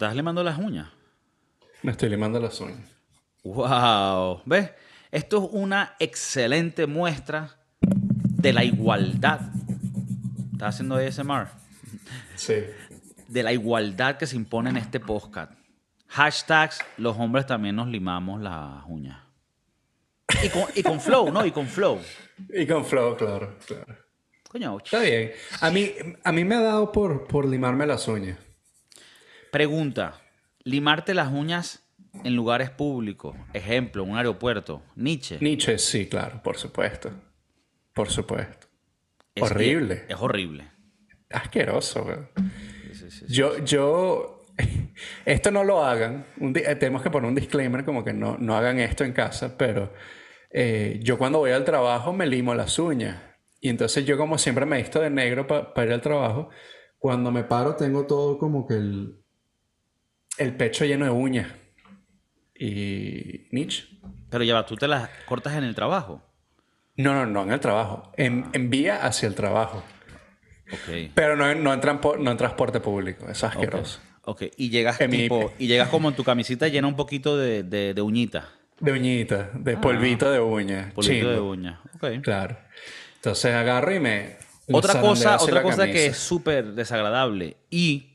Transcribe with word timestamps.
estás 0.00 0.16
limando 0.16 0.42
las 0.42 0.56
uñas? 0.56 0.88
Me 1.82 1.92
estoy 1.92 2.08
limando 2.08 2.40
las 2.40 2.58
uñas. 2.58 2.88
¡Wow! 3.44 4.40
¿Ves? 4.46 4.70
Esto 5.10 5.44
es 5.44 5.50
una 5.52 5.94
excelente 5.98 6.86
muestra 6.86 7.58
de 7.82 8.54
la 8.54 8.64
igualdad. 8.64 9.40
¿Estás 10.52 10.76
haciendo 10.76 10.96
ASMR? 10.96 11.48
Sí. 12.34 12.54
De 13.28 13.42
la 13.42 13.52
igualdad 13.52 14.16
que 14.16 14.26
se 14.26 14.36
impone 14.36 14.70
en 14.70 14.78
este 14.78 15.00
podcast. 15.00 15.52
Hashtags, 16.08 16.78
los 16.96 17.18
hombres 17.18 17.46
también 17.46 17.76
nos 17.76 17.88
limamos 17.88 18.40
las 18.40 18.82
uñas. 18.88 19.18
Y 20.42 20.48
con, 20.48 20.64
y 20.74 20.82
con 20.82 20.98
flow, 20.98 21.30
¿no? 21.30 21.44
Y 21.44 21.50
con 21.50 21.66
flow. 21.66 22.00
Y 22.54 22.66
con 22.66 22.86
flow, 22.86 23.18
claro, 23.18 23.58
claro. 23.66 23.98
Coño, 24.48 24.78
Está 24.78 25.00
bien. 25.00 25.32
A 25.60 25.70
mí, 25.70 25.92
a 26.24 26.32
mí 26.32 26.42
me 26.42 26.54
ha 26.54 26.62
dado 26.62 26.90
por, 26.90 27.26
por 27.26 27.44
limarme 27.44 27.86
las 27.86 28.08
uñas. 28.08 28.38
Pregunta. 29.50 30.20
¿Limarte 30.62 31.14
las 31.14 31.32
uñas 31.32 31.82
en 32.24 32.36
lugares 32.36 32.70
públicos? 32.70 33.36
Ejemplo, 33.52 34.04
un 34.04 34.16
aeropuerto. 34.16 34.82
Nietzsche. 34.96 35.38
Nietzsche, 35.40 35.78
sí, 35.78 36.06
claro, 36.06 36.42
por 36.42 36.56
supuesto. 36.56 37.10
Por 37.94 38.08
supuesto. 38.10 38.66
Es- 39.34 39.42
horrible. 39.42 40.04
Es 40.08 40.16
horrible. 40.18 40.68
Asqueroso, 41.30 42.04
güey. 42.04 42.16
Sí, 42.92 42.94
sí, 42.94 43.10
sí. 43.10 43.24
Yo, 43.28 43.58
yo, 43.64 44.42
esto 45.24 45.50
no 45.50 45.64
lo 45.64 45.84
hagan. 45.84 46.26
Un 46.38 46.52
di- 46.52 46.60
eh, 46.60 46.74
tenemos 46.76 47.02
que 47.02 47.10
poner 47.10 47.28
un 47.28 47.34
disclaimer 47.34 47.84
como 47.84 48.04
que 48.04 48.12
no, 48.12 48.36
no 48.38 48.56
hagan 48.56 48.78
esto 48.80 49.04
en 49.04 49.12
casa, 49.12 49.56
pero 49.56 49.92
eh, 50.50 50.98
yo 51.02 51.16
cuando 51.18 51.38
voy 51.38 51.52
al 51.52 51.64
trabajo 51.64 52.12
me 52.12 52.26
limo 52.26 52.54
las 52.54 52.78
uñas. 52.78 53.22
Y 53.60 53.68
entonces 53.68 54.04
yo 54.04 54.16
como 54.18 54.38
siempre 54.38 54.66
me 54.66 54.78
visto 54.78 55.00
de 55.00 55.10
negro 55.10 55.46
para 55.46 55.84
ir 55.86 55.92
al 55.92 56.00
trabajo, 56.00 56.48
cuando 56.98 57.30
me 57.30 57.44
paro 57.44 57.76
tengo 57.76 58.06
todo 58.06 58.38
como 58.38 58.66
que 58.66 58.74
el, 58.74 59.19
el 60.40 60.54
pecho 60.56 60.84
lleno 60.84 61.04
de 61.04 61.10
uñas. 61.12 61.46
Y 62.58 63.46
Nietzsche. 63.52 63.84
Pero 64.30 64.44
ya 64.44 64.54
va, 64.54 64.66
tú 64.66 64.76
te 64.76 64.86
las 64.88 65.08
cortas 65.26 65.54
en 65.56 65.64
el 65.64 65.74
trabajo. 65.74 66.22
No, 66.96 67.14
no, 67.14 67.26
no 67.26 67.42
en 67.44 67.52
el 67.52 67.60
trabajo. 67.60 68.12
En, 68.16 68.46
en 68.52 68.70
vía 68.70 69.04
hacia 69.04 69.26
el 69.28 69.34
trabajo. 69.34 69.82
Pero 71.14 71.36
no, 71.36 71.50
en- 71.50 71.64
no, 71.64 71.72
en, 71.72 71.80
no 72.24 72.30
en 72.30 72.36
transporte 72.36 72.80
público. 72.80 73.24
Eso 73.24 73.46
es 73.46 73.52
asqueroso. 73.52 74.00
Ok. 74.22 74.42
Y 74.56 74.68
llegas 74.70 74.98
tipo, 74.98 75.52
y 75.58 75.66
llegas 75.66 75.88
como 75.88 76.08
en 76.10 76.14
tu 76.14 76.22
camisita 76.22 76.68
llena 76.68 76.86
un 76.86 76.96
poquito 76.96 77.36
de, 77.36 77.62
de, 77.62 77.94
de 77.94 78.02
uñita. 78.02 78.50
De 78.78 78.92
uñita, 78.92 79.50
de 79.54 79.76
polvito 79.76 80.30
de 80.30 80.40
uña. 80.40 80.86
Ah. 80.90 80.92
Polvito 80.94 81.30
de 81.30 81.40
uña. 81.40 81.80
Ok. 81.94 82.22
Claro. 82.22 82.56
Entonces 83.16 83.54
agarro 83.54 83.94
y 83.94 84.00
me. 84.00 84.36
Otra 84.72 85.00
cosa, 85.00 85.36
otra 85.40 85.62
cosa 85.62 85.86
que 85.86 86.06
es 86.06 86.16
súper 86.16 86.74
desagradable 86.74 87.56
y 87.70 88.09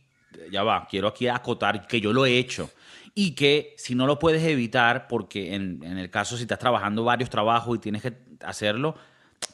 ya 0.52 0.64
va, 0.64 0.88
quiero 0.90 1.08
aquí 1.08 1.28
acotar 1.28 1.88
que 1.88 2.02
yo 2.02 2.14
lo 2.14 2.26
he 2.26 2.38
hecho 2.38 2.70
y 3.14 3.36
que 3.36 3.74
si 3.78 3.96
no 3.96 4.08
lo 4.08 4.20
puedes 4.20 4.44
evitar, 4.44 5.08
porque 5.08 5.56
en, 5.56 5.82
en 5.84 5.98
el 5.98 6.10
caso 6.10 6.36
si 6.36 6.44
estás 6.44 6.60
trabajando 6.60 7.04
varios 7.04 7.30
trabajos 7.30 7.78
y 7.78 7.80
tienes 7.80 8.02
que 8.02 8.14
hacerlo, 8.42 8.96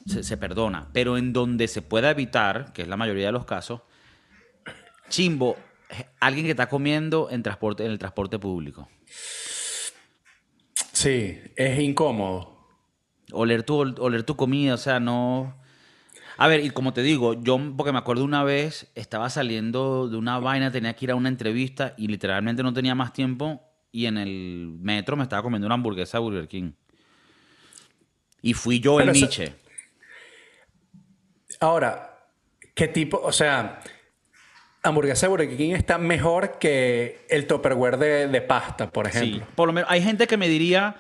se, 0.07 0.23
se 0.23 0.37
perdona. 0.37 0.89
Pero 0.93 1.17
en 1.17 1.31
donde 1.31 1.67
se 1.67 1.81
pueda 1.81 2.09
evitar, 2.09 2.73
que 2.73 2.81
es 2.81 2.87
la 2.87 2.97
mayoría 2.97 3.27
de 3.27 3.31
los 3.31 3.45
casos, 3.45 3.81
chimbo, 5.09 5.57
alguien 6.19 6.45
que 6.45 6.52
está 6.52 6.67
comiendo 6.67 7.29
en, 7.29 7.43
transporte, 7.43 7.85
en 7.85 7.91
el 7.91 7.99
transporte 7.99 8.39
público. 8.39 8.89
Sí, 10.91 11.39
es 11.55 11.79
incómodo. 11.79 12.67
Oler 13.31 13.63
tu, 13.63 13.79
oler 13.79 14.23
tu 14.23 14.35
comida, 14.35 14.73
o 14.73 14.77
sea, 14.77 14.99
no... 14.99 15.61
A 16.37 16.47
ver, 16.47 16.61
y 16.65 16.69
como 16.71 16.93
te 16.93 17.01
digo, 17.03 17.41
yo, 17.43 17.59
porque 17.77 17.91
me 17.91 17.99
acuerdo 17.99 18.23
una 18.23 18.43
vez, 18.43 18.91
estaba 18.95 19.29
saliendo 19.29 20.07
de 20.07 20.17
una 20.17 20.39
vaina, 20.39 20.71
tenía 20.71 20.93
que 20.95 21.05
ir 21.05 21.11
a 21.11 21.15
una 21.15 21.29
entrevista 21.29 21.93
y 21.97 22.07
literalmente 22.07 22.63
no 22.63 22.73
tenía 22.73 22.95
más 22.95 23.13
tiempo 23.13 23.61
y 23.91 24.05
en 24.05 24.17
el 24.17 24.73
metro 24.79 25.15
me 25.17 25.23
estaba 25.23 25.41
comiendo 25.43 25.67
una 25.67 25.75
hamburguesa 25.75 26.17
de 26.17 26.23
Burger 26.23 26.47
King. 26.47 26.71
Y 28.41 28.53
fui 28.53 28.79
yo 28.79 28.97
Pero 28.97 29.11
el 29.11 29.15
eso- 29.17 29.25
Nietzsche. 29.25 29.53
Ahora, 31.59 32.25
¿qué 32.73 32.87
tipo? 32.87 33.20
O 33.23 33.31
sea, 33.31 33.80
hamburguesa 34.83 35.27
de 35.27 35.30
Burger 35.30 35.58
King 35.58 35.71
está 35.73 35.97
mejor 35.97 36.58
que 36.59 37.25
el 37.30 37.45
Tupperware 37.45 37.97
de, 37.97 38.27
de 38.27 38.41
pasta, 38.41 38.89
por 38.89 39.09
Sí, 39.11 39.17
ejemplo. 39.17 39.47
por 39.55 39.67
lo 39.67 39.73
menos 39.73 39.89
hay 39.91 40.02
gente 40.02 40.25
que 40.27 40.37
me 40.37 40.47
diría, 40.47 40.95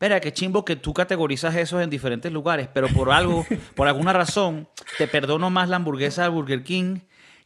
espera, 0.00 0.18
qué 0.18 0.32
chimbo 0.32 0.64
que 0.64 0.76
tú 0.76 0.94
categorizas 0.94 1.54
eso 1.56 1.78
en 1.78 1.90
diferentes 1.90 2.32
lugares, 2.32 2.68
pero 2.72 2.88
por 2.88 3.10
algo, 3.12 3.44
por 3.74 3.86
alguna 3.86 4.14
razón, 4.14 4.66
te 4.96 5.06
perdono 5.06 5.50
más 5.50 5.68
la 5.68 5.76
hamburguesa 5.76 6.22
de 6.22 6.30
Burger 6.30 6.62
King 6.62 7.00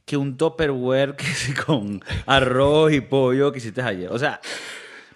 que 0.05 0.17
un 0.17 0.37
Tupperware 0.37 1.17
que 1.17 1.27
con 1.67 2.01
arroz 2.27 2.93
y 2.93 3.01
pollo 3.01 3.51
que 3.51 3.59
hiciste 3.59 3.83
ayer. 3.83 4.09
O 4.13 4.19
sea, 4.21 4.41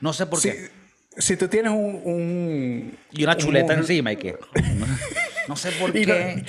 no 0.00 0.12
sé 0.12 0.26
por 0.26 0.42
qué. 0.42 0.68
si 1.16 1.36
tú 1.36 1.46
tienes 1.46 1.70
un. 1.70 2.00
un- 2.04 2.98
Y 3.12 3.22
una 3.22 3.34
un 3.34 3.38
chuleta 3.38 3.74
encima 3.74 4.10
y 4.10 4.16
qué. 4.16 4.36
No, 4.76 4.86
no 5.48 5.54
sé 5.56 5.70
por 5.72 5.90
no, 5.90 5.94
qué. 5.94 6.44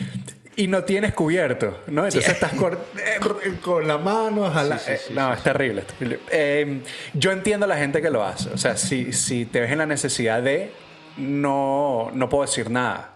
Y 0.61 0.67
no 0.67 0.83
tienes 0.83 1.13
cubierto, 1.13 1.79
¿no? 1.87 2.05
Entonces 2.05 2.27
estás 2.33 2.53
con, 2.59 2.73
eh, 2.73 3.19
con 3.61 3.87
la 3.87 3.97
mano. 3.97 4.49
jala- 4.51 4.77
Sí, 4.77 4.85
sí, 4.87 4.91
eh, 4.91 4.99
sí, 5.07 5.13
no, 5.13 5.33
es 5.33 5.41
terrible. 5.41 5.81
es 5.81 5.87
terrible. 5.87 6.19
Eh, 6.31 6.81
yo 7.13 7.31
entiendo 7.31 7.65
a 7.65 7.69
la 7.69 7.77
gente 7.77 8.01
que 8.01 8.09
lo 8.09 8.23
hace. 8.23 8.49
O 8.49 8.57
sea, 8.57 8.75
si, 8.77 9.13
si 9.13 9.45
te 9.45 9.61
ves 9.61 9.71
en 9.71 9.77
la 9.77 9.85
necesidad 9.85 10.41
de. 10.43 10.71
No, 11.17 12.11
no 12.13 12.27
puedo 12.29 12.43
decir 12.45 12.69
nada. 12.69 13.15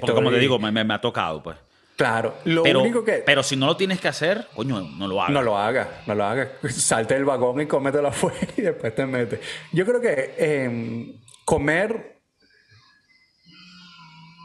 Porque 0.00 0.12
como 0.12 0.30
te 0.30 0.36
Estoy- 0.36 0.40
digo, 0.40 0.58
me, 0.58 0.70
me- 0.72 0.84
me 0.84 0.94
ha 0.94 1.00
tocado, 1.00 1.42
pues. 1.42 1.56
Claro. 1.96 2.36
Lo 2.44 2.62
Pero, 2.62 2.82
único 2.82 3.02
que. 3.04 3.22
pero 3.24 3.42
si 3.42 3.56
no 3.56 3.66
lo 3.66 3.76
tienes 3.76 4.00
que 4.00 4.08
hacer, 4.08 4.46
coño, 4.54 4.80
no 4.82 5.08
lo 5.08 5.20
hagas. 5.22 5.32
No 5.32 5.42
lo 5.42 5.56
hagas, 5.58 5.88
no 6.06 6.14
lo 6.14 6.24
hagas. 6.24 6.48
Salte 6.70 7.14
del 7.14 7.24
vagón 7.24 7.60
y 7.60 7.66
cómetelo 7.66 8.08
afuera 8.08 8.38
y 8.56 8.62
después 8.62 8.94
te 8.94 9.04
metes. 9.06 9.40
Yo 9.72 9.84
creo 9.86 10.00
que 10.00 10.34
eh, 10.38 11.16
comer 11.44 12.18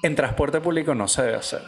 en 0.03 0.15
transporte 0.15 0.61
público 0.61 0.95
no 0.95 1.07
se 1.07 1.21
debe 1.23 1.35
hacer. 1.35 1.61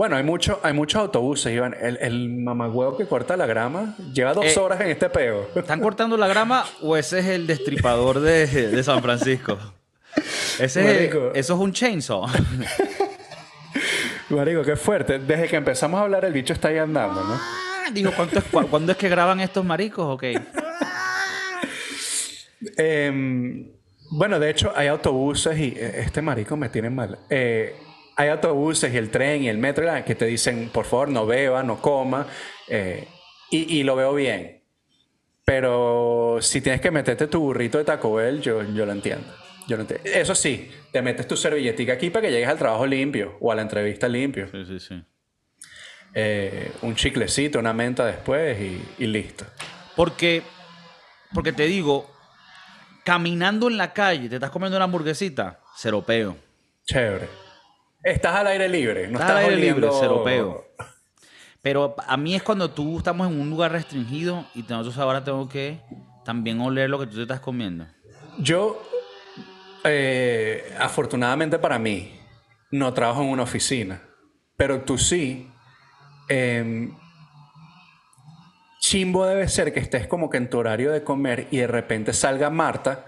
Bueno, 0.00 0.16
hay, 0.16 0.22
mucho, 0.22 0.58
hay 0.62 0.72
muchos 0.72 0.98
autobuses, 0.98 1.52
Iván. 1.52 1.76
El, 1.78 1.98
el 2.00 2.30
mamagüevo 2.30 2.96
que 2.96 3.04
corta 3.04 3.36
la 3.36 3.44
grama 3.44 3.96
lleva 4.14 4.32
dos 4.32 4.46
Eh, 4.46 4.58
horas 4.58 4.80
en 4.80 4.88
este 4.88 5.10
peo. 5.10 5.46
¿Están 5.54 5.78
cortando 5.78 6.16
la 6.16 6.26
grama 6.26 6.64
o 6.80 6.96
ese 6.96 7.18
es 7.18 7.26
el 7.26 7.46
destripador 7.46 8.18
de, 8.20 8.46
de 8.46 8.82
San 8.82 9.02
Francisco? 9.02 9.58
Ese 10.58 11.04
es 11.04 11.14
eso 11.34 11.54
es 11.54 11.60
un 11.60 11.70
chainsaw. 11.74 12.26
Marico, 14.30 14.62
qué 14.62 14.74
fuerte. 14.76 15.18
Desde 15.18 15.46
que 15.48 15.56
empezamos 15.56 16.00
a 16.00 16.04
hablar, 16.04 16.24
el 16.24 16.32
bicho 16.32 16.54
está 16.54 16.68
ahí 16.68 16.78
andando, 16.78 17.22
¿no? 17.22 17.38
Digo, 17.92 18.10
¿cuánto 18.16 18.38
es, 18.38 18.44
cu- 18.46 18.68
¿cuándo 18.68 18.92
es 18.92 18.96
que 18.98 19.10
graban 19.10 19.38
estos 19.40 19.66
maricos? 19.66 20.06
Ok. 20.14 20.24
Eh, 22.78 23.70
bueno, 24.12 24.40
de 24.40 24.48
hecho, 24.48 24.72
hay 24.74 24.86
autobuses 24.88 25.58
y 25.58 25.74
eh, 25.76 26.00
este 26.00 26.22
marico 26.22 26.56
me 26.56 26.70
tiene 26.70 26.88
mal. 26.88 27.18
Eh, 27.28 27.76
hay 28.16 28.28
autobuses 28.28 28.92
y 28.92 28.96
el 28.96 29.10
tren 29.10 29.44
y 29.44 29.48
el 29.48 29.58
metro 29.58 29.86
que 30.04 30.14
te 30.14 30.26
dicen, 30.26 30.70
por 30.72 30.84
favor, 30.84 31.08
no 31.08 31.26
beba, 31.26 31.62
no 31.62 31.80
coma. 31.80 32.26
eh, 32.68 33.06
y, 33.50 33.78
y 33.78 33.82
lo 33.82 33.96
veo 33.96 34.14
bien. 34.14 34.62
Pero 35.44 36.38
si 36.40 36.60
tienes 36.60 36.80
que 36.80 36.90
meterte 36.90 37.26
tu 37.26 37.40
burrito 37.40 37.78
de 37.78 37.84
Taco 37.84 38.14
Bell, 38.14 38.40
yo, 38.40 38.62
yo 38.62 38.86
lo 38.86 38.92
entiendo. 38.92 39.26
Yo 39.66 39.76
lo 39.76 39.82
entiendo. 39.82 40.08
Eso 40.08 40.34
sí, 40.34 40.70
te 40.92 41.02
metes 41.02 41.26
tu 41.26 41.36
servilletica 41.36 41.94
aquí 41.94 42.10
para 42.10 42.26
que 42.26 42.32
llegues 42.32 42.48
al 42.48 42.58
trabajo 42.58 42.86
limpio 42.86 43.36
o 43.40 43.50
a 43.50 43.54
la 43.56 43.62
entrevista 43.62 44.06
limpio. 44.08 44.48
Sí, 44.52 44.64
sí, 44.64 44.78
sí. 44.78 45.02
Eh, 46.14 46.70
un 46.82 46.94
chiclecito, 46.94 47.58
una 47.58 47.72
menta 47.72 48.06
después 48.06 48.60
y, 48.60 48.82
y 48.98 49.06
listo. 49.06 49.44
Porque, 49.96 50.42
porque 51.34 51.52
te 51.52 51.66
digo, 51.66 52.08
caminando 53.04 53.68
en 53.68 53.76
la 53.76 53.92
calle, 53.92 54.28
te 54.28 54.36
estás 54.36 54.50
comiendo 54.50 54.76
una 54.76 54.84
hamburguesita, 54.84 55.60
ceropeo. 55.76 56.36
Chévere. 56.84 57.28
Estás 58.02 58.34
al 58.36 58.46
aire 58.46 58.68
libre, 58.68 59.08
no 59.08 59.18
Estás 59.18 59.30
al 59.30 59.36
aire 59.38 59.56
libre, 59.56 59.86
oliendo- 59.88 60.00
ceropeo. 60.00 60.66
Pero 61.62 61.94
a 62.06 62.16
mí 62.16 62.34
es 62.34 62.42
cuando 62.42 62.70
tú 62.70 62.96
estamos 62.98 63.30
en 63.30 63.38
un 63.38 63.50
lugar 63.50 63.72
restringido 63.72 64.46
y 64.54 64.62
nosotros 64.62 64.96
ahora 64.98 65.22
tengo 65.24 65.46
que 65.48 65.80
también 66.24 66.58
oler 66.60 66.88
lo 66.88 66.98
que 66.98 67.06
tú 67.06 67.16
te 67.16 67.22
estás 67.22 67.40
comiendo. 67.40 67.86
Yo, 68.38 68.82
eh, 69.84 70.74
afortunadamente 70.78 71.58
para 71.58 71.78
mí, 71.78 72.18
no 72.70 72.94
trabajo 72.94 73.22
en 73.22 73.28
una 73.28 73.42
oficina, 73.42 74.00
pero 74.56 74.80
tú 74.82 74.96
sí. 74.96 75.50
em, 76.30 76.96
chimbo 78.80 79.26
debe 79.26 79.46
ser 79.48 79.74
que 79.74 79.80
estés 79.80 80.06
como 80.06 80.30
que 80.30 80.38
en 80.38 80.48
tu 80.48 80.58
horario 80.58 80.90
de 80.92 81.04
comer 81.04 81.48
y 81.50 81.58
de 81.58 81.66
repente 81.66 82.12
salga 82.14 82.48
Marta 82.50 83.04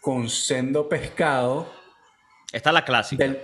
con 0.00 0.28
sendo 0.28 0.88
pescado 0.88 1.68
Esta 2.52 2.70
es 2.70 2.74
la 2.74 2.84
clásica. 2.84 3.24
del, 3.24 3.40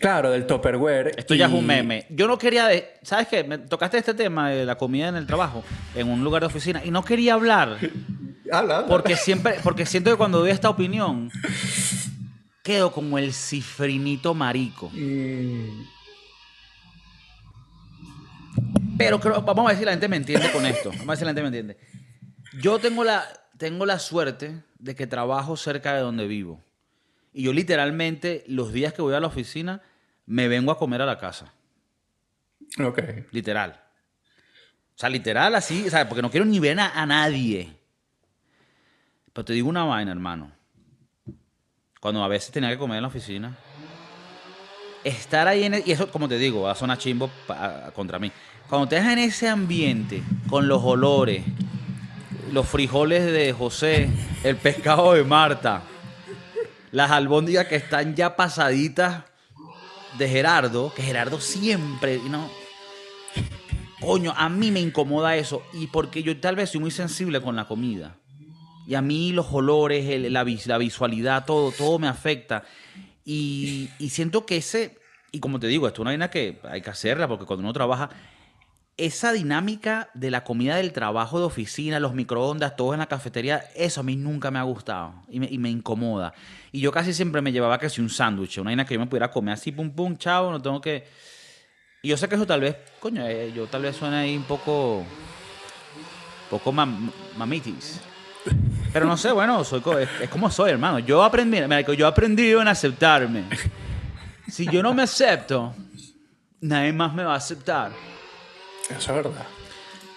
claro, 0.00 0.30
del 0.30 0.46
Tupperware. 0.46 1.12
Esto 1.16 1.34
ya 1.34 1.46
es 1.46 1.52
un 1.52 1.64
meme. 1.66 2.06
Yo 2.10 2.26
no 2.28 2.36
quería, 2.38 2.66
de- 2.66 2.94
¿sabes 3.02 3.28
qué? 3.28 3.44
Me 3.44 3.58
tocaste 3.58 3.98
este 3.98 4.14
tema 4.14 4.50
de 4.50 4.64
la 4.64 4.76
comida 4.76 5.08
en 5.08 5.16
el 5.16 5.26
trabajo, 5.26 5.64
en 5.94 6.08
un 6.08 6.22
lugar 6.24 6.42
de 6.42 6.46
oficina, 6.46 6.82
y 6.84 6.90
no 6.90 7.04
quería 7.04 7.34
hablar 7.34 7.78
Habla, 8.52 8.76
habla. 8.78 8.86
porque 8.88 9.16
siempre, 9.16 9.56
porque 9.62 9.84
siento 9.86 10.10
que 10.10 10.16
cuando 10.16 10.38
doy 10.40 10.50
esta 10.50 10.68
opinión 10.70 11.30
quedo 12.62 12.92
como 12.92 13.18
el 13.18 13.32
cifrinito 13.32 14.34
marico. 14.34 14.90
Mm, 14.92 15.84
Pero 18.98 19.20
creo, 19.20 19.40
vamos 19.42 19.66
a 19.66 19.68
ver 19.68 19.78
si 19.78 19.84
la 19.84 19.92
gente 19.92 20.08
me 20.08 20.16
entiende 20.16 20.50
con 20.50 20.66
esto. 20.66 20.90
Vamos 20.90 21.04
a 21.06 21.10
ver 21.10 21.18
si 21.18 21.24
la 21.24 21.30
gente 21.30 21.42
me 21.42 21.48
entiende. 21.48 21.76
Yo 22.60 22.78
tengo 22.78 23.04
la, 23.04 23.24
tengo 23.56 23.86
la 23.86 23.98
suerte 23.98 24.62
de 24.78 24.94
que 24.94 25.06
trabajo 25.06 25.56
cerca 25.56 25.94
de 25.94 26.00
donde 26.00 26.26
vivo. 26.26 26.62
Y 27.38 27.44
yo 27.44 27.52
literalmente, 27.52 28.42
los 28.48 28.72
días 28.72 28.92
que 28.92 29.00
voy 29.00 29.14
a 29.14 29.20
la 29.20 29.28
oficina, 29.28 29.80
me 30.26 30.48
vengo 30.48 30.72
a 30.72 30.76
comer 30.76 31.02
a 31.02 31.06
la 31.06 31.18
casa. 31.18 31.52
Ok. 32.84 32.98
Literal. 33.30 33.80
O 34.10 34.98
sea, 34.98 35.08
literal 35.08 35.54
así, 35.54 35.86
o 35.86 35.90
sea, 35.90 36.08
porque 36.08 36.20
no 36.20 36.32
quiero 36.32 36.44
ni 36.44 36.58
ver 36.58 36.80
a, 36.80 37.00
a 37.00 37.06
nadie. 37.06 37.78
Pero 39.32 39.44
te 39.44 39.52
digo 39.52 39.68
una 39.68 39.84
vaina, 39.84 40.10
hermano. 40.10 40.50
Cuando 42.00 42.24
a 42.24 42.26
veces 42.26 42.50
tenía 42.50 42.70
que 42.70 42.76
comer 42.78 42.96
en 42.96 43.02
la 43.02 43.08
oficina, 43.08 43.56
estar 45.04 45.46
ahí 45.46 45.62
en... 45.62 45.74
e- 45.74 45.82
y 45.86 45.92
eso, 45.92 46.10
como 46.10 46.28
te 46.28 46.38
digo, 46.38 46.62
va 46.62 46.72
a 46.72 46.74
sonar 46.74 46.98
chimbo 46.98 47.30
pa- 47.46 47.92
contra 47.94 48.18
mí. 48.18 48.32
Cuando 48.68 48.88
te 48.88 48.96
dejas 48.96 49.12
en 49.12 49.20
ese 49.20 49.48
ambiente, 49.48 50.24
con 50.48 50.66
los 50.66 50.82
olores, 50.82 51.44
los 52.52 52.68
frijoles 52.68 53.26
de 53.30 53.52
José, 53.52 54.10
el 54.42 54.56
pescado 54.56 55.12
de 55.12 55.22
Marta, 55.22 55.82
las 56.90 57.10
albóndigas 57.10 57.66
que 57.66 57.76
están 57.76 58.14
ya 58.14 58.36
pasaditas 58.36 59.24
de 60.18 60.28
Gerardo, 60.28 60.92
que 60.94 61.02
Gerardo 61.02 61.40
siempre, 61.40 62.18
¿no? 62.28 62.48
Coño, 64.00 64.32
a 64.36 64.48
mí 64.48 64.70
me 64.70 64.80
incomoda 64.80 65.36
eso. 65.36 65.62
Y 65.72 65.88
porque 65.88 66.22
yo 66.22 66.38
tal 66.40 66.56
vez 66.56 66.70
soy 66.70 66.80
muy 66.80 66.90
sensible 66.90 67.40
con 67.40 67.56
la 67.56 67.66
comida. 67.66 68.16
Y 68.86 68.94
a 68.94 69.02
mí 69.02 69.32
los 69.32 69.46
olores, 69.52 70.06
el- 70.08 70.32
la, 70.32 70.44
la 70.66 70.78
visualidad, 70.78 71.44
todo, 71.44 71.72
todo 71.72 71.98
me 71.98 72.08
afecta. 72.08 72.64
Y, 73.24 73.90
y 73.98 74.10
siento 74.10 74.46
que 74.46 74.56
ese, 74.56 74.96
y 75.32 75.40
como 75.40 75.60
te 75.60 75.66
digo, 75.66 75.86
esto 75.86 75.98
es 75.98 76.02
una 76.02 76.10
vaina 76.12 76.30
que 76.30 76.58
hay 76.62 76.80
que 76.80 76.90
hacerla 76.90 77.28
porque 77.28 77.44
cuando 77.44 77.62
uno 77.64 77.72
trabaja, 77.72 78.08
esa 78.98 79.32
dinámica 79.32 80.10
de 80.12 80.30
la 80.30 80.44
comida 80.44 80.76
del 80.76 80.92
trabajo 80.92 81.38
de 81.38 81.46
oficina, 81.46 82.00
los 82.00 82.14
microondas, 82.14 82.76
todo 82.76 82.92
en 82.92 82.98
la 82.98 83.06
cafetería, 83.06 83.64
eso 83.74 84.00
a 84.00 84.02
mí 84.02 84.16
nunca 84.16 84.50
me 84.50 84.58
ha 84.58 84.64
gustado 84.64 85.14
y 85.28 85.40
me, 85.40 85.46
y 85.50 85.56
me 85.56 85.70
incomoda. 85.70 86.34
Y 86.72 86.80
yo 86.80 86.90
casi 86.92 87.14
siempre 87.14 87.40
me 87.40 87.52
llevaba 87.52 87.78
casi 87.78 88.00
un 88.00 88.10
sándwich, 88.10 88.58
una 88.58 88.70
vaina 88.70 88.84
que 88.84 88.94
yo 88.94 89.00
me 89.00 89.06
pudiera 89.06 89.30
comer 89.30 89.54
así, 89.54 89.72
pum, 89.72 89.90
pum, 89.90 90.16
chao, 90.16 90.50
no 90.50 90.60
tengo 90.60 90.80
que... 90.80 91.06
Y 92.02 92.08
yo 92.08 92.16
sé 92.16 92.28
que 92.28 92.34
eso 92.34 92.46
tal 92.46 92.60
vez, 92.60 92.76
coño, 93.00 93.26
eh, 93.26 93.52
yo 93.54 93.66
tal 93.66 93.82
vez 93.82 93.96
suena 93.96 94.20
ahí 94.20 94.36
un 94.36 94.44
poco... 94.44 95.04
poco 96.50 96.72
mam- 96.72 97.10
mamitis. 97.36 98.00
Pero 98.92 99.06
no 99.06 99.16
sé, 99.16 99.30
bueno, 99.32 99.62
soy 99.64 99.82
es, 100.00 100.08
es 100.22 100.28
como 100.28 100.50
soy, 100.50 100.70
hermano. 100.70 100.98
Yo 100.98 101.22
aprendí, 101.22 101.58
yo 101.96 102.06
aprendí 102.06 102.50
en 102.50 102.66
aceptarme. 102.66 103.44
Si 104.48 104.66
yo 104.66 104.82
no 104.82 104.94
me 104.94 105.02
acepto, 105.02 105.74
nadie 106.60 106.92
más 106.92 107.14
me 107.14 107.22
va 107.22 107.34
a 107.34 107.36
aceptar. 107.36 107.92
Eso 108.90 109.10
es 109.16 109.24
verdad. 109.24 109.46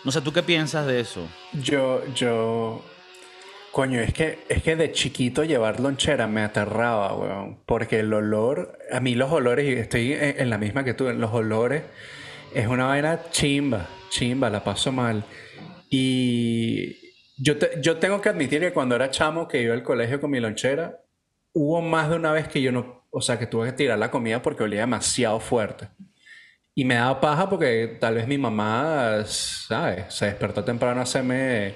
No 0.04 0.12
sé, 0.12 0.22
¿tú 0.22 0.32
qué 0.34 0.42
piensas 0.44 0.86
de 0.88 1.00
eso? 1.00 1.28
Yo, 1.54 2.02
yo. 2.16 2.84
Coño, 3.72 4.02
es 4.02 4.14
que, 4.14 4.40
es 4.50 4.64
que 4.64 4.76
de 4.76 4.92
chiquito 4.92 5.44
llevar 5.46 5.80
lonchera 5.80 6.28
me 6.28 6.42
aterraba, 6.42 7.16
weón. 7.16 7.60
Porque 7.66 8.00
el 8.00 8.14
olor, 8.14 8.78
a 8.92 9.00
mí 9.00 9.16
los 9.16 9.32
olores, 9.32 9.66
y 9.70 9.74
estoy 9.80 10.14
en, 10.14 10.40
en 10.42 10.50
la 10.50 10.58
misma 10.58 10.84
que 10.84 10.94
tú, 10.94 11.10
los 11.12 11.32
olores, 11.32 11.84
es 12.54 12.68
una 12.68 12.88
vaina 12.88 13.22
chimba, 13.32 13.88
chimba, 14.10 14.50
la 14.50 14.64
paso 14.64 14.92
mal. 14.92 15.24
Y 15.90 16.98
yo, 17.38 17.58
te- 17.58 17.80
yo 17.82 17.98
tengo 17.98 18.20
que 18.20 18.30
admitir 18.30 18.60
que 18.60 18.74
cuando 18.74 18.96
era 18.96 19.10
chamo 19.10 19.48
que 19.48 19.62
iba 19.62 19.74
al 19.74 19.84
colegio 19.84 20.20
con 20.20 20.32
mi 20.32 20.40
lonchera, 20.40 21.00
hubo 21.54 21.82
más 21.82 22.10
de 22.10 22.16
una 22.16 22.32
vez 22.34 22.48
que 22.48 22.62
yo 22.62 22.72
no, 22.72 23.06
o 23.10 23.22
sea, 23.22 23.38
que 23.40 23.46
tuve 23.48 23.68
que 23.68 23.74
tirar 23.74 24.00
la 24.00 24.12
comida 24.12 24.42
porque 24.42 24.64
olía 24.64 24.82
demasiado 24.82 25.40
fuerte. 25.40 25.90
Y 26.74 26.86
me 26.86 26.96
daba 26.96 27.20
paja 27.20 27.50
porque 27.50 27.98
tal 28.00 28.16
vez 28.16 28.28
mi 28.28 28.38
mamá, 28.38 29.24
¿sabes? 29.26 30.14
Se 30.14 30.26
despertó 30.26 30.64
temprano 30.64 31.02
a 31.02 31.04
hacerme 31.04 31.76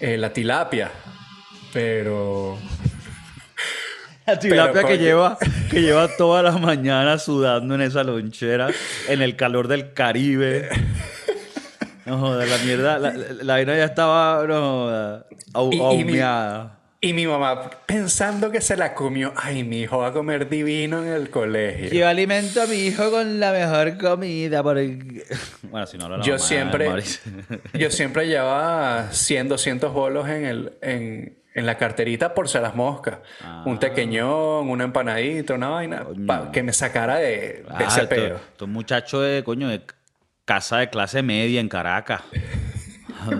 eh, 0.00 0.18
la 0.18 0.32
tilapia. 0.32 0.90
Pero... 1.72 2.58
La 4.26 4.38
tilapia 4.38 4.72
Pero, 4.72 4.88
que 4.88 4.98
lleva, 4.98 5.38
que 5.70 5.82
lleva 5.82 6.08
todas 6.16 6.42
las 6.42 6.58
mañanas 6.58 7.24
sudando 7.24 7.74
en 7.74 7.82
esa 7.82 8.04
lonchera, 8.04 8.68
en 9.08 9.20
el 9.20 9.36
calor 9.36 9.68
del 9.68 9.92
Caribe. 9.92 10.68
No 12.06 12.18
joda, 12.18 12.44
la 12.46 12.58
mierda, 12.58 12.98
la, 12.98 13.12
la, 13.12 13.32
la 13.42 13.52
vaina 13.54 13.76
ya 13.76 13.84
estaba 13.84 14.46
no 14.46 14.60
joda, 14.60 15.26
ahumeada. 15.54 16.78
Y 17.06 17.12
mi 17.12 17.26
mamá 17.26 17.70
pensando 17.86 18.50
que 18.50 18.60
se 18.60 18.76
la 18.76 18.94
comió. 18.94 19.32
Ay, 19.36 19.62
mi 19.62 19.80
hijo 19.80 19.98
va 19.98 20.08
a 20.08 20.12
comer 20.12 20.48
divino 20.48 21.02
en 21.04 21.12
el 21.12 21.28
colegio. 21.28 21.90
Yo 21.90 22.08
alimento 22.08 22.62
a 22.62 22.66
mi 22.66 22.76
hijo 22.76 23.10
con 23.10 23.38
la 23.40 23.52
mejor 23.52 23.98
comida. 23.98 24.62
porque- 24.62 25.24
Bueno, 25.70 25.86
si 25.86 25.98
no 25.98 26.08
lo 26.08 26.22
Yo 26.22 26.38
siempre, 26.38 26.88
yo 27.74 27.90
siempre 27.90 28.26
llevaba 28.26 29.08
100, 29.12 29.48
200 29.48 29.92
bolos 29.92 30.28
en, 30.28 30.44
el, 30.46 30.72
en, 30.80 31.38
en 31.54 31.66
la 31.66 31.76
carterita 31.76 32.32
por 32.34 32.48
a 32.56 32.60
las 32.60 32.74
moscas. 32.74 33.18
Un 33.66 33.78
tequeñón, 33.78 34.70
una 34.70 34.84
empanadita, 34.84 35.54
una 35.54 35.68
vaina. 35.68 36.06
Pa- 36.26 36.50
que 36.52 36.62
me 36.62 36.72
sacara 36.72 37.16
de, 37.16 37.64
de 37.78 37.84
ese 37.86 38.06
peo. 38.06 38.36
Estos 38.36 38.68
muchachos 38.68 39.22
de, 39.24 39.42
coño, 39.44 39.68
de 39.68 39.82
casa 40.46 40.78
de 40.78 40.88
clase 40.88 41.22
media 41.22 41.60
en 41.60 41.68
Caracas. 41.68 42.22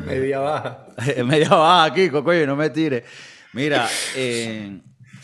Media 0.07 0.39
baja. 0.39 0.87
Media 1.25 1.49
baja 1.51 1.85
aquí, 1.85 2.09
coño, 2.09 2.47
no 2.47 2.57
me 2.57 2.71
tires. 2.71 3.05
Mira, 3.55 3.89
eh, 4.17 4.81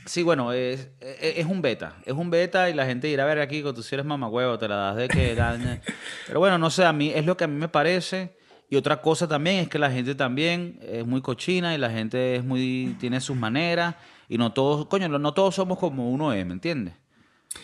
sí, 0.07 0.23
bueno, 0.23 0.53
es, 0.53 0.89
es, 1.01 1.39
es 1.39 1.47
un 1.47 1.61
beta. 1.61 1.97
Es 2.07 2.13
un 2.15 2.31
beta 2.31 2.71
y 2.71 2.75
la 2.75 2.87
gente 2.87 3.09
dirá, 3.09 3.25
a 3.25 3.27
ver, 3.27 3.41
aquí, 3.41 3.63
tú 3.63 3.83
si 3.83 3.95
eres 3.95 4.07
mamagüevo, 4.07 4.59
te 4.59 4.69
la 4.69 4.77
das 4.77 4.97
de 4.97 5.09
que... 5.09 5.35
la- 5.35 5.81
Pero 6.27 6.39
bueno, 6.41 6.57
no 6.59 6.71
sé, 6.71 6.85
a 6.85 6.93
mí 6.93 7.11
es 7.15 7.27
lo 7.27 7.37
que 7.37 7.45
a 7.45 7.49
mí 7.49 7.57
me 7.59 7.69
parece. 7.69 8.37
Y 8.69 8.77
otra 8.77 9.01
cosa 9.03 9.27
también 9.27 9.57
es 9.57 9.69
que 9.69 9.81
la 9.81 9.91
gente 9.91 10.15
también 10.15 10.79
es 10.83 11.05
muy 11.05 11.21
cochina 11.23 11.75
y 11.75 11.79
la 11.79 11.91
gente 11.91 12.37
es 12.37 12.45
muy 12.45 12.97
tiene 13.01 13.21
sus 13.21 13.37
maneras 13.37 13.97
y 14.29 14.39
no 14.39 14.53
todos, 14.53 14.87
coño, 14.87 15.09
no 15.09 15.35
todos 15.35 15.57
somos 15.57 15.77
como 15.77 16.09
uno 16.09 16.33
es, 16.33 16.47
¿me 16.47 16.53
entiendes? 16.53 16.95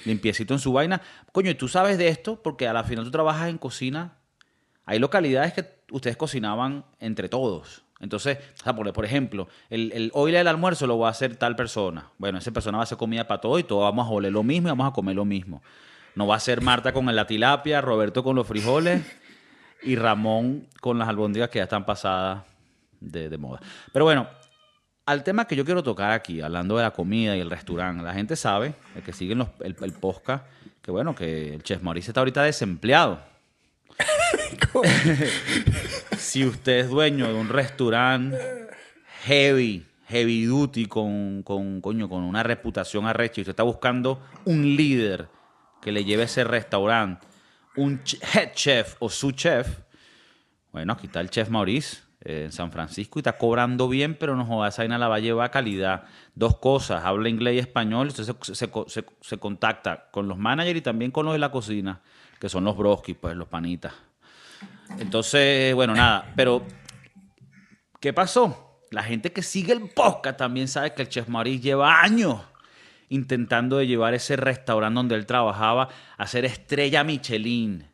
Limpiecito 0.04 0.52
en 0.52 0.58
su 0.58 0.72
vaina. 0.72 1.00
Coño, 1.30 1.48
y 1.48 1.54
tú 1.54 1.68
sabes 1.68 1.96
de 1.96 2.08
esto 2.08 2.42
porque 2.42 2.66
a 2.66 2.72
la 2.72 2.82
final 2.82 3.04
tú 3.04 3.12
trabajas 3.12 3.48
en 3.48 3.56
cocina 3.58 4.18
hay 4.84 4.98
localidades 4.98 5.52
que 5.52 5.64
ustedes 5.92 6.16
cocinaban 6.16 6.84
entre 6.98 7.28
todos. 7.28 7.84
Entonces, 8.00 8.38
o 8.64 8.93
por, 8.93 9.04
ejemplo, 9.04 9.48
el, 9.70 9.90
el 9.93 10.10
hoy 10.12 10.31
del 10.31 10.46
almuerzo 10.46 10.87
lo 10.87 10.98
va 10.98 11.08
a 11.08 11.10
hacer 11.12 11.37
tal 11.37 11.56
persona. 11.56 12.10
Bueno, 12.19 12.38
esa 12.38 12.50
persona 12.50 12.76
va 12.78 12.82
a 12.82 12.84
hacer 12.84 12.98
comida 12.98 13.26
para 13.26 13.40
todo 13.40 13.58
y 13.58 13.62
todos 13.62 13.82
vamos 13.84 14.06
a 14.06 14.10
oler 14.10 14.32
lo 14.32 14.43
mismo 14.43 14.69
y 14.69 14.70
vamos 14.70 14.88
a 14.90 14.93
comer 14.93 15.16
lo 15.16 15.25
mismo. 15.25 15.62
No 16.14 16.26
va 16.26 16.37
a 16.37 16.40
ser 16.40 16.60
Marta 16.60 16.93
con 16.93 17.06
la 17.14 17.26
tilapia, 17.26 17.81
Roberto 17.81 18.22
con 18.22 18.37
los 18.37 18.46
frijoles 18.46 19.02
y 19.82 19.96
Ramón 19.96 20.66
con 20.81 20.98
las 20.98 21.08
albóndigas 21.08 21.48
que 21.48 21.58
ya 21.58 21.64
están 21.64 21.87
pasadas 21.87 22.44
de, 23.00 23.37
moda. 23.38 23.60
Pero 23.93 24.04
bueno, 24.04 24.26
al 25.06 25.22
tema 25.25 25.46
que 25.46 25.56
yo 25.56 25.64
quiero 25.64 25.82
tocar 25.82 26.11
aquí, 26.11 26.40
hablando 26.40 26.76
de 26.76 26.82
la 26.82 26.90
comida 26.90 27.37
y 27.37 27.40
el 27.40 27.50
restaurante, 27.50 28.02
la 28.02 28.12
gente 28.14 28.37
sabe, 28.37 28.75
el 28.94 29.02
que 29.02 29.12
siguen 29.12 29.38
los- 29.38 29.49
el, 29.61 29.76
el 29.80 29.92
podcast, 29.92 30.44
que 30.82 30.90
bueno, 30.90 31.14
que 31.14 31.54
el 31.54 31.62
Chef 31.62 31.82
Maurice 31.82 32.11
está 32.11 32.20
ahorita 32.20 32.42
desempleado. 32.42 33.20
si 36.18 36.44
usted 36.44 36.78
es 36.80 36.88
dueño 36.88 37.28
de 37.28 37.34
un 37.34 37.48
restaurante 37.48 38.36
heavy, 39.24 39.86
heavy 40.08 40.44
duty, 40.44 40.86
con, 40.86 41.42
con, 41.42 41.80
coño, 41.80 42.08
con 42.08 42.22
una 42.22 42.42
reputación 42.42 43.06
arrecha, 43.06 43.40
y 43.40 43.42
usted 43.42 43.50
está 43.52 43.62
buscando 43.62 44.22
un 44.44 44.76
líder 44.76 45.28
que 45.80 45.92
le 45.92 46.04
lleve 46.04 46.24
ese 46.24 46.44
restaurante, 46.44 47.26
un 47.76 48.00
head 48.34 48.52
chef 48.54 48.96
o 49.00 49.08
su 49.10 49.32
chef, 49.32 49.80
bueno, 50.72 50.92
aquí 50.94 51.06
está 51.06 51.20
el 51.20 51.30
chef 51.30 51.48
Maurice 51.48 51.98
eh, 52.20 52.44
en 52.46 52.52
San 52.52 52.70
Francisco 52.72 53.18
y 53.18 53.20
está 53.20 53.36
cobrando 53.38 53.88
bien, 53.88 54.14
pero 54.14 54.36
no 54.36 54.44
joda, 54.44 54.68
esa 54.68 54.82
vaina 54.82 54.98
la 54.98 55.08
va 55.08 55.16
a 55.16 55.20
llevar 55.20 55.50
calidad. 55.50 56.04
Dos 56.34 56.58
cosas, 56.58 57.04
habla 57.04 57.28
inglés 57.28 57.54
y 57.54 57.58
español, 57.58 58.08
usted 58.08 58.24
se, 58.24 58.70
se- 59.20 59.38
contacta 59.38 60.08
con 60.10 60.28
los 60.28 60.36
managers 60.38 60.78
y 60.78 60.82
también 60.82 61.10
con 61.10 61.24
los 61.24 61.34
de 61.34 61.38
la 61.38 61.50
cocina, 61.50 62.00
que 62.40 62.48
son 62.48 62.64
los 62.64 62.76
broski, 62.76 63.14
pues 63.14 63.34
los 63.36 63.48
panitas. 63.48 63.92
Entonces, 64.98 65.75
bueno, 65.75 65.94
nada, 65.94 66.32
pero 66.36 66.66
¿qué 68.00 68.12
pasó? 68.12 68.80
La 68.90 69.02
gente 69.02 69.32
que 69.32 69.42
sigue 69.42 69.72
el 69.72 69.90
podcast 69.90 70.38
también 70.38 70.68
sabe 70.68 70.94
que 70.94 71.02
el 71.02 71.08
Chef 71.08 71.28
Maurice 71.28 71.60
lleva 71.60 72.02
años 72.02 72.40
intentando 73.08 73.78
de 73.78 73.86
llevar 73.86 74.14
ese 74.14 74.36
restaurante 74.36 74.96
donde 74.96 75.14
él 75.14 75.26
trabajaba 75.26 75.88
a 76.16 76.26
ser 76.26 76.44
estrella 76.44 77.04
Michelin, 77.04 77.86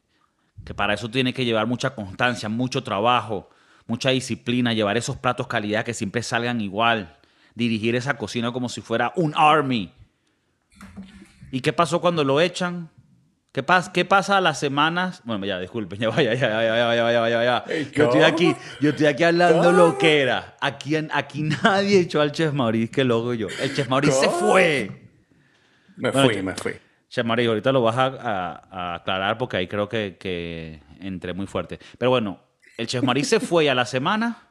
que 0.64 0.74
para 0.74 0.94
eso 0.94 1.10
tiene 1.10 1.34
que 1.34 1.44
llevar 1.44 1.66
mucha 1.66 1.94
constancia, 1.94 2.48
mucho 2.48 2.82
trabajo, 2.82 3.50
mucha 3.86 4.10
disciplina, 4.10 4.72
llevar 4.72 4.96
esos 4.96 5.16
platos 5.16 5.46
calidad 5.46 5.84
que 5.84 5.94
siempre 5.94 6.22
salgan 6.22 6.60
igual, 6.60 7.18
dirigir 7.54 7.94
esa 7.94 8.16
cocina 8.16 8.52
como 8.52 8.68
si 8.68 8.80
fuera 8.80 9.12
un 9.16 9.34
army. 9.36 9.92
¿Y 11.50 11.60
qué 11.60 11.72
pasó 11.72 12.00
cuando 12.00 12.24
lo 12.24 12.40
echan? 12.40 12.88
¿Qué, 13.52 13.62
pasa 13.62 13.92
¿Qué 13.92 14.06
pasa 14.06 14.38
a 14.38 14.40
las 14.40 14.58
semanas? 14.58 15.20
Bueno, 15.24 15.44
ya, 15.44 15.58
disculpen, 15.58 15.98
ya 16.00 16.08
vaya, 16.10 16.32
ya 16.32 16.48
vaya, 16.48 16.94
ya 16.94 17.28
ya 17.28 17.44
ya 17.44 17.64
Yo 17.92 18.04
estoy 18.04 18.22
aquí, 18.22 18.56
yo 18.80 18.90
estoy 18.90 19.06
aquí 19.06 19.24
hablando 19.24 19.72
lo 19.72 19.98
que 19.98 20.22
era. 20.22 20.56
Aquí, 20.60 20.96
aquí 20.96 21.42
nadie 21.42 22.00
echó 22.00 22.22
al 22.22 22.32
Chef 22.32 22.54
Maurice 22.54 22.90
que 22.90 23.04
loco 23.04 23.34
yo. 23.34 23.48
El 23.60 23.74
Chef 23.74 23.88
Maurice 23.88 24.14
se 24.14 24.30
fue. 24.30 24.90
Me 25.96 26.10
fui, 26.10 26.42
me 26.42 26.54
fui. 26.54 26.72
Chef 27.10 27.26
ahorita 27.26 27.72
lo 27.72 27.82
vas 27.82 27.96
a, 27.98 28.94
aclarar 28.94 29.36
porque 29.36 29.58
ahí 29.58 29.68
creo 29.68 29.86
que, 29.86 30.16
que 30.18 30.80
entré 30.98 31.34
muy 31.34 31.46
fuerte. 31.46 31.78
Pero 31.98 32.10
bueno, 32.10 32.40
el 32.78 32.86
Chef 32.86 33.04
Maurice 33.04 33.38
se 33.38 33.40
fue 33.40 33.66
y 33.66 33.68
a 33.68 33.74
la 33.74 33.84
semana 33.84 34.48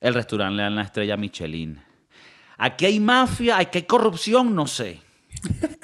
el 0.00 0.12
restaurante 0.12 0.56
le 0.56 0.62
dan 0.64 0.74
la 0.74 0.82
estrella 0.82 1.16
Michelin. 1.16 1.80
Aquí 2.56 2.86
hay 2.86 2.98
mafia, 2.98 3.58
aquí 3.58 3.78
hay 3.78 3.84
corrupción, 3.84 4.56
no 4.56 4.66
sé. 4.66 5.00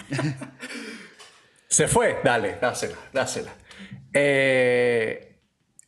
Se 1.75 1.88
fue, 1.88 2.19
dale, 2.23 2.57
dásela, 2.61 2.95
dásela. 3.12 3.52
Eh, 4.12 5.40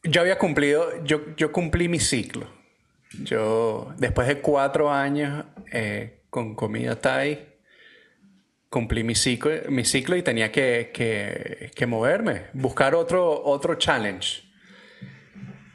yo 0.02 0.20
había 0.20 0.36
cumplido, 0.36 1.04
yo, 1.04 1.36
yo 1.36 1.52
cumplí 1.52 1.88
mi 1.88 2.00
ciclo. 2.00 2.48
Yo, 3.22 3.94
después 3.96 4.26
de 4.26 4.40
cuatro 4.40 4.90
años 4.90 5.44
eh, 5.70 6.24
con 6.28 6.56
comida 6.56 7.00
Thai, 7.00 7.60
cumplí 8.68 9.04
mi 9.04 9.14
ciclo, 9.14 9.52
ciclo 9.84 10.16
y 10.16 10.22
tenía 10.22 10.50
que, 10.50 10.90
que, 10.92 11.86
moverme, 11.86 12.46
buscar 12.52 12.96
otro, 12.96 13.44
otro 13.44 13.76
challenge. 13.76 14.42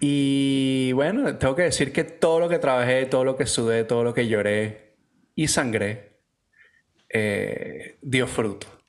Y 0.01 0.91
bueno, 0.91 1.37
tengo 1.37 1.55
que 1.55 1.63
decir 1.63 1.93
que 1.93 2.03
todo 2.03 2.41
lo 2.41 2.49
que 2.49 2.59
trabajé, 2.59 3.05
todo 3.05 3.23
lo 3.23 3.37
que 3.37 3.45
sudé, 3.45 3.85
todo 3.85 4.03
lo 4.03 4.13
que 4.13 4.27
lloré 4.27 4.97
y 5.35 5.47
sangré, 5.47 6.19
eh, 7.07 7.97
dio 8.01 8.27
fruto. 8.27 8.80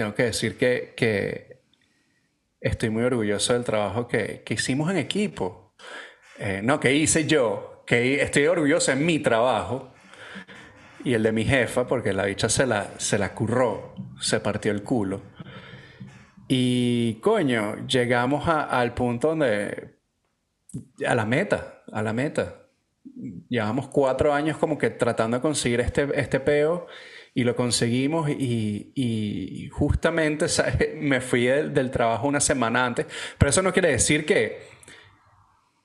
Tengo 0.00 0.14
que 0.14 0.22
decir 0.22 0.56
que, 0.56 0.94
que, 0.96 1.60
estoy 2.58 2.88
muy 2.88 3.02
orgulloso 3.02 3.52
del 3.52 3.64
trabajo 3.64 4.08
que, 4.08 4.42
que 4.46 4.54
hicimos 4.54 4.90
en 4.90 4.96
equipo. 4.96 5.74
Eh, 6.38 6.62
no, 6.64 6.80
que 6.80 6.94
hice 6.94 7.26
yo, 7.26 7.84
que 7.86 8.22
estoy 8.22 8.46
orgulloso 8.46 8.92
en 8.92 9.04
mi 9.04 9.18
trabajo 9.18 9.92
y 11.04 11.12
el 11.12 11.22
de 11.22 11.32
mi 11.32 11.44
jefa, 11.44 11.86
porque 11.86 12.14
la 12.14 12.24
bicha 12.24 12.48
se 12.48 12.66
la, 12.66 12.98
se 12.98 13.18
la 13.18 13.34
curró, 13.34 13.94
se 14.18 14.40
partió 14.40 14.72
el 14.72 14.82
culo. 14.82 15.20
Y 16.48 17.16
coño, 17.16 17.86
llegamos 17.86 18.48
al 18.48 18.94
punto 18.94 19.28
donde. 19.28 19.98
a 21.06 21.14
la 21.14 21.26
meta, 21.26 21.82
a 21.92 22.02
la 22.02 22.14
meta. 22.14 22.70
Llevamos 23.50 23.88
cuatro 23.88 24.32
años 24.32 24.56
como 24.56 24.78
que 24.78 24.88
tratando 24.88 25.36
de 25.36 25.42
conseguir 25.42 25.80
este, 25.80 26.08
este 26.18 26.40
peo 26.40 26.86
y 27.34 27.44
lo 27.44 27.54
conseguimos 27.54 28.28
y, 28.28 29.68
justamente 29.72 30.46
me 31.00 31.20
fui 31.20 31.44
del, 31.44 31.72
del, 31.72 31.90
trabajo 31.90 32.26
una 32.26 32.40
semana 32.40 32.84
antes, 32.84 33.06
pero 33.38 33.50
eso 33.50 33.62
no 33.62 33.72
quiere 33.72 33.90
decir 33.90 34.26
que 34.26 34.68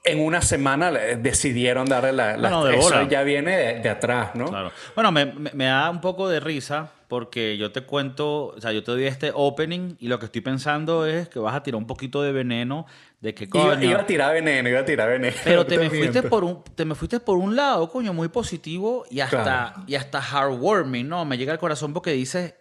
en 0.04 0.20
una 0.20 0.42
semana 0.42 0.92
decidieron 0.92 1.88
darle 1.88 2.14
la... 2.14 2.38
la 2.38 2.74
eso 2.74 3.08
ya 3.10 3.24
viene 3.24 3.80
de, 3.80 3.90
atrás, 3.90 4.36
¿no? 4.36 4.46
Claro. 4.46 4.72
Bueno, 4.94 5.12
me, 5.12 5.26
me, 5.26 5.66
da 5.66 5.90
un 5.90 6.00
poco 6.00 6.30
de 6.30 6.40
risa 6.40 6.92
porque 7.08 7.58
yo 7.58 7.72
te 7.72 7.82
cuento, 7.82 8.48
o 8.48 8.62
sea, 8.62 8.72
yo 8.72 8.84
te 8.84 8.92
doy 8.92 9.06
este 9.06 9.32
opening 9.34 9.96
y 10.00 10.08
lo 10.08 10.20
que 10.20 10.26
estoy 10.26 10.42
pensando 10.42 11.06
es 11.08 11.28
que 11.28 11.40
vas 11.40 11.56
a 11.56 11.64
tirar 11.64 11.78
un 11.78 11.88
poquito 11.88 12.22
de 12.22 12.32
veneno 12.32 12.86
de 13.26 13.34
que 13.34 13.50
coño... 13.50 13.82
Iba, 13.82 14.02
a 14.02 14.06
tirar 14.06 14.34
veneno, 14.34 14.70
iba 14.70 14.82
a 14.82 14.86
tirar 14.86 15.10
veneno. 15.10 15.36
Pero 15.44 15.66
te, 15.66 15.80
me 15.80 15.90
fuiste, 15.90 16.22
por 16.22 16.44
un, 16.44 16.64
te 16.64 16.86
me 16.86 16.94
fuiste 16.94 17.20
por 17.20 17.38
un 17.38 17.56
lado, 17.56 17.90
coño, 17.90 18.14
muy 18.14 18.28
positivo 18.28 19.04
y 19.10 19.20
hasta, 19.20 19.84
y 19.88 19.96
hasta 19.96 20.22
heartwarming, 20.22 21.10
¿no? 21.10 21.26
Me 21.26 21.36
llega 21.36 21.52
al 21.52 21.58
corazón 21.58 21.92
porque 21.92 22.12
dices, 22.12 22.54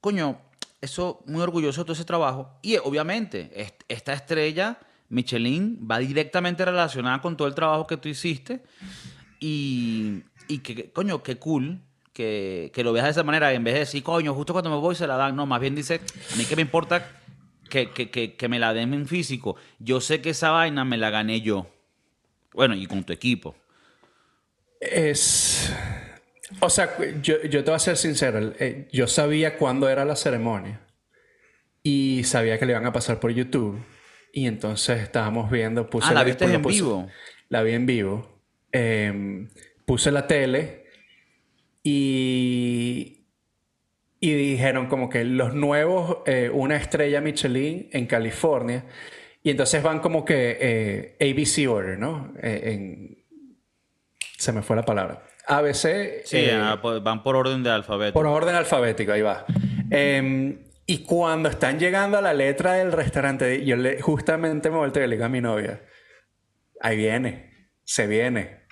coño, 0.00 0.40
eso, 0.80 1.22
muy 1.26 1.40
orgulloso 1.40 1.82
de 1.82 1.84
todo 1.84 1.92
ese 1.92 2.04
trabajo. 2.04 2.58
Y 2.62 2.76
obviamente, 2.78 3.50
esta 3.86 4.12
estrella 4.12 4.78
Michelin 5.08 5.86
va 5.88 5.98
directamente 5.98 6.64
relacionada 6.64 7.20
con 7.20 7.36
todo 7.36 7.46
el 7.46 7.54
trabajo 7.54 7.86
que 7.86 7.96
tú 7.96 8.08
hiciste 8.08 8.60
y, 9.38 10.24
y 10.48 10.58
que, 10.58 10.90
coño, 10.90 11.22
qué 11.22 11.36
cool 11.36 11.78
que, 12.12 12.72
que, 12.74 12.82
lo 12.82 12.92
veas 12.92 13.04
de 13.04 13.12
esa 13.12 13.22
manera, 13.22 13.52
en 13.52 13.62
vez 13.62 13.74
de 13.74 13.80
decir, 13.80 14.02
coño, 14.02 14.34
justo 14.34 14.52
cuando 14.52 14.70
me 14.70 14.76
voy 14.78 14.96
se 14.96 15.06
la 15.06 15.16
dan, 15.16 15.36
no, 15.36 15.46
más 15.46 15.60
bien 15.60 15.76
dice, 15.76 16.00
a 16.32 16.36
mí 16.36 16.44
que 16.44 16.56
me 16.56 16.62
importa 16.62 17.08
que, 17.68 17.90
que, 17.90 18.34
que, 18.34 18.48
me 18.48 18.58
la 18.58 18.74
den 18.74 18.94
en 18.94 19.06
físico, 19.06 19.56
yo 19.78 20.00
sé 20.00 20.20
que 20.20 20.30
esa 20.30 20.50
vaina 20.50 20.84
me 20.84 20.96
la 20.96 21.10
gané 21.10 21.40
yo, 21.40 21.66
bueno, 22.52 22.74
y 22.74 22.86
con 22.86 23.04
tu 23.04 23.12
equipo. 23.12 23.54
Es... 24.80 25.72
O 26.60 26.70
sea, 26.70 26.96
yo, 27.20 27.42
yo 27.42 27.62
te 27.62 27.70
voy 27.70 27.76
a 27.76 27.78
ser 27.78 27.96
sincero, 27.96 28.52
eh, 28.58 28.88
yo 28.90 29.06
sabía 29.06 29.56
cuándo 29.58 29.88
era 29.88 30.04
la 30.04 30.16
ceremonia 30.16 30.80
y 31.82 32.24
sabía 32.24 32.58
que 32.58 32.66
le 32.66 32.72
iban 32.72 32.86
a 32.86 32.92
pasar 32.92 33.20
por 33.20 33.30
YouTube. 33.32 33.78
Y 34.32 34.46
entonces 34.46 35.00
estábamos 35.00 35.50
viendo. 35.50 35.88
Puse 35.88 36.08
ah, 36.10 36.14
la, 36.14 36.24
viste 36.24 36.44
en 36.44 36.62
vivo. 36.62 37.08
La 37.48 37.62
vi 37.62 37.72
en 37.72 37.86
vivo. 37.86 38.40
Em, 38.72 39.48
puse 39.86 40.12
la 40.12 40.26
tele 40.26 40.84
y, 41.82 43.17
y 44.20 44.32
dijeron 44.32 44.86
como 44.86 45.08
que 45.08 45.24
los 45.24 45.54
nuevos, 45.54 46.18
eh, 46.26 46.50
una 46.52 46.76
estrella 46.76 47.20
Michelin 47.20 47.88
en 47.92 48.06
California. 48.06 48.84
Y 49.42 49.50
entonces 49.50 49.82
van 49.82 50.00
como 50.00 50.24
que 50.24 50.58
eh, 50.60 51.16
ABC 51.20 51.70
order, 51.70 51.98
¿no? 51.98 52.34
Eh, 52.42 53.24
se 54.36 54.52
me 54.52 54.62
fue 54.62 54.76
la 54.76 54.82
palabra. 54.82 55.24
ABC. 55.46 56.24
Sí, 56.24 56.48
ah, 56.52 56.78
pues 56.82 57.02
van 57.02 57.22
por 57.22 57.36
orden 57.36 57.62
de 57.62 57.70
alfabeto. 57.70 58.12
Por 58.12 58.26
orden 58.26 58.54
alfabético, 58.54 59.12
ahí 59.12 59.22
va. 59.22 59.46
Em, 59.90 60.58
y 60.84 60.98
cuando 61.04 61.48
están 61.48 61.78
llegando 61.78 62.18
a 62.18 62.20
la 62.20 62.34
letra 62.34 62.74
del 62.74 62.92
restaurante, 62.92 63.64
yo 63.64 63.76
le, 63.76 64.00
justamente 64.00 64.70
me 64.70 64.76
volteo 64.76 65.04
y 65.04 65.06
le 65.06 65.16
digo 65.16 65.24
a 65.24 65.28
mi 65.28 65.40
novia, 65.40 65.82
ahí 66.80 66.96
viene, 66.96 67.70
se 67.84 68.06
viene. 68.06 68.66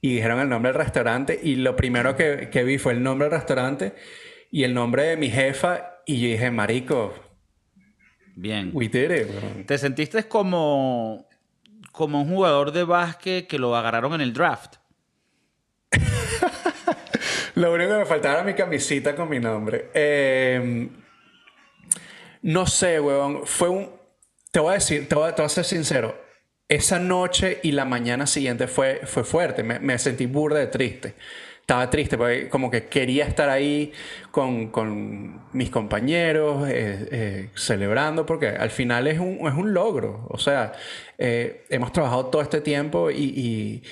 Y 0.00 0.14
dijeron 0.14 0.40
el 0.40 0.48
nombre 0.48 0.72
del 0.72 0.80
restaurante 0.80 1.38
y 1.42 1.56
lo 1.56 1.76
primero 1.76 2.16
que, 2.16 2.48
que 2.50 2.64
vi 2.64 2.78
fue 2.78 2.92
el 2.92 3.02
nombre 3.02 3.28
del 3.28 3.38
restaurante 3.38 3.94
y 4.50 4.64
el 4.64 4.74
nombre 4.74 5.04
de 5.04 5.16
mi 5.16 5.30
jefa 5.30 6.02
y 6.06 6.20
yo 6.20 6.28
dije, 6.28 6.50
marico, 6.50 7.14
bien. 8.34 8.70
We 8.72 8.88
did 8.88 9.10
it, 9.10 9.66
¿Te 9.66 9.78
sentiste 9.78 10.26
como, 10.28 11.28
como 11.92 12.22
un 12.22 12.28
jugador 12.28 12.72
de 12.72 12.84
básquet 12.84 13.46
que 13.46 13.58
lo 13.58 13.76
agarraron 13.76 14.14
en 14.14 14.20
el 14.20 14.32
draft? 14.32 14.76
Lo 17.54 17.72
único 17.72 17.90
que 17.90 17.98
me 17.98 18.06
faltaba 18.06 18.36
era 18.36 18.44
mi 18.44 18.54
camisita 18.54 19.16
con 19.16 19.28
mi 19.28 19.40
nombre. 19.40 19.90
Eh, 19.92 20.88
no 22.42 22.66
sé, 22.66 23.00
weón. 23.00 23.46
Fue 23.46 23.68
un. 23.68 23.90
Te 24.50 24.60
voy 24.60 24.70
a 24.70 24.74
decir, 24.74 25.08
te 25.08 25.14
voy 25.14 25.32
a, 25.36 25.48
ser 25.48 25.64
sincero. 25.64 26.16
Esa 26.68 26.98
noche 26.98 27.60
y 27.62 27.72
la 27.72 27.84
mañana 27.84 28.26
siguiente 28.26 28.68
fue, 28.68 29.00
fue 29.04 29.24
fuerte. 29.24 29.62
Me, 29.62 29.98
sentí 29.98 30.26
burda 30.26 30.58
de 30.58 30.68
triste. 30.68 31.14
Estaba 31.68 31.90
triste 31.90 32.16
porque 32.16 32.48
como 32.48 32.70
que 32.70 32.86
quería 32.86 33.26
estar 33.26 33.50
ahí 33.50 33.92
con, 34.30 35.50
mis 35.52 35.68
compañeros, 35.68 36.66
eh, 36.66 37.08
eh, 37.12 37.50
celebrando, 37.56 38.24
porque 38.24 38.48
al 38.48 38.70
final 38.70 39.06
es 39.06 39.18
un, 39.18 39.46
es 39.46 39.52
un 39.52 39.74
logro. 39.74 40.26
O 40.30 40.38
sea, 40.38 40.72
eh, 41.18 41.66
hemos 41.68 41.92
trabajado 41.92 42.28
todo 42.28 42.40
este 42.40 42.62
tiempo 42.62 43.10
y, 43.10 43.82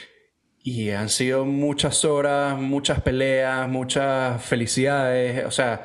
y 0.62 0.90
han 0.90 1.10
sido 1.10 1.44
muchas 1.44 2.02
horas, 2.06 2.58
muchas 2.58 3.02
peleas, 3.02 3.68
muchas 3.68 4.42
felicidades. 4.42 5.44
O 5.44 5.50
sea, 5.50 5.84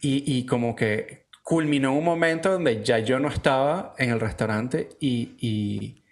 y, 0.00 0.22
y 0.38 0.46
como 0.46 0.76
que 0.76 1.26
culminó 1.42 1.92
un 1.92 2.04
momento 2.04 2.52
donde 2.52 2.84
ya 2.84 3.00
yo 3.00 3.18
no 3.18 3.26
estaba 3.26 3.96
en 3.98 4.10
el 4.10 4.20
restaurante 4.20 4.90
y, 5.00 5.34
y, 5.40 6.04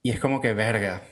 y 0.00 0.10
es 0.10 0.20
como 0.20 0.40
que 0.40 0.54
verga. 0.54 1.02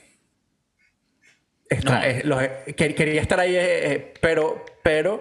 Quería 2.75 3.21
estar 3.21 3.39
ahí, 3.39 3.55
eh, 3.55 3.93
eh, 3.93 4.13
pero, 4.19 4.65
pero, 4.83 5.19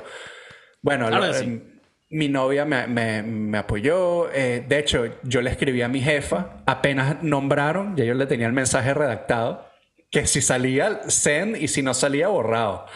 bueno, 0.83 1.09
eh, 1.09 1.63
mi 2.11 2.29
novia 2.29 2.65
me, 2.65 2.87
me, 2.87 3.23
me 3.23 3.59
apoyó. 3.59 4.29
de 4.29 4.79
hecho, 4.79 5.19
yo 5.23 5.43
le 5.43 5.51
escribí 5.51 5.83
a 5.83 5.89
mi 5.89 6.01
jefa, 6.01 6.63
apenas 6.67 7.23
nombraron, 7.23 7.97
ya 7.97 8.05
yo 8.05 8.15
le 8.15 8.27
tenía 8.27 8.47
el 8.47 8.53
mensaje 8.53 8.93
redactado, 8.95 9.71
que 10.11 10.27
si 10.27 10.41
salía, 10.43 11.03
send 11.09 11.57
y 11.57 11.69
si 11.69 11.83
no 11.83 11.95
salía, 11.95 12.29
borrado. 12.29 12.87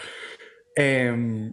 Eh, 0.77 1.51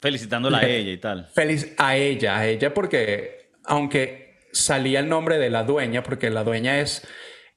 Felicitándola 0.00 0.58
a 0.58 0.66
ella 0.66 0.92
y 0.92 0.98
tal. 0.98 1.28
Feliz 1.32 1.74
a 1.78 1.96
ella, 1.96 2.38
a 2.38 2.46
ella, 2.46 2.74
porque 2.74 3.52
aunque 3.64 4.38
salía 4.52 5.00
el 5.00 5.08
nombre 5.08 5.38
de 5.38 5.48
la 5.48 5.64
dueña, 5.64 6.02
porque 6.02 6.28
la 6.28 6.44
dueña 6.44 6.80
es 6.80 7.06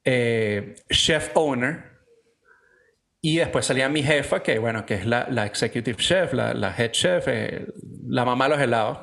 eh, 0.05 0.75
chef 0.89 1.31
owner, 1.33 1.97
y 3.21 3.38
después 3.38 3.65
salía 3.65 3.89
mi 3.89 4.03
jefa, 4.03 4.43
que 4.43 4.59
bueno, 4.59 4.86
que 4.86 4.95
es 4.95 5.05
la, 5.05 5.27
la 5.29 5.45
executive 5.45 5.97
chef, 5.97 6.33
la, 6.33 6.53
la 6.53 6.74
head 6.77 6.91
chef, 6.91 7.27
eh, 7.27 7.65
la 8.07 8.25
mamá 8.25 8.45
de 8.45 8.50
los 8.51 8.62
helados. 8.62 9.00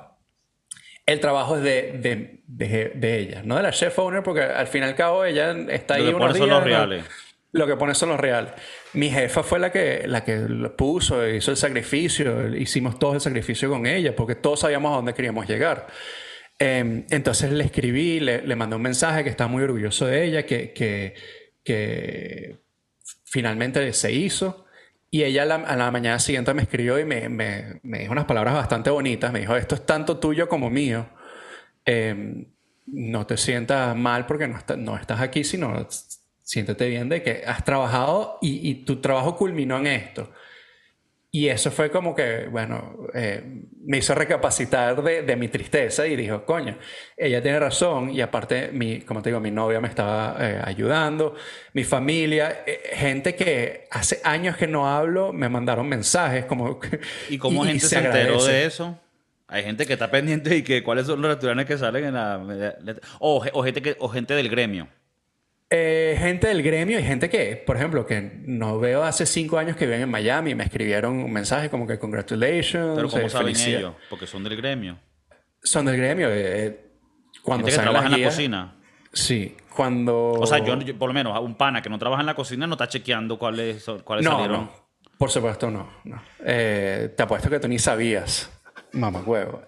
El 1.06 1.20
trabajo 1.20 1.56
es 1.56 1.62
de, 1.62 1.98
de, 1.98 2.42
de, 2.46 2.92
de, 2.94 3.18
ella, 3.18 3.42
no 3.44 3.56
de 3.56 3.62
la 3.62 3.72
chef 3.72 3.98
owner, 3.98 4.22
porque 4.22 4.42
al 4.42 4.66
fin 4.66 4.82
y 4.82 4.86
al 4.86 4.94
cabo 4.94 5.24
ella 5.24 5.54
está 5.68 5.94
ahí 5.94 6.08
unos 6.08 6.32
días. 6.32 6.48
Los 6.48 6.64
reales. 6.64 7.04
Lo 7.52 7.66
que 7.66 7.76
pone 7.76 7.94
son 7.94 8.08
los 8.08 8.18
reales. 8.18 8.52
Mi 8.94 9.10
jefa 9.10 9.42
fue 9.42 9.58
la 9.60 9.70
que, 9.70 10.04
la 10.08 10.24
que 10.24 10.36
lo 10.36 10.74
puso, 10.76 11.28
hizo 11.28 11.50
el 11.50 11.56
sacrificio, 11.56 12.56
hicimos 12.56 12.98
todo 12.98 13.14
el 13.14 13.20
sacrificio 13.20 13.68
con 13.68 13.86
ella, 13.86 14.16
porque 14.16 14.34
todos 14.34 14.60
sabíamos 14.60 14.92
a 14.92 14.96
dónde 14.96 15.14
queríamos 15.14 15.46
llegar. 15.46 15.86
Em, 16.58 17.04
entonces 17.10 17.52
le 17.52 17.64
escribí, 17.64 18.18
le, 18.20 18.42
le, 18.42 18.56
mandé 18.56 18.76
un 18.76 18.82
mensaje 18.82 19.22
que 19.22 19.30
estaba 19.30 19.48
muy 19.48 19.62
orgulloso 19.62 20.06
de 20.06 20.24
ella, 20.24 20.46
que, 20.46 20.72
que, 20.72 21.14
que 21.62 22.63
finalmente 23.34 23.92
se 23.92 24.12
hizo. 24.12 24.64
Y 25.10 25.24
ella 25.24 25.42
a 25.42 25.76
la, 25.76 25.90
mañana 25.90 26.20
siguiente 26.20 26.54
me 26.54 26.62
escribió 26.62 27.00
y 27.00 27.04
me, 27.04 27.80
dijo 27.82 28.12
unas 28.12 28.26
palabras 28.26 28.54
bastante 28.54 28.90
bonitas. 28.90 29.32
Me 29.32 29.40
dijo, 29.40 29.56
esto 29.56 29.74
es 29.74 29.84
tanto 29.84 30.18
tuyo 30.18 30.48
como 30.48 30.70
mío. 30.70 31.06
Em, 31.84 32.46
no 32.86 33.26
te 33.26 33.36
sientas 33.36 33.96
mal 33.96 34.26
porque 34.26 34.46
no, 34.46 34.56
no 34.76 34.96
estás 34.96 35.20
aquí, 35.20 35.42
sino 35.42 35.88
siéntete 36.42 36.88
bien 36.88 37.08
de 37.08 37.24
que 37.24 37.42
has 37.44 37.64
trabajado 37.64 38.38
y, 38.40 38.70
y 38.70 38.84
tu 38.84 39.00
trabajo 39.00 39.36
culminó 39.36 39.78
en 39.78 39.88
esto. 39.88 40.30
Y 41.34 41.48
eso 41.48 41.72
fue 41.72 41.90
como 41.90 42.14
que, 42.14 42.46
bueno, 42.46 43.08
eh, 43.12 43.42
me 43.84 43.98
hizo 43.98 44.14
recapacitar 44.14 45.02
de, 45.02 45.22
de, 45.22 45.34
mi 45.34 45.48
tristeza 45.48 46.06
y 46.06 46.14
dijo, 46.14 46.44
coño, 46.44 46.78
ella 47.16 47.42
tiene 47.42 47.58
razón 47.58 48.12
y 48.12 48.20
aparte, 48.20 48.70
mi, 48.72 49.00
como 49.00 49.20
te 49.20 49.30
digo, 49.30 49.40
mi 49.40 49.50
novia 49.50 49.80
me 49.80 49.88
estaba 49.88 50.36
eh, 50.38 50.62
ayudando, 50.64 51.34
mi 51.72 51.82
familia, 51.82 52.62
eh, 52.64 52.82
gente 52.92 53.34
que 53.34 53.88
hace 53.90 54.20
años 54.22 54.56
que 54.56 54.68
no 54.68 54.88
hablo, 54.88 55.32
me 55.32 55.48
mandaron 55.48 55.88
mensajes 55.88 56.44
como... 56.44 56.78
¿Y 57.28 57.36
cómo 57.36 57.64
gente 57.64 57.84
se, 57.84 57.98
enteró 57.98 58.44
de 58.44 58.66
eso? 58.66 58.96
Hay 59.48 59.64
gente 59.64 59.86
que 59.86 59.94
está 59.94 60.12
pendiente 60.12 60.54
y 60.54 60.62
que 60.62 60.84
cuáles 60.84 61.08
son 61.08 61.20
los 61.20 61.32
restaurantes 61.32 61.66
que 61.66 61.76
salen 61.76 62.04
en 62.04 62.14
la... 62.14 62.76
O, 63.18 63.44
o 63.52 63.64
gente, 63.64 63.82
que, 63.82 63.96
o 63.98 64.08
gente 64.08 64.34
del 64.34 64.48
gremio. 64.48 64.86
Eh, 65.76 66.14
gente 66.20 66.46
del 66.46 66.62
gremio 66.62 67.00
y 67.00 67.02
gente 67.02 67.28
que, 67.28 67.56
por 67.56 67.76
ejemplo, 67.76 68.06
que 68.06 68.20
no 68.46 68.78
veo 68.78 69.02
hace 69.02 69.26
cinco 69.26 69.58
años 69.58 69.76
que 69.76 69.86
viven 69.86 70.02
en 70.02 70.08
Miami 70.08 70.52
y 70.52 70.54
me 70.54 70.62
escribieron 70.62 71.16
un 71.16 71.32
mensaje 71.32 71.68
como 71.68 71.84
que 71.84 71.98
congratulations. 71.98 72.94
Pero 72.94 73.08
¿cómo 73.08 73.26
eh, 73.26 73.28
saben 73.28 73.56
ellos? 73.56 73.92
Porque 74.08 74.28
son 74.28 74.44
del 74.44 74.56
gremio. 74.56 74.96
Son 75.60 75.84
del 75.84 75.96
gremio. 75.96 76.28
Eh, 76.30 76.92
cuando 77.42 77.66
gente 77.66 77.76
que 77.76 77.82
trabaja 77.82 78.06
en 78.06 78.20
la 78.20 78.28
cocina. 78.28 78.76
Sí, 79.12 79.56
cuando... 79.74 80.34
O 80.34 80.46
sea, 80.46 80.58
yo, 80.58 80.78
por 80.96 81.08
lo 81.08 81.12
menos, 81.12 81.36
un 81.40 81.56
pana 81.56 81.82
que 81.82 81.90
no 81.90 81.98
trabaja 81.98 82.20
en 82.20 82.26
la 82.26 82.36
cocina 82.36 82.68
no 82.68 82.74
está 82.74 82.86
chequeando 82.86 83.36
cuáles, 83.36 83.84
cuáles 84.04 84.26
salieron. 84.26 84.66
No, 84.66 84.72
por 85.18 85.32
supuesto 85.32 85.72
no. 85.72 85.90
no. 86.04 86.22
te 86.38 87.16
apuesto 87.18 87.50
que 87.50 87.58
tú 87.58 87.66
ni 87.66 87.80
sabías, 87.80 88.48
mamá 88.92 89.22
huevo. 89.26 89.62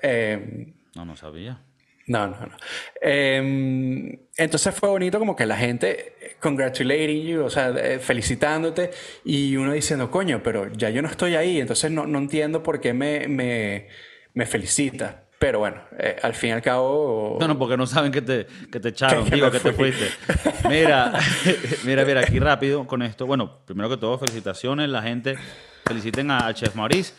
no, 0.94 1.04
no 1.04 1.16
sabía. 1.16 1.65
No, 2.06 2.28
no, 2.28 2.36
no. 2.36 2.56
Em, 3.00 4.16
entonces 4.36 4.74
fue 4.74 4.88
bonito 4.88 5.18
como 5.18 5.34
que 5.34 5.44
la 5.44 5.56
gente 5.56 6.36
congratulating 6.40 7.26
you, 7.26 7.44
o 7.44 7.50
sea, 7.50 7.70
eh, 7.70 7.98
felicitándote 7.98 8.90
y 9.24 9.56
uno 9.56 9.72
diciendo, 9.72 10.10
coño, 10.10 10.40
pero 10.42 10.72
ya 10.72 10.90
yo 10.90 11.02
no 11.02 11.08
estoy 11.08 11.34
ahí, 11.34 11.60
entonces 11.60 11.90
no, 11.90 12.06
no 12.06 12.18
entiendo 12.18 12.62
por 12.62 12.80
qué 12.80 12.92
me, 12.92 13.26
me, 13.26 13.88
me 14.34 14.46
felicita. 14.46 15.24
Pero 15.38 15.58
bueno, 15.58 15.82
eh, 15.98 16.16
al 16.22 16.34
fin 16.34 16.50
y 16.50 16.52
al 16.52 16.62
cabo... 16.62 17.36
No, 17.38 17.46
no, 17.46 17.58
porque 17.58 17.76
no 17.76 17.86
saben 17.86 18.10
que 18.10 18.22
te, 18.22 18.46
que 18.70 18.80
te 18.80 18.88
echaron, 18.88 19.28
digo, 19.30 19.50
que 19.50 19.60
te 19.60 19.72
fuiste. 19.72 20.08
Mira, 20.68 21.12
mira, 21.84 22.04
mira, 22.04 22.20
aquí 22.20 22.38
rápido 22.38 22.86
con 22.86 23.02
esto. 23.02 23.26
Bueno, 23.26 23.60
primero 23.66 23.88
que 23.90 23.96
todo, 23.98 24.18
felicitaciones. 24.18 24.88
La 24.88 25.02
gente, 25.02 25.36
feliciten 25.84 26.30
al 26.30 26.54
Chef 26.54 26.74
Maurice. 26.74 27.12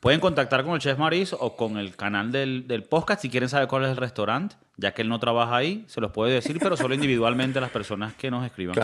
Pueden 0.00 0.20
contactar 0.20 0.64
con 0.64 0.74
el 0.74 0.80
Chef 0.80 0.98
Maris 0.98 1.32
o 1.32 1.56
con 1.56 1.76
el 1.76 1.96
canal 1.96 2.30
del, 2.30 2.68
del, 2.68 2.84
podcast 2.84 3.22
si 3.22 3.30
quieren 3.30 3.48
saber 3.48 3.66
cuál 3.66 3.84
es 3.84 3.90
el 3.90 3.96
restaurante, 3.96 4.56
ya 4.76 4.92
que 4.92 5.02
él 5.02 5.08
no 5.08 5.18
trabaja 5.18 5.56
ahí, 5.56 5.84
se 5.88 6.00
los 6.00 6.12
puede 6.12 6.34
decir, 6.34 6.58
pero 6.60 6.76
solo 6.76 6.94
individualmente 6.94 7.58
a 7.58 7.62
las 7.62 7.70
personas 7.70 8.14
que 8.14 8.30
nos 8.30 8.46
escriban. 8.46 8.76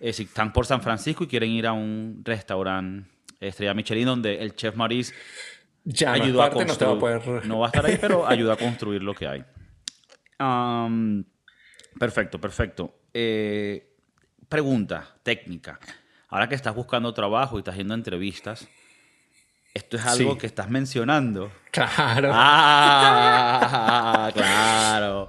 Eh, 0.00 0.12
si 0.12 0.22
están 0.22 0.52
por 0.52 0.64
San 0.64 0.80
Francisco 0.80 1.24
y 1.24 1.26
quieren 1.26 1.50
ir 1.50 1.66
a 1.66 1.72
un 1.72 2.22
restaurante 2.24 3.08
Estrella 3.40 3.74
Michelin 3.74 4.06
donde 4.06 4.40
el 4.40 4.54
Chef 4.54 4.74
Maris 4.74 5.14
ya, 5.84 6.12
ayuda 6.12 6.46
a 6.46 6.50
construir. 6.50 7.46
No, 7.46 7.60
va 7.60 7.66
a 7.66 7.68
estar 7.68 7.86
ahí, 7.86 7.98
pero 8.00 8.26
ayuda 8.26 8.54
a 8.54 8.56
construir 8.56 9.02
lo 9.02 9.14
que 9.14 9.26
hay. 9.26 9.44
perfecto, 11.98 12.40
perfecto. 12.40 13.00
Eh, 13.12 13.96
pregunta 14.48 15.16
técnica. 15.22 15.78
Ahora 16.28 16.48
que 16.48 16.54
estás 16.54 16.74
buscando 16.74 17.14
trabajo 17.14 17.56
y 17.56 17.60
estás 17.60 17.72
haciendo 17.72 17.94
entrevistas, 17.94 18.68
esto 19.78 19.96
es 19.96 20.04
algo 20.04 20.36
que 20.36 20.46
estás 20.46 20.68
mencionando. 20.68 21.50
Claro. 21.70 22.30
Ah, 22.32 24.30
claro. 24.34 25.28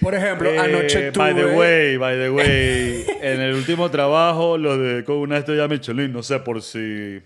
Por 0.00 0.14
ejemplo, 0.14 0.50
eh, 0.50 0.58
anoche 0.58 1.12
tuve... 1.12 1.32
By 1.32 1.34
the 1.34 1.46
way, 1.56 1.96
by 1.98 2.16
the 2.16 2.30
way, 2.30 3.04
en 3.20 3.40
el 3.40 3.54
último 3.54 3.90
trabajo, 3.90 4.56
lo 4.56 4.78
de 4.78 5.04
con 5.04 5.18
una 5.18 5.36
estrella 5.38 5.68
Michelin, 5.68 6.12
no 6.12 6.22
sé 6.22 6.40
por 6.40 6.62
si... 6.62 7.20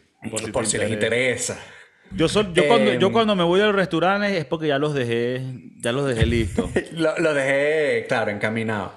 Por 0.52 0.66
si, 0.66 0.78
les 0.78 0.90
interesa. 0.90 1.58
Yo, 2.10 2.26
yo, 2.26 2.66
cuando, 2.66 2.94
yo 2.94 3.06
em. 3.08 3.12
cuando 3.12 3.36
me 3.36 3.44
voy 3.44 3.60
a 3.60 3.66
los 3.66 3.74
restaurantes 3.74 4.32
es 4.32 4.46
porque 4.46 4.68
ya 4.68 4.78
los 4.78 4.94
dejé, 4.94 5.42
ya 5.80 5.92
los 5.92 6.06
dejé 6.08 6.26
listos. 6.26 6.70
lo, 6.92 7.18
lo, 7.18 7.34
dejé, 7.34 8.06
claro, 8.08 8.30
encaminado. 8.30 8.94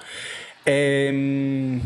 Eh, 0.66 1.80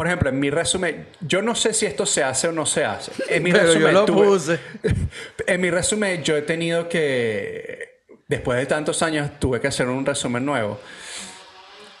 por 0.00 0.06
ejemplo, 0.06 0.30
en 0.30 0.40
mi 0.40 0.48
resumen, 0.48 1.08
yo 1.20 1.42
no 1.42 1.54
sé 1.54 1.74
si 1.74 1.84
esto 1.84 2.06
se 2.06 2.24
hace 2.24 2.48
o 2.48 2.52
no 2.52 2.64
se 2.64 2.86
hace. 2.86 3.12
En 3.28 3.42
mi 3.42 3.52
resumen, 3.52 3.82
yo 3.82 3.92
lo 3.92 4.06
puse. 4.06 4.58
En 5.46 5.60
mi 5.60 5.68
resumen, 5.68 6.24
yo 6.24 6.38
he 6.38 6.40
tenido 6.40 6.88
que, 6.88 8.00
después 8.26 8.58
de 8.58 8.64
tantos 8.64 9.02
años, 9.02 9.28
tuve 9.38 9.60
que 9.60 9.68
hacer 9.68 9.88
un 9.88 10.06
resumen 10.06 10.42
nuevo. 10.42 10.80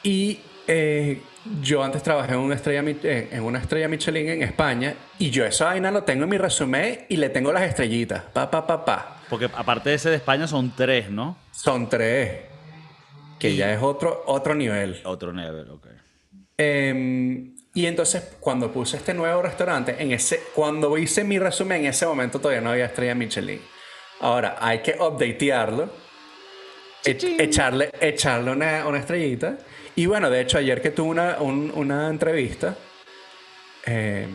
Y 0.02 0.40
eh, 0.66 1.20
yo 1.60 1.84
antes 1.84 2.02
trabajé 2.02 2.32
en 2.32 2.38
una, 2.38 2.54
estrella, 2.54 2.82
en 2.82 3.42
una 3.42 3.58
estrella 3.58 3.86
Michelin 3.86 4.30
en 4.30 4.42
España 4.44 4.94
y 5.18 5.28
yo 5.28 5.44
esa 5.44 5.66
vaina 5.66 5.90
lo 5.90 6.02
tengo 6.02 6.24
en 6.24 6.30
mi 6.30 6.38
resumen 6.38 7.04
y 7.06 7.18
le 7.18 7.28
tengo 7.28 7.52
las 7.52 7.64
estrellitas. 7.64 8.22
Pa, 8.32 8.50
pa, 8.50 8.66
pa, 8.66 8.82
pa. 8.82 9.20
Porque 9.28 9.50
aparte 9.54 9.90
de 9.90 9.96
ese 9.96 10.08
de 10.08 10.16
España 10.16 10.48
son 10.48 10.74
tres, 10.74 11.10
¿no? 11.10 11.36
Son 11.52 11.86
tres. 11.86 12.44
Que 13.38 13.54
ya 13.56 13.70
es 13.74 13.82
otro, 13.82 14.22
otro 14.24 14.54
nivel. 14.54 15.02
Otro 15.04 15.34
nivel, 15.34 15.68
ok. 15.68 15.86
Eh, 16.56 17.56
y 17.72 17.86
entonces, 17.86 18.36
cuando 18.40 18.72
puse 18.72 18.96
este 18.96 19.14
nuevo 19.14 19.42
restaurante, 19.42 19.96
en 19.98 20.12
ese, 20.12 20.42
cuando 20.54 20.98
hice 20.98 21.22
mi 21.22 21.38
resumen, 21.38 21.82
en 21.82 21.86
ese 21.88 22.04
momento 22.04 22.40
todavía 22.40 22.60
no 22.60 22.70
había 22.70 22.86
estrella 22.86 23.14
Michelin. 23.14 23.60
Ahora, 24.20 24.56
hay 24.60 24.80
que 24.80 24.96
updatearlo, 24.98 25.88
echarle, 27.04 27.90
echarle 28.00 28.50
una, 28.50 28.86
una, 28.86 28.98
estrellita. 28.98 29.56
Y 29.94 30.06
bueno, 30.06 30.28
de 30.30 30.40
hecho, 30.40 30.58
ayer 30.58 30.82
que 30.82 30.90
tuve 30.90 31.10
una, 31.10 31.40
una 31.40 32.08
entrevista, 32.08 32.76
eh, 33.86 34.28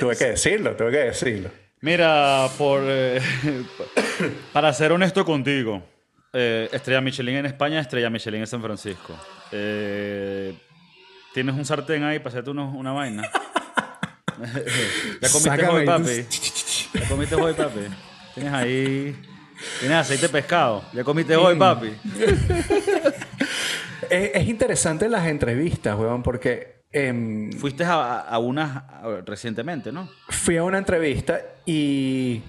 tuve 0.00 0.16
que 0.16 0.24
decirlo, 0.30 0.74
tuve 0.74 0.90
que 0.90 0.98
decirlo. 0.98 1.50
Mira, 1.82 2.48
por, 2.58 2.82
eh, 2.84 3.22
para 4.52 4.72
ser 4.72 4.90
honesto 4.90 5.24
contigo, 5.24 5.82
eh, 6.32 6.68
estrella 6.72 7.00
Michelin 7.00 7.36
en 7.36 7.46
España, 7.46 7.80
estrella 7.80 8.10
Michelin 8.10 8.40
en 8.40 8.46
San 8.46 8.60
Francisco. 8.60 9.14
Eh, 9.52 10.52
¿Tienes 11.32 11.54
un 11.54 11.64
sartén 11.64 12.02
ahí 12.02 12.18
para 12.18 12.30
hacerte 12.30 12.50
una 12.50 12.92
vaina? 12.92 13.22
¿Ya 15.20 15.28
comiste 15.28 15.66
hoy, 15.66 15.86
papi? 15.86 16.26
¿Ya 16.94 17.08
comiste 17.08 17.34
hoy, 17.34 17.54
papi? 17.54 17.80
Tienes 18.34 18.52
ahí... 18.52 19.16
Tienes 19.78 19.98
aceite 19.98 20.26
de 20.26 20.32
pescado. 20.32 20.84
¿Ya 20.92 21.04
comiste 21.04 21.36
hoy, 21.36 21.56
papi? 21.56 21.92
es, 24.10 24.48
interesante 24.48 25.08
las 25.08 25.26
entrevistas, 25.26 25.98
weón, 25.98 26.22
porque... 26.22 26.80
Em, 26.92 27.52
Fuiste 27.52 27.84
a, 27.84 28.20
a 28.20 28.38
una 28.38 29.00
recientemente, 29.24 29.92
¿no? 29.92 30.10
Fui 30.28 30.56
a 30.56 30.64
una 30.64 30.78
entrevista 30.78 31.40
y 31.64 32.42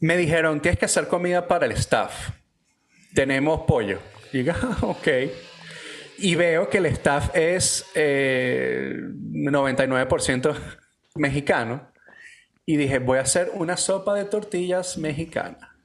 me 0.00 0.16
dijeron, 0.16 0.60
tienes 0.60 0.78
que 0.78 0.86
hacer 0.86 1.08
comida 1.08 1.46
para 1.46 1.66
el 1.66 1.72
staff. 1.72 2.30
Tenemos 3.14 3.62
pollo. 3.66 3.98
Y 4.32 4.38
diga, 4.38 4.56
ah, 4.62 4.78
ok. 4.82 5.08
Y 6.20 6.34
veo 6.34 6.68
que 6.68 6.78
el 6.78 6.86
staff 6.86 7.30
es 7.34 7.86
99% 7.94 10.50
eh, 10.50 10.54
mexicano. 11.16 11.88
Y 12.66 12.76
dije, 12.76 12.98
voy 12.98 13.18
a 13.18 13.22
hacer 13.22 13.50
una 13.54 13.76
sopa 13.76 14.14
de 14.14 14.24
tortillas 14.24 14.98
mexicana. 14.98 15.76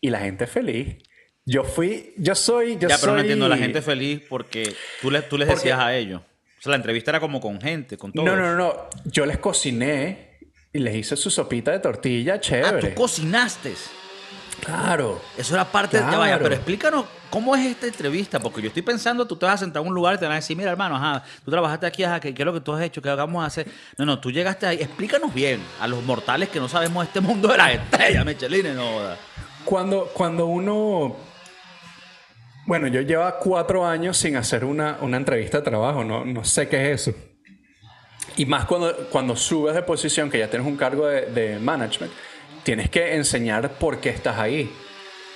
Y 0.00 0.10
la 0.10 0.20
gente 0.20 0.46
feliz. 0.46 0.96
Yo 1.44 1.64
fui, 1.64 2.14
yo 2.16 2.34
soy, 2.34 2.78
yo 2.78 2.88
ya, 2.88 2.96
pero 2.98 3.14
no 3.14 3.20
entiendo, 3.20 3.48
la 3.48 3.56
gente 3.56 3.82
feliz 3.82 4.22
porque 4.28 4.74
tú, 5.00 5.10
les, 5.10 5.28
tú 5.28 5.36
les 5.36 5.48
decías 5.48 5.78
a 5.78 5.94
ellos. 5.94 6.20
O 6.20 6.62
sea, 6.62 6.70
la 6.70 6.76
entrevista 6.76 7.10
era 7.10 7.20
como 7.20 7.40
con 7.40 7.60
gente, 7.60 7.96
con 7.96 8.12
todos. 8.12 8.24
No, 8.24 8.36
no, 8.36 8.54
no. 8.54 8.88
Yo 9.04 9.26
les 9.26 9.38
cociné 9.38 10.38
y 10.72 10.78
les 10.78 10.94
hice 10.94 11.16
su 11.16 11.30
sopita 11.30 11.72
de 11.72 11.80
tortilla 11.80 12.40
chévere. 12.40 12.68
Ah, 12.68 12.80
tú 12.80 12.94
cocinaste. 12.94 13.74
Claro. 14.64 15.20
Eso 15.36 15.54
era 15.54 15.64
parte 15.64 15.98
de... 15.98 16.04
Vaya, 16.04 16.38
pero 16.38 16.54
explícanos 16.54 17.04
cómo 17.30 17.56
es 17.56 17.66
esta 17.66 17.86
entrevista, 17.86 18.38
porque 18.38 18.62
yo 18.62 18.68
estoy 18.68 18.82
pensando, 18.82 19.26
tú 19.26 19.34
te 19.34 19.44
vas 19.44 19.56
a 19.56 19.58
sentar 19.58 19.82
en 19.82 19.88
un 19.88 19.94
lugar 19.94 20.14
y 20.14 20.18
te 20.18 20.24
van 20.24 20.32
a 20.32 20.36
decir, 20.36 20.56
mira 20.56 20.70
hermano, 20.70 20.94
ajá, 20.96 21.24
tú 21.44 21.50
trabajaste 21.50 21.84
aquí, 21.86 22.04
ajá, 22.04 22.20
¿qué, 22.20 22.28
es 22.28 22.38
lo 22.38 22.52
que 22.52 22.60
tú 22.60 22.72
has 22.72 22.82
hecho? 22.82 23.02
¿Qué 23.02 23.08
vamos 23.08 23.42
a 23.42 23.46
hacer? 23.46 23.66
No, 23.98 24.06
no, 24.06 24.20
tú 24.20 24.30
llegaste 24.30 24.66
ahí, 24.66 24.76
explícanos 24.76 25.34
bien 25.34 25.60
a 25.80 25.88
los 25.88 26.04
mortales 26.04 26.48
que 26.48 26.60
no 26.60 26.68
sabemos 26.68 27.04
este 27.04 27.20
mundo 27.20 27.48
de 27.48 27.58
las 27.58 27.74
estrellas, 27.74 28.24
Michelin, 28.24 28.76
no. 28.76 28.86
Cuando, 29.64 30.10
cuando 30.14 30.46
uno... 30.46 31.16
Bueno, 32.64 32.86
yo 32.86 33.00
llevo 33.00 33.28
cuatro 33.40 33.84
años 33.84 34.16
sin 34.16 34.36
hacer 34.36 34.64
una, 34.64 34.98
una 35.00 35.16
entrevista 35.16 35.58
de 35.58 35.64
trabajo, 35.64 36.04
no, 36.04 36.24
no 36.24 36.44
sé 36.44 36.68
qué 36.68 36.92
es 36.92 37.08
eso. 37.08 37.18
Y 38.36 38.46
más 38.46 38.66
cuando, 38.66 38.94
cuando 39.10 39.34
subes 39.34 39.74
de 39.74 39.82
posición, 39.82 40.30
que 40.30 40.38
ya 40.38 40.48
tienes 40.48 40.68
un 40.68 40.76
cargo 40.76 41.08
de, 41.08 41.26
de 41.26 41.58
management, 41.58 42.12
tienes 42.62 42.90
que 42.90 43.14
enseñar 43.16 43.70
por 43.72 44.00
qué 44.00 44.10
estás 44.10 44.38
ahí. 44.38 44.70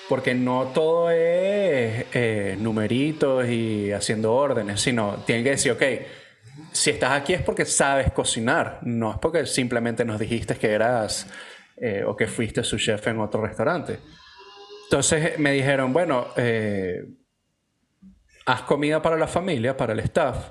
Porque 0.08 0.34
no 0.34 0.70
todo 0.72 1.10
es 1.10 2.04
eh, 2.14 2.56
numeritos 2.60 3.48
y 3.48 3.90
haciendo 3.90 4.32
órdenes, 4.34 4.80
sino 4.80 5.16
tienes 5.26 5.42
que 5.44 5.50
decir, 5.50 5.72
ok, 5.72 5.82
si 6.70 6.90
estás 6.90 7.10
aquí 7.10 7.34
es 7.34 7.42
porque 7.42 7.64
sabes 7.64 8.12
cocinar, 8.12 8.78
no 8.82 9.10
es 9.10 9.18
porque 9.18 9.46
simplemente 9.46 10.04
nos 10.04 10.20
dijiste 10.20 10.54
que 10.56 10.70
eras 10.70 11.26
eh, 11.76 12.04
o 12.06 12.16
que 12.16 12.28
fuiste 12.28 12.62
su 12.62 12.78
chef 12.78 13.04
en 13.08 13.18
otro 13.18 13.44
restaurante. 13.44 13.98
Entonces 14.84 15.38
me 15.40 15.50
dijeron, 15.50 15.92
bueno, 15.92 16.28
eh, 16.36 17.02
haz 18.46 18.62
comida 18.62 19.02
para 19.02 19.16
la 19.16 19.26
familia, 19.26 19.76
para 19.76 19.92
el 19.92 19.98
staff. 20.00 20.50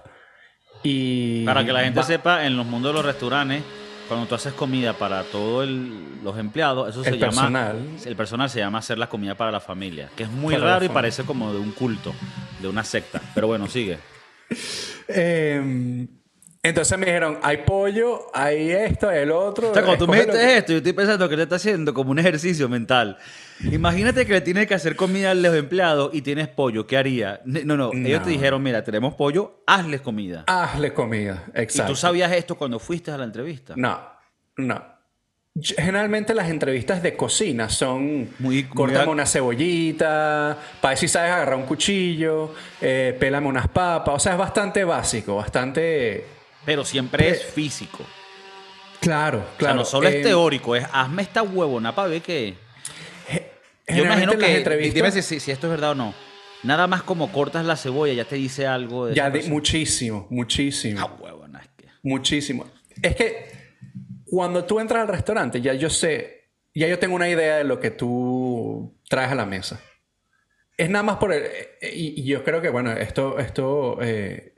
Y 0.83 1.45
Para 1.45 1.65
que 1.65 1.71
la 1.71 1.81
gente 1.85 2.01
va- 2.01 2.05
sepa, 2.05 2.45
en 2.45 2.57
los 2.57 2.65
mundos 2.65 2.91
de 2.91 2.97
los 2.97 3.05
restaurantes, 3.05 3.63
cuando 4.07 4.27
tú 4.27 4.35
haces 4.35 4.53
comida 4.53 4.93
para 4.93 5.23
todos 5.23 5.67
los 5.67 6.37
empleados, 6.37 6.89
eso 6.89 7.03
se 7.03 7.09
El 7.09 7.15
llama. 7.19 7.31
personal. 7.31 7.77
El 8.05 8.15
personal 8.15 8.49
se 8.49 8.59
llama 8.59 8.79
hacer 8.79 8.97
la 8.97 9.07
comida 9.09 9.35
para 9.35 9.51
la 9.51 9.59
familia, 9.59 10.09
que 10.15 10.23
es 10.23 10.29
muy 10.29 10.53
Para 10.55 10.65
raro 10.73 10.85
y 10.85 10.89
parece 10.89 11.23
como 11.23 11.51
de 11.51 11.59
un 11.59 11.71
culto, 11.71 12.13
de 12.61 12.67
una 12.67 12.83
secta. 12.83 13.21
Pero 13.33 13.47
bueno, 13.47 13.67
sigue. 13.67 13.97
Eh, 15.07 16.07
entonces 16.63 16.97
me 16.97 17.05
dijeron, 17.05 17.37
hay 17.43 17.57
pollo, 17.57 18.27
hay 18.33 18.71
esto, 18.71 19.07
hay 19.09 19.19
el 19.19 19.31
otro. 19.31 19.69
O 19.69 19.73
sea, 19.73 19.83
cuando 19.83 20.05
tú 20.05 20.11
me 20.11 20.17
dijiste 20.17 20.37
que- 20.39 20.57
esto, 20.57 20.71
yo 20.71 20.77
estoy 20.77 20.93
pensando 20.93 21.29
que 21.29 21.37
le 21.37 21.43
está 21.43 21.55
haciendo 21.57 21.93
como 21.93 22.11
un 22.11 22.19
ejercicio 22.19 22.67
mental. 22.67 23.17
Imagínate 23.63 24.25
que 24.25 24.33
le 24.33 24.41
tienes 24.41 24.67
que 24.67 24.73
hacer 24.73 24.95
comida 24.95 25.31
a 25.31 25.33
los 25.33 25.55
empleados 25.55 26.13
y 26.13 26.21
tienes 26.21 26.47
pollo. 26.49 26.85
¿Qué 26.85 26.97
haría? 26.97 27.41
No, 27.45 27.77
no, 27.77 27.91
ellos 27.93 28.23
te 28.23 28.29
dijeron, 28.31 28.61
mira, 28.61 28.83
tenemos 28.83 29.13
pollo, 29.15 29.63
hazles 29.65 30.01
comida. 30.01 30.43
Hazle 30.47 30.93
comida, 30.93 31.45
¿Y 31.55 31.61
exacto. 31.61 31.93
tú 31.93 31.95
sabías 31.95 32.31
esto 32.33 32.55
cuando 32.55 32.79
fuiste 32.79 33.11
a 33.11 33.17
la 33.17 33.23
entrevista? 33.23 33.73
No, 33.77 33.99
no. 34.57 34.93
Generalmente 35.57 36.33
las 36.33 36.49
entrevistas 36.49 37.01
de 37.01 37.15
cocina 37.15 37.69
son 37.69 38.03
Muy- 38.17 38.27
muy 38.39 38.63
córtame 38.65 39.05
ac- 39.05 39.09
una 39.09 39.25
cebollita, 39.25 40.57
para 40.81 40.91
ver 40.91 40.97
si 40.97 41.07
sabes 41.07 41.31
agarrar 41.31 41.55
un 41.55 41.63
cuchillo, 41.63 42.53
eh, 42.81 43.15
pélame 43.17 43.47
unas 43.47 43.69
papas, 43.69 44.15
o 44.15 44.19
sea, 44.19 44.33
es 44.33 44.37
bastante 44.37 44.83
básico, 44.83 45.37
bastante... 45.37 46.25
Pero 46.65 46.83
siempre 46.83 47.29
es 47.29 47.43
físico. 47.45 48.03
Claro, 48.99 49.37
O 49.37 49.41
sea, 49.43 49.57
claro. 49.57 49.75
no 49.75 49.85
solo 49.85 50.09
eh, 50.09 50.17
es 50.17 50.23
teórico, 50.23 50.75
es 50.75 50.85
hazme 50.91 51.21
esta 51.21 51.41
huevona 51.43 51.93
para 51.95 52.09
ver 52.09 52.21
qué. 52.21 52.55
Yo 53.97 54.05
imagino 54.05 54.37
que, 54.37 54.57
entrevistas- 54.57 54.93
dime 55.13 55.21
si, 55.21 55.39
si- 55.39 55.51
esto 55.51 55.67
es 55.67 55.71
verdad 55.71 55.91
o 55.91 55.95
no. 55.95 56.13
Nada 56.63 56.87
más 56.87 57.03
como 57.03 57.31
cortas 57.31 57.65
la 57.65 57.75
cebolla, 57.77 58.13
ya 58.13 58.25
te 58.25 58.35
dice 58.35 58.65
algo 58.65 59.05
de 59.07 59.13
Ya 59.15 59.29
de, 59.29 59.43
muchísimo, 59.43 60.25
muchísimo. 60.31 60.99
Ah, 60.99 61.15
huevona, 61.21 61.59
es 61.59 61.69
que... 61.77 61.85
Muchísimo. 62.01 62.65
Es 63.01 63.15
que 63.15 63.47
cuando 64.25 64.65
tú 64.65 64.79
entras 64.79 65.01
al 65.01 65.07
restaurante, 65.07 65.61
ya 65.61 65.73
yo 65.73 65.89
sé, 65.89 66.49
ya 66.73 66.87
yo 66.87 66.97
tengo 66.97 67.15
una 67.15 67.29
idea 67.29 67.57
de 67.57 67.63
lo 67.65 67.79
que 67.79 67.91
tú 67.91 68.95
traes 69.07 69.31
a 69.31 69.35
la 69.35 69.45
mesa. 69.45 69.79
Es 70.77 70.89
nada 70.89 71.03
más 71.03 71.17
por 71.17 71.31
el... 71.31 71.43
Y, 71.81 72.19
y 72.21 72.23
yo 72.23 72.43
creo 72.43 72.61
que, 72.61 72.69
bueno, 72.69 72.91
esto, 72.93 73.37
esto 73.37 73.99
eh, 74.01 74.54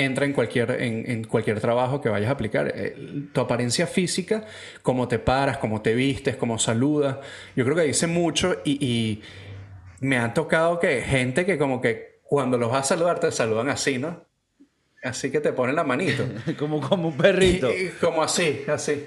entra 0.00 0.24
en 0.26 0.32
cualquier, 0.32 0.70
en, 0.80 1.10
en 1.10 1.24
cualquier 1.24 1.60
trabajo 1.60 2.00
que 2.00 2.08
vayas 2.08 2.28
a 2.28 2.32
aplicar. 2.32 2.72
Eh, 2.74 3.26
tu 3.32 3.40
apariencia 3.40 3.86
física, 3.88 4.44
cómo 4.82 5.08
te 5.08 5.18
paras, 5.18 5.58
cómo 5.58 5.82
te 5.82 5.92
vistes, 5.94 6.36
cómo 6.36 6.58
saludas, 6.58 7.18
yo 7.56 7.64
creo 7.64 7.76
que 7.76 7.82
dice 7.82 8.06
mucho 8.06 8.60
y, 8.64 8.78
y 8.86 9.22
me 10.00 10.16
ha 10.18 10.32
tocado 10.32 10.78
que 10.78 11.02
gente 11.02 11.44
que 11.44 11.58
como 11.58 11.80
que 11.80 12.20
cuando 12.22 12.56
los 12.58 12.70
vas 12.70 12.82
a 12.82 12.94
saludar 12.94 13.18
te 13.18 13.32
saludan 13.32 13.68
así, 13.70 13.98
¿no? 13.98 14.24
Así 15.02 15.30
que 15.32 15.40
te 15.40 15.52
ponen 15.52 15.74
la 15.74 15.82
manito. 15.84 16.24
como, 16.58 16.80
como 16.80 17.08
un 17.08 17.16
perrito. 17.16 17.68
Y- 17.72 17.86
y 17.86 17.88
como 18.00 18.22
así, 18.22 18.64
así. 18.68 19.04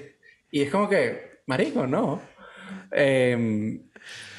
Y 0.50 0.60
es 0.62 0.70
como 0.70 0.88
que, 0.90 1.40
marico, 1.46 1.86
no. 1.86 2.20
Em, 2.90 3.80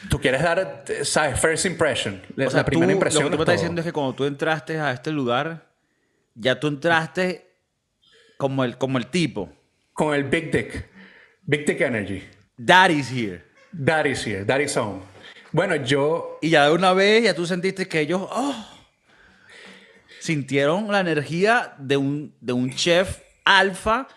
tú 0.09 0.19
quieres 0.19 0.43
dar, 0.43 0.83
¿sabes? 1.03 1.39
First 1.39 1.65
impression. 1.65 2.21
La, 2.35 2.47
O 2.47 2.49
sea, 2.51 2.59
la 2.59 2.65
primera 2.65 2.87
tú- 2.91 2.93
impresión. 2.93 3.23
Lo 3.23 3.29
que 3.31 3.35
tú 3.37 3.37
me 3.37 3.43
es 3.43 3.45
estás 3.45 3.55
todo. 3.55 3.61
diciendo 3.63 3.81
es 3.81 3.85
que 3.85 3.93
cuando 3.93 4.13
tú 4.13 4.25
entraste 4.25 4.79
a 4.79 4.91
este 4.91 5.11
lugar, 5.11 5.72
ya 6.35 6.59
tú 6.59 6.67
entraste 6.67 7.49
como 8.37 8.63
el, 8.63 8.77
como 8.77 8.97
el 8.97 9.07
tipo. 9.07 9.51
Con 9.93 10.13
el 10.13 10.23
Big 10.23 10.51
Dick. 10.51 10.89
Big 11.43 11.65
Dick 11.65 11.81
Energy. 11.81 12.23
Daddy's 12.57 13.09
here. 13.11 13.43
That 13.85 14.05
is 14.05 14.25
here. 14.25 14.45
That 14.45 14.59
is 14.59 14.75
home. 14.77 15.01
Bueno, 15.51 15.75
yo. 15.75 16.39
Y 16.41 16.49
ya 16.49 16.65
de 16.67 16.71
una 16.73 16.93
vez 16.93 17.23
ya 17.23 17.33
tú 17.35 17.45
sentiste 17.45 17.87
que 17.87 17.99
ellos 17.99 18.21
oh, 18.31 18.67
sintieron 20.19 20.91
la 20.91 20.99
energía 21.01 21.75
de 21.77 21.97
un, 21.97 22.35
de 22.41 22.53
un 22.53 22.71
chef 22.71 23.19
alfa, 23.45 24.07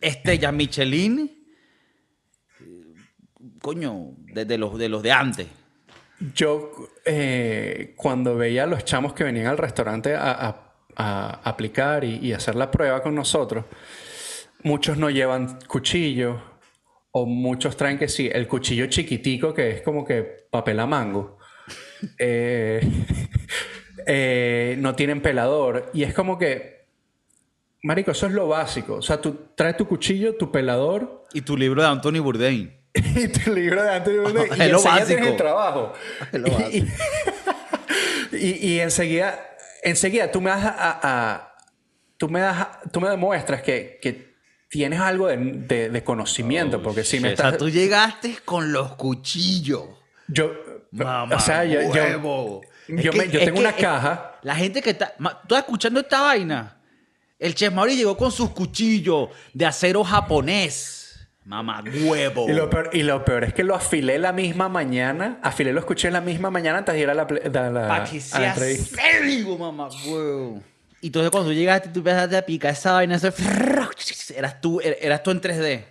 estrella 0.00 0.50
Michelin, 0.52 1.30
coño, 3.60 4.14
de, 4.32 4.44
de 4.44 4.58
los, 4.58 4.76
de 4.78 4.88
los 4.88 5.02
de 5.02 5.12
antes. 5.12 5.46
Yo, 6.34 6.70
eh, 7.04 7.94
cuando 7.96 8.36
veía 8.36 8.64
a 8.64 8.66
los 8.66 8.84
chamos 8.84 9.12
que 9.12 9.24
venían 9.24 9.46
al 9.46 9.58
restaurante 9.58 10.14
a, 10.14 10.30
a- 10.48 10.71
a 10.96 11.40
aplicar 11.48 12.04
y, 12.04 12.16
y 12.18 12.32
hacer 12.32 12.54
la 12.54 12.70
prueba 12.70 13.02
con 13.02 13.14
nosotros, 13.14 13.64
muchos 14.62 14.96
no 14.98 15.10
llevan 15.10 15.58
cuchillo 15.66 16.42
o 17.12 17.26
muchos 17.26 17.76
traen 17.76 17.98
que 17.98 18.08
sí, 18.08 18.30
el 18.32 18.46
cuchillo 18.48 18.86
chiquitico 18.86 19.52
que 19.52 19.70
es 19.70 19.82
como 19.82 20.04
que 20.04 20.46
papel 20.50 20.80
a 20.80 20.86
mango. 20.86 21.38
Eh, 22.18 22.80
eh, 24.06 24.74
no 24.78 24.94
tienen 24.96 25.20
pelador 25.22 25.90
y 25.94 26.02
es 26.02 26.12
como 26.12 26.36
que, 26.36 26.86
marico, 27.84 28.10
eso 28.10 28.26
es 28.26 28.32
lo 28.32 28.48
básico. 28.48 28.94
O 28.96 29.02
sea, 29.02 29.20
tú 29.20 29.50
traes 29.54 29.76
tu 29.76 29.86
cuchillo, 29.86 30.34
tu 30.36 30.50
pelador 30.50 31.24
Y 31.32 31.42
tu 31.42 31.56
libro 31.56 31.80
de 31.82 31.88
Anthony 31.88 32.18
Bourdain. 32.20 32.76
y 32.94 33.28
tu 33.28 33.52
libro 33.54 33.82
de 33.84 34.00
de 34.00 34.18
una- 34.20 34.42
Es 34.42 34.70
lo 34.72 34.82
básico. 34.82 35.24
el 35.24 35.36
trabajo. 35.36 35.92
Es 36.32 36.40
lo 36.40 36.48
Y- 36.70 36.88
y, 38.32 38.66
y 38.72 38.80
enseguida, 38.80 39.51
enseguida 39.82 40.30
tú 40.30 40.40
me 40.40 40.50
das 40.50 40.64
a, 40.64 41.00
a- 41.02 41.54
tú 42.16 42.28
me 42.28 42.40
das, 42.40 42.66
tú 42.92 43.00
me 43.00 43.08
demuestras 43.10 43.62
que, 43.62 43.98
que 44.00 44.32
tienes 44.68 45.00
algo 45.00 45.26
de, 45.28 45.36
de- 45.36 45.90
de 45.90 46.04
conocimiento, 46.04 46.82
porque 46.82 47.04
si 47.04 47.20
me 47.20 47.30
Oh, 47.30 47.32
O 47.32 47.36
sea, 47.36 47.46
estás, 47.46 47.58
tú 47.58 47.68
llegaste 47.68 48.36
con 48.44 48.72
los 48.72 48.92
cuchillos. 48.94 49.84
yo, 50.28 50.52
Mamá, 50.92 51.36
o 51.36 51.40
sea, 51.40 51.64
yo, 51.64 51.80
huevo. 51.80 52.60
me- 52.88 53.02
tengo 53.02 53.30
que- 53.30 53.50
una 53.52 53.74
caja. 53.74 54.38
La 54.42 54.54
gente 54.54 54.80
que 54.82 54.90
está. 54.90 55.14
¿Tú 55.16 55.24
estás 55.28 55.58
escuchando 55.60 56.00
esta 56.00 56.20
vaina? 56.22 56.76
El 57.38 57.54
Chef 57.54 57.72
Mauri 57.72 57.96
llegó 57.96 58.16
con 58.16 58.30
sus 58.30 58.50
cuchillos 58.50 59.30
de 59.52 59.66
acero 59.66 60.04
japonés. 60.04 61.01
Mamá, 61.44 61.82
huevo. 62.06 62.48
Y 62.48 62.52
lo, 62.52 62.70
peor, 62.70 62.90
y 62.92 63.02
lo 63.02 63.24
peor 63.24 63.42
es 63.44 63.52
que 63.52 63.64
lo 63.64 63.74
afilé 63.74 64.18
la 64.18 64.32
misma 64.32 64.68
mañana, 64.68 65.38
afilé 65.42 65.72
los 65.72 65.84
cuchillos 65.84 66.12
la 66.12 66.20
misma 66.20 66.50
mañana 66.50 66.78
antes 66.78 66.94
de 66.94 67.00
ir 67.00 67.10
a 67.10 67.14
la, 67.14 67.22
a 67.22 67.70
la- 67.70 67.88
Para 67.88 68.04
que 68.04 68.20
sea 68.20 68.54
serio, 68.54 69.58
mamá, 69.58 69.88
huevo. 70.06 70.62
Y 71.00 71.06
entonces 71.08 71.30
cuando 71.32 71.50
tú 71.50 71.54
llegaste, 71.54 71.88
tú 71.88 71.98
empezaste 71.98 72.36
a 72.36 72.46
picar 72.46 72.72
esa 72.72 72.92
vaina. 72.92 73.16
eso- 73.16 73.32
Eras 74.36 74.60
tú, 74.60 74.80
er, 74.80 74.96
eras 75.00 75.22
tú 75.22 75.30
en 75.32 75.40
3D. 75.40 75.84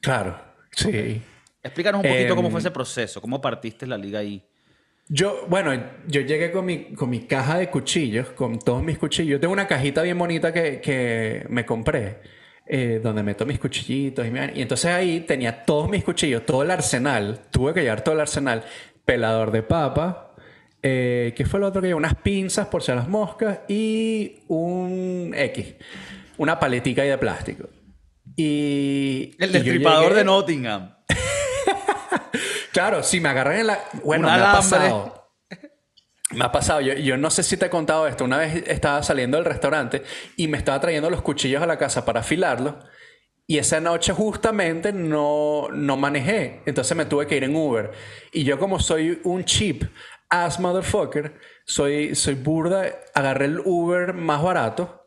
Claro, 0.00 0.40
sí. 0.72 1.20
Explícanos 1.62 2.02
un 2.02 2.08
poquito 2.10 2.28
Em, 2.30 2.36
cómo 2.36 2.50
fue 2.50 2.60
ese 2.60 2.70
proceso. 2.70 3.20
¿Cómo 3.20 3.40
partiste 3.40 3.86
la 3.86 3.98
liga 3.98 4.20
ahí? 4.20 4.42
Yo, 5.08 5.44
bueno, 5.48 5.72
yo 6.06 6.20
llegué 6.22 6.50
con 6.50 6.64
mi, 6.64 6.94
con 6.94 7.10
mi 7.10 7.26
caja 7.26 7.58
de 7.58 7.68
cuchillos, 7.70 8.30
con 8.30 8.58
todos 8.58 8.82
mis 8.82 8.98
cuchillos. 8.98 9.32
Yo 9.32 9.40
tengo 9.40 9.52
una 9.52 9.66
cajita 9.68 10.02
bien 10.02 10.18
bonita 10.18 10.52
que, 10.52 10.80
que 10.80 11.44
me 11.48 11.64
compré, 11.66 12.18
eh, 12.66 13.00
donde 13.02 13.22
meto 13.22 13.46
mis 13.46 13.58
cuchillitos. 13.58 14.26
Y, 14.26 14.30
mi- 14.30 14.40
y 14.54 14.62
entonces 14.62 14.90
ahí 14.92 15.20
tenía 15.20 15.64
todos 15.64 15.88
mis 15.88 16.04
cuchillos, 16.04 16.44
todo 16.46 16.62
el 16.62 16.70
arsenal. 16.70 17.40
Tuve 17.50 17.72
que 17.74 17.82
llevar 17.82 18.02
todo 18.02 18.14
el 18.14 18.20
arsenal. 18.20 18.64
Pelador 19.04 19.50
de 19.52 19.62
papa. 19.62 20.34
Eh, 20.82 21.32
¿Qué 21.36 21.44
fue 21.46 21.58
lo 21.60 21.66
otro 21.68 21.80
que 21.80 21.88
llevé? 21.88 21.96
Unas 21.96 22.14
pinzas 22.16 22.68
por 22.68 22.82
si 22.82 22.92
a 22.92 22.94
las 22.96 23.08
moscas 23.08 23.60
y 23.68 24.40
un 24.48 25.32
X. 25.36 25.74
Una 26.38 26.58
paletica 26.60 27.02
ahí 27.02 27.08
de 27.08 27.18
plástico. 27.18 27.68
Y... 28.36 29.34
El 29.38 29.50
y 29.50 29.52
destripador 29.52 30.12
llegué- 30.12 30.14
de 30.16 30.24
Nottingham. 30.24 30.96
Claro, 32.72 33.02
si 33.02 33.20
me 33.20 33.30
agarran 33.30 33.56
en 33.60 33.66
la... 33.68 33.78
Bueno, 34.04 34.24
me 34.28 34.32
ha 34.32 34.34
alambre. 34.34 34.56
pasado. 34.58 35.15
Me 36.32 36.44
ha 36.44 36.52
pasado. 36.52 36.80
Yo, 36.80 36.94
yo 36.94 37.16
no 37.16 37.30
sé 37.30 37.42
si 37.42 37.56
te 37.56 37.66
he 37.66 37.70
contado 37.70 38.06
esto. 38.06 38.24
Una 38.24 38.38
vez 38.38 38.64
estaba 38.66 39.02
saliendo 39.02 39.36
del 39.36 39.44
restaurante 39.44 40.02
y 40.36 40.48
me 40.48 40.58
estaba 40.58 40.80
trayendo 40.80 41.10
los 41.10 41.22
cuchillos 41.22 41.62
a 41.62 41.66
la 41.66 41.78
casa 41.78 42.04
para 42.04 42.20
afilarlos. 42.20 42.74
Y 43.46 43.58
esa 43.58 43.80
noche 43.80 44.12
justamente 44.12 44.92
no, 44.92 45.68
no 45.72 45.96
manejé. 45.96 46.62
Entonces 46.66 46.96
me 46.96 47.04
tuve 47.04 47.26
que 47.26 47.36
ir 47.36 47.44
en 47.44 47.54
Uber. 47.54 47.92
Y 48.32 48.42
yo 48.42 48.58
como 48.58 48.80
soy 48.80 49.20
un 49.24 49.44
cheap 49.44 49.84
ass 50.28 50.58
motherfucker, 50.58 51.34
soy, 51.64 52.16
soy 52.16 52.34
burda, 52.34 52.86
agarré 53.14 53.44
el 53.44 53.60
Uber 53.64 54.14
más 54.14 54.42
barato. 54.42 55.04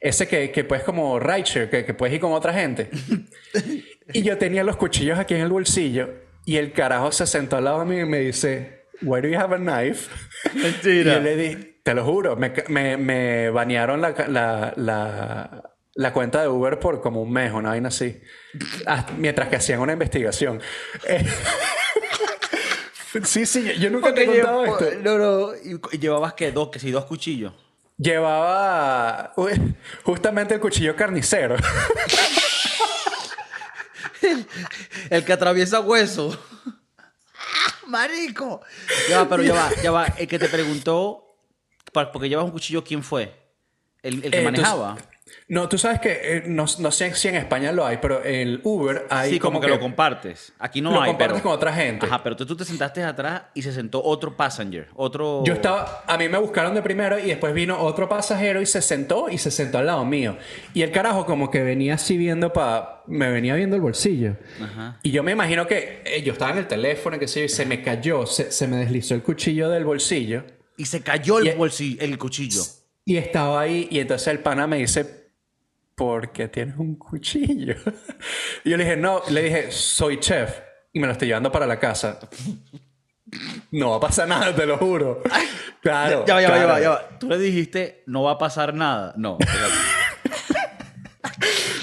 Ese 0.00 0.28
que, 0.28 0.50
que 0.52 0.64
puedes 0.64 0.84
como 0.84 1.18
rideshare, 1.18 1.68
que, 1.68 1.84
que 1.84 1.94
puedes 1.94 2.14
ir 2.14 2.20
con 2.20 2.32
otra 2.32 2.52
gente. 2.52 2.90
Y 4.12 4.22
yo 4.22 4.38
tenía 4.38 4.64
los 4.64 4.76
cuchillos 4.76 5.18
aquí 5.18 5.34
en 5.34 5.40
el 5.42 5.50
bolsillo 5.50 6.10
y 6.44 6.56
el 6.56 6.72
carajo 6.72 7.12
se 7.12 7.26
sentó 7.26 7.56
al 7.56 7.64
lado 7.64 7.80
de 7.80 7.84
mí 7.84 8.00
y 8.00 8.04
me 8.04 8.18
dice, 8.18 8.79
Why 9.02 9.20
do 9.20 9.28
you 9.28 9.38
have 9.38 9.54
a 9.54 9.58
knife? 9.58 10.08
Mentira. 10.54 11.12
Y 11.12 11.14
yo 11.16 11.20
le 11.20 11.36
dije, 11.36 11.80
te 11.82 11.94
lo 11.94 12.04
juro, 12.04 12.36
me, 12.36 12.52
me, 12.68 12.96
me 12.96 13.50
banearon 13.50 14.00
la, 14.00 14.14
la, 14.28 14.72
la, 14.76 15.70
la 15.94 16.12
cuenta 16.12 16.42
de 16.42 16.48
Uber 16.48 16.78
por 16.78 17.00
como 17.00 17.22
un 17.22 17.32
mes, 17.32 17.52
una 17.52 17.70
vaina 17.70 17.88
así, 17.88 18.20
Hasta- 18.86 19.12
mientras 19.14 19.48
que 19.48 19.56
hacían 19.56 19.80
una 19.80 19.92
investigación. 19.94 20.60
Eh, 21.06 21.24
sí, 23.24 23.46
sí, 23.46 23.72
yo, 23.78 23.88
nunca 23.90 24.12
te 24.14 24.22
he 24.22 24.26
Porque 24.26 24.40
contado 24.42 24.64
esto. 24.64 24.90
No, 25.02 25.18
no. 25.18 25.52
Y, 25.92 25.98
llevabas 25.98 26.34
que 26.34 26.52
dos, 26.52 26.68
que 26.70 26.78
si 26.78 26.90
dos 26.90 27.06
cuchillos. 27.06 27.52
Llevaba 27.96 29.32
uy, 29.36 29.50
justamente 30.04 30.54
el 30.54 30.60
cuchillo 30.60 30.94
carnicero. 30.96 31.56
El 35.10 35.24
que 35.24 35.32
atraviesa 35.32 35.80
hueso. 35.80 36.38
¡Marico! 37.90 38.60
Ya 39.08 39.18
va, 39.24 39.28
pero 39.28 39.42
ya 39.42 39.54
va, 39.54 39.70
ya 39.82 39.90
va. 39.90 40.06
El 40.06 40.26
que 40.28 40.38
te 40.38 40.48
preguntó 40.48 41.26
Porque 41.92 42.28
llevas 42.28 42.44
un 42.44 42.52
cuchillo, 42.52 42.84
¿quién 42.84 43.02
fue? 43.02 43.34
El, 44.02 44.24
el 44.24 44.30
que 44.30 44.40
Eh, 44.40 44.44
manejaba. 44.44 44.96
No, 45.48 45.68
tú 45.68 45.78
sabes 45.78 46.00
que 46.00 46.20
eh, 46.22 46.42
no, 46.46 46.64
no 46.78 46.90
sé 46.90 47.14
si 47.14 47.28
en 47.28 47.34
España 47.34 47.72
lo 47.72 47.84
hay, 47.84 47.98
pero 48.00 48.22
el 48.22 48.60
Uber 48.62 49.06
hay 49.10 49.32
sí, 49.32 49.38
como, 49.38 49.60
que, 49.60 49.66
lo 49.68 49.80
compartes. 49.80 50.52
Aquí 50.58 50.80
no 50.80 50.92
lo 50.92 51.00
hay, 51.00 51.10
compartes 51.10 51.38
pero... 51.38 51.42
con 51.42 51.52
otra 51.52 51.72
gente. 51.72 52.06
Ajá, 52.06 52.22
pero 52.22 52.36
tú, 52.36 52.46
tú 52.46 52.56
te 52.56 52.64
sentaste 52.64 53.02
atrás 53.02 53.42
y 53.54 53.62
se 53.62 53.72
sentó 53.72 54.02
otro 54.02 54.36
passenger, 54.36 54.88
otro... 54.94 55.42
Yo 55.44 55.54
estaba, 55.54 56.04
a 56.06 56.16
mí 56.16 56.28
me 56.28 56.38
buscaron 56.38 56.74
de 56.74 56.82
primero 56.82 57.18
y 57.18 57.22
después 57.22 57.52
vino 57.52 57.78
otro 57.80 58.08
pasajero 58.08 58.60
y 58.62 58.66
se 58.66 58.80
sentó 58.80 59.28
y 59.28 59.38
se 59.38 59.50
sentó 59.50 59.78
al 59.78 59.86
lado 59.86 60.04
mío. 60.04 60.36
Y 60.74 60.82
el 60.82 60.92
carajo 60.92 61.26
como 61.26 61.50
que 61.50 61.62
venía 61.62 61.94
así 61.94 62.16
viendo 62.16 62.52
para, 62.52 63.02
me 63.06 63.30
venía 63.30 63.54
viendo 63.54 63.74
el 63.76 63.82
bolsillo. 63.82 64.36
Ajá. 64.62 64.98
Y 65.02 65.10
yo 65.10 65.22
me 65.22 65.32
imagino 65.32 65.66
que 65.66 66.02
eh, 66.04 66.22
yo 66.22 66.32
estaba 66.32 66.52
en 66.52 66.58
el 66.58 66.68
teléfono, 66.68 67.18
que 67.18 67.26
sé 67.26 67.40
yo, 67.40 67.46
y 67.46 67.48
se 67.48 67.66
me 67.66 67.82
cayó, 67.82 68.26
se, 68.26 68.52
se 68.52 68.68
me 68.68 68.76
deslizó 68.76 69.14
el 69.14 69.22
cuchillo 69.22 69.68
del 69.68 69.84
bolsillo 69.84 70.44
Y 70.76 70.84
se 70.86 71.02
cayó 71.02 71.38
el, 71.40 71.48
Y- 71.48 71.50
bolsillo, 71.52 72.00
el 72.02 72.16
cuchillo. 72.18 72.62
y 73.04 73.16
estaba 73.16 73.60
ahí 73.60 73.88
y 73.90 73.98
entonces 73.98 74.28
el 74.28 74.38
pana 74.38 74.66
me 74.66 74.76
dice, 74.78 75.19
¿por 76.00 76.32
qué 76.32 76.48
tienes 76.48 76.78
un 76.78 76.94
cuchillo? 76.94 77.74
y 78.64 78.70
yo 78.70 78.78
le 78.78 78.84
dije, 78.84 78.96
no, 78.96 79.20
le 79.28 79.42
dije, 79.42 79.70
soy 79.70 80.18
chef 80.18 80.50
y 80.94 80.98
me 80.98 81.06
lo 81.06 81.12
estoy 81.12 81.28
llevando 81.28 81.52
para 81.52 81.66
la 81.66 81.78
casa. 81.78 82.18
No 83.70 83.90
va 83.90 83.96
a 83.98 84.00
pasar 84.00 84.26
nada, 84.26 84.52
te 84.52 84.66
lo 84.66 84.76
juro. 84.78 85.22
Claro. 85.80 86.26
ya 86.26 86.34
va, 86.34 86.42
ya 86.42 86.50
va, 86.50 86.56
ya 86.56 86.64
claro. 86.64 86.68
va, 86.68 86.80
ya 86.80 86.90
va. 86.90 87.18
Tú 87.18 87.28
le 87.28 87.38
dijiste, 87.38 88.02
no 88.06 88.24
va 88.24 88.32
a 88.32 88.38
pasar 88.38 88.74
nada. 88.74 89.14
No. 89.16 89.38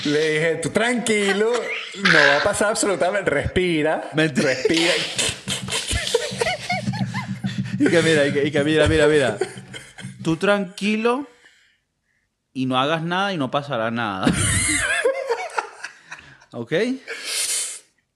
Le 0.06 0.30
dije, 0.30 0.56
tú 0.62 0.70
tranquilo, 0.70 1.52
no 2.04 2.14
va 2.14 2.38
a 2.38 2.44
pasar 2.44 2.70
absolutamente. 2.70 3.32
Respira, 3.32 4.10
Mentira. 4.14 4.50
respira. 4.50 4.92
y 7.80 7.88
que 7.88 8.02
mira, 8.04 8.28
y 8.28 8.34
que, 8.34 8.44
y 8.46 8.52
que 8.52 8.64
mira, 8.64 8.88
mira, 8.88 9.08
mira. 9.08 9.38
Tú 10.22 10.36
tranquilo 10.36 11.26
y 12.58 12.66
no 12.66 12.80
hagas 12.80 13.04
nada 13.04 13.34
y 13.34 13.38
no 13.38 13.52
pasará 13.52 13.92
nada. 13.92 14.26
¿Ok? 16.54 16.74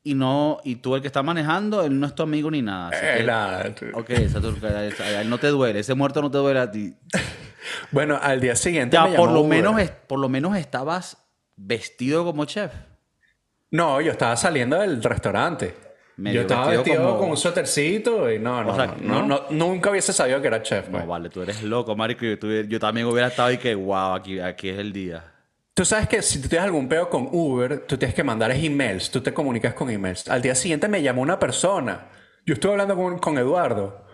Y 0.04 0.16
no, 0.16 0.60
y 0.64 0.78
tú 0.78 0.96
el 0.96 1.02
que 1.02 1.08
está 1.08 1.22
manejando, 1.22 1.84
él 1.84 2.00
no 2.00 2.08
es 2.08 2.16
tu 2.16 2.24
amigo 2.24 2.50
ni 2.50 2.64
nada. 2.64 2.90
así 2.90 2.98
Eh, 3.04 3.18
que- 3.20 3.24
nada, 3.24 3.66
Ok, 3.94 4.10
a 4.10 5.22
él 5.22 5.30
no 5.30 5.38
te 5.38 5.48
duele, 5.48 5.80
ese 5.82 5.94
muerto 5.94 6.24
no 6.24 6.32
te 6.32 6.40
duele 6.40 6.60
a 6.60 6.72
ti. 6.72 6.96
Bueno, 7.92 8.18
al 8.20 8.42
día 8.42 8.56
siguiente. 8.56 8.96
Ya, 8.96 9.04
me 9.04 9.16
por 9.16 9.28
llamó 9.30 9.42
lo, 9.44 9.48
menos, 9.48 9.80
por 10.08 10.18
lo 10.18 10.28
menos 10.30 10.58
estabas 10.58 11.18
vestido 11.56 12.26
como 12.26 12.46
chef. 12.46 12.72
No, 13.70 14.02
yo 14.02 14.12
estaba 14.12 14.36
saliendo 14.36 14.80
del 14.80 15.04
restaurante. 15.04 15.78
Yo 16.18 16.42
estaba 16.42 16.68
vestido 16.68 16.84
vestido 16.84 17.04
como- 17.10 17.20
con 17.20 17.30
un 17.32 17.38
suétercito 17.38 18.32
y 18.32 18.38
no, 18.40 18.64
no, 18.64 18.72
O 18.72 18.76
sea, 18.76 18.96
no, 19.02 19.46
nunca 19.50 19.90
hubiese 19.90 20.14
sabido 20.14 20.42
que 20.42 20.48
era 20.48 20.62
chef. 20.62 20.88
pues. 20.90 21.04
No, 21.04 21.10
vale, 21.10 21.30
tú 21.30 21.42
eres 21.42 21.64
loco, 21.64 21.96
marico. 21.96 22.26
Yo, 22.26 22.38
tuve- 22.38 22.68
yo 22.68 22.80
también 22.80 23.08
hubiera 23.08 23.28
estado 23.30 23.50
ahí 23.50 23.58
que, 23.58 23.74
wow, 23.76 24.14
aquí, 24.14 24.40
aquí 24.40 24.70
es 24.70 24.78
el 24.80 24.92
día. 24.94 25.24
Tú 25.74 25.86
sabes 25.86 26.08
que 26.08 26.22
si 26.22 26.42
tú 26.42 26.50
tienes 26.50 26.66
algún 26.66 26.88
peo 26.90 27.10
con 27.10 27.30
Uber, 27.32 27.86
tú 27.88 27.98
tienes 27.98 28.14
que 28.14 28.24
mandar 28.24 28.52
emails, 28.52 29.10
tú 29.10 29.22
te 29.22 29.34
comunicas 29.34 29.74
con 29.74 29.90
emails. 29.90 30.28
Al 30.30 30.42
día 30.42 30.54
siguiente 30.54 30.88
me 30.88 31.02
llamó 31.02 31.22
una 31.22 31.40
persona. 31.40 32.10
Yo 32.46 32.54
estuve 32.56 32.74
hablando 32.74 32.96
con, 32.96 33.18
con 33.20 33.38
Eduardo. 33.38 34.06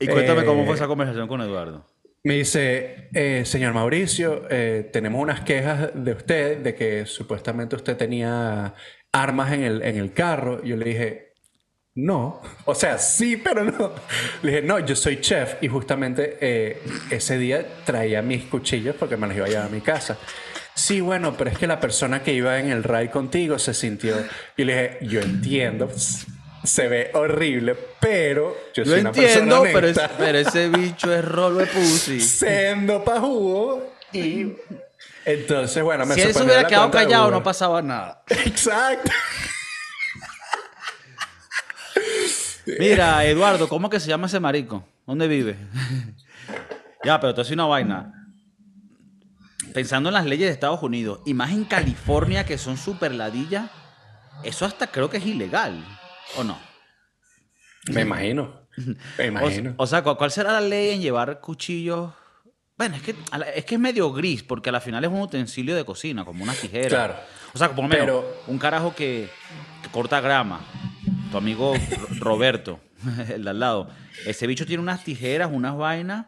Y 0.00 0.06
cuéntame 0.06 0.42
Eh, 0.42 0.44
cómo 0.44 0.64
fue 0.64 0.74
esa 0.76 0.86
conversación 0.86 1.28
con 1.28 1.40
Eduardo. 1.42 1.86
Me 2.24 2.34
dice, 2.34 3.08
eh, 3.14 3.44
señor 3.44 3.74
Mauricio, 3.74 4.44
eh, 4.50 4.88
tenemos 4.92 5.20
unas 5.22 5.40
quejas 5.42 5.90
de 5.94 6.12
usted, 6.12 6.58
de 6.58 6.74
que 6.74 7.06
supuestamente 7.06 7.76
usted 7.76 7.96
tenía 7.96 8.74
armas 9.12 9.52
en 9.52 9.62
el, 9.64 9.82
en 9.82 9.96
el 9.96 10.12
carro. 10.12 10.62
Yo 10.64 10.76
le 10.76 10.84
dije, 10.84 11.32
no. 11.94 12.40
O 12.64 12.74
sea, 12.74 12.98
sí, 12.98 13.36
pero 13.36 13.64
no. 13.64 13.92
Le 14.42 14.50
dije, 14.50 14.62
no, 14.62 14.78
yo 14.78 14.94
soy 14.94 15.20
chef 15.20 15.54
y 15.62 15.68
justamente 15.68 16.36
eh, 16.40 16.80
ese 17.10 17.38
día 17.38 17.66
traía 17.84 18.22
mis 18.22 18.44
cuchillos 18.44 18.94
porque 18.98 19.16
me 19.16 19.26
los 19.26 19.36
iba 19.36 19.46
a 19.46 19.48
llevar 19.48 19.66
a 19.66 19.70
mi 19.70 19.80
casa. 19.80 20.16
Sí, 20.74 21.00
bueno, 21.00 21.36
pero 21.36 21.50
es 21.50 21.58
que 21.58 21.66
la 21.66 21.80
persona 21.80 22.22
que 22.22 22.32
iba 22.32 22.58
en 22.60 22.70
el 22.70 22.84
ride 22.84 23.10
contigo 23.10 23.58
se 23.58 23.74
sintió. 23.74 24.14
Y 24.56 24.62
le 24.64 24.72
dije, 24.74 24.98
yo 25.02 25.20
entiendo, 25.20 25.90
se 26.62 26.86
ve 26.86 27.10
horrible, 27.14 27.74
pero 27.98 28.56
yo, 28.74 28.84
Yo 28.84 28.90
soy 28.92 29.00
una 29.00 29.08
entiendo, 29.08 29.62
persona 29.62 29.72
pero, 29.72 29.88
es- 29.88 30.00
pero 30.18 30.38
ese 30.38 30.68
bicho 30.68 31.12
es 31.12 31.24
rolo 31.24 31.58
de 31.58 31.66
pussy. 31.66 32.20
sendo 32.20 33.02
pa' 33.02 33.18
jugo 33.18 33.92
y 34.12 34.52
entonces 35.24 35.82
bueno 35.82 36.04
me 36.06 36.14
Si 36.14 36.20
él 36.22 36.34
se 36.34 36.42
hubiera 36.42 36.66
quedado 36.66 36.90
callado, 36.90 37.30
no 37.30 37.42
pasaba 37.42 37.82
nada. 37.82 38.22
exacto 38.30 39.10
Mira, 42.78 43.24
Eduardo, 43.24 43.68
¿cómo 43.68 43.88
que 43.88 43.98
se 43.98 44.08
llama 44.08 44.26
ese 44.26 44.40
marico? 44.40 44.84
¿Dónde 45.06 45.26
vive? 45.26 45.56
ya, 47.04 47.18
pero 47.18 47.34
te 47.34 47.40
hace 47.40 47.54
una 47.54 47.64
vaina. 47.64 48.12
Pensando 49.72 50.10
en 50.10 50.14
las 50.14 50.26
leyes 50.26 50.48
de 50.48 50.52
Estados 50.52 50.82
Unidos, 50.82 51.20
y 51.24 51.32
más 51.34 51.50
en 51.50 51.64
California, 51.64 52.44
que 52.44 52.58
son 52.58 52.76
super 52.76 53.14
ladillas, 53.14 53.70
eso 54.42 54.66
hasta 54.66 54.86
creo 54.88 55.08
que 55.08 55.16
es 55.16 55.26
ilegal. 55.26 55.82
¿O 56.36 56.44
no? 56.44 56.58
me 57.90 58.02
imagino 58.02 58.66
me 59.16 59.24
O, 59.24 59.28
imagino 59.28 59.74
o 59.78 59.86
sea, 59.86 60.02
¿cu- 60.02 60.16
¿cuál 60.16 60.30
será 60.30 60.52
la 60.52 60.60
ley 60.60 60.90
en 60.90 61.00
llevar 61.00 61.40
cuchillos? 61.40 62.12
Bueno, 62.78 62.94
es 62.96 63.02
que, 63.02 63.14
es 63.56 63.64
que 63.64 63.74
es 63.74 63.80
medio 63.80 64.12
gris, 64.12 64.42
porque 64.42 64.70
al 64.70 64.80
final 64.80 65.04
es 65.04 65.10
un 65.10 65.20
utensilio 65.20 65.74
de 65.74 65.84
cocina, 65.84 66.24
como 66.24 66.44
una 66.44 66.54
tijera. 66.54 66.88
Claro. 66.88 67.14
O 67.52 67.58
sea, 67.58 67.68
por 67.70 67.84
lo 67.84 67.88
menos, 67.88 68.04
Pero- 68.06 68.42
un 68.46 68.58
carajo 68.58 68.94
que, 68.94 69.28
que 69.82 69.88
corta 69.90 70.20
grama. 70.20 70.60
Tu 71.32 71.36
amigo 71.36 71.74
Ro- 71.74 72.08
Roberto, 72.20 72.80
el 73.28 73.42
de 73.44 73.50
al 73.50 73.58
lado. 73.60 73.90
Ese 74.24 74.46
bicho 74.46 74.64
tiene 74.64 74.82
unas 74.82 75.02
tijeras, 75.04 75.50
unas 75.52 75.76
vainas, 75.76 76.26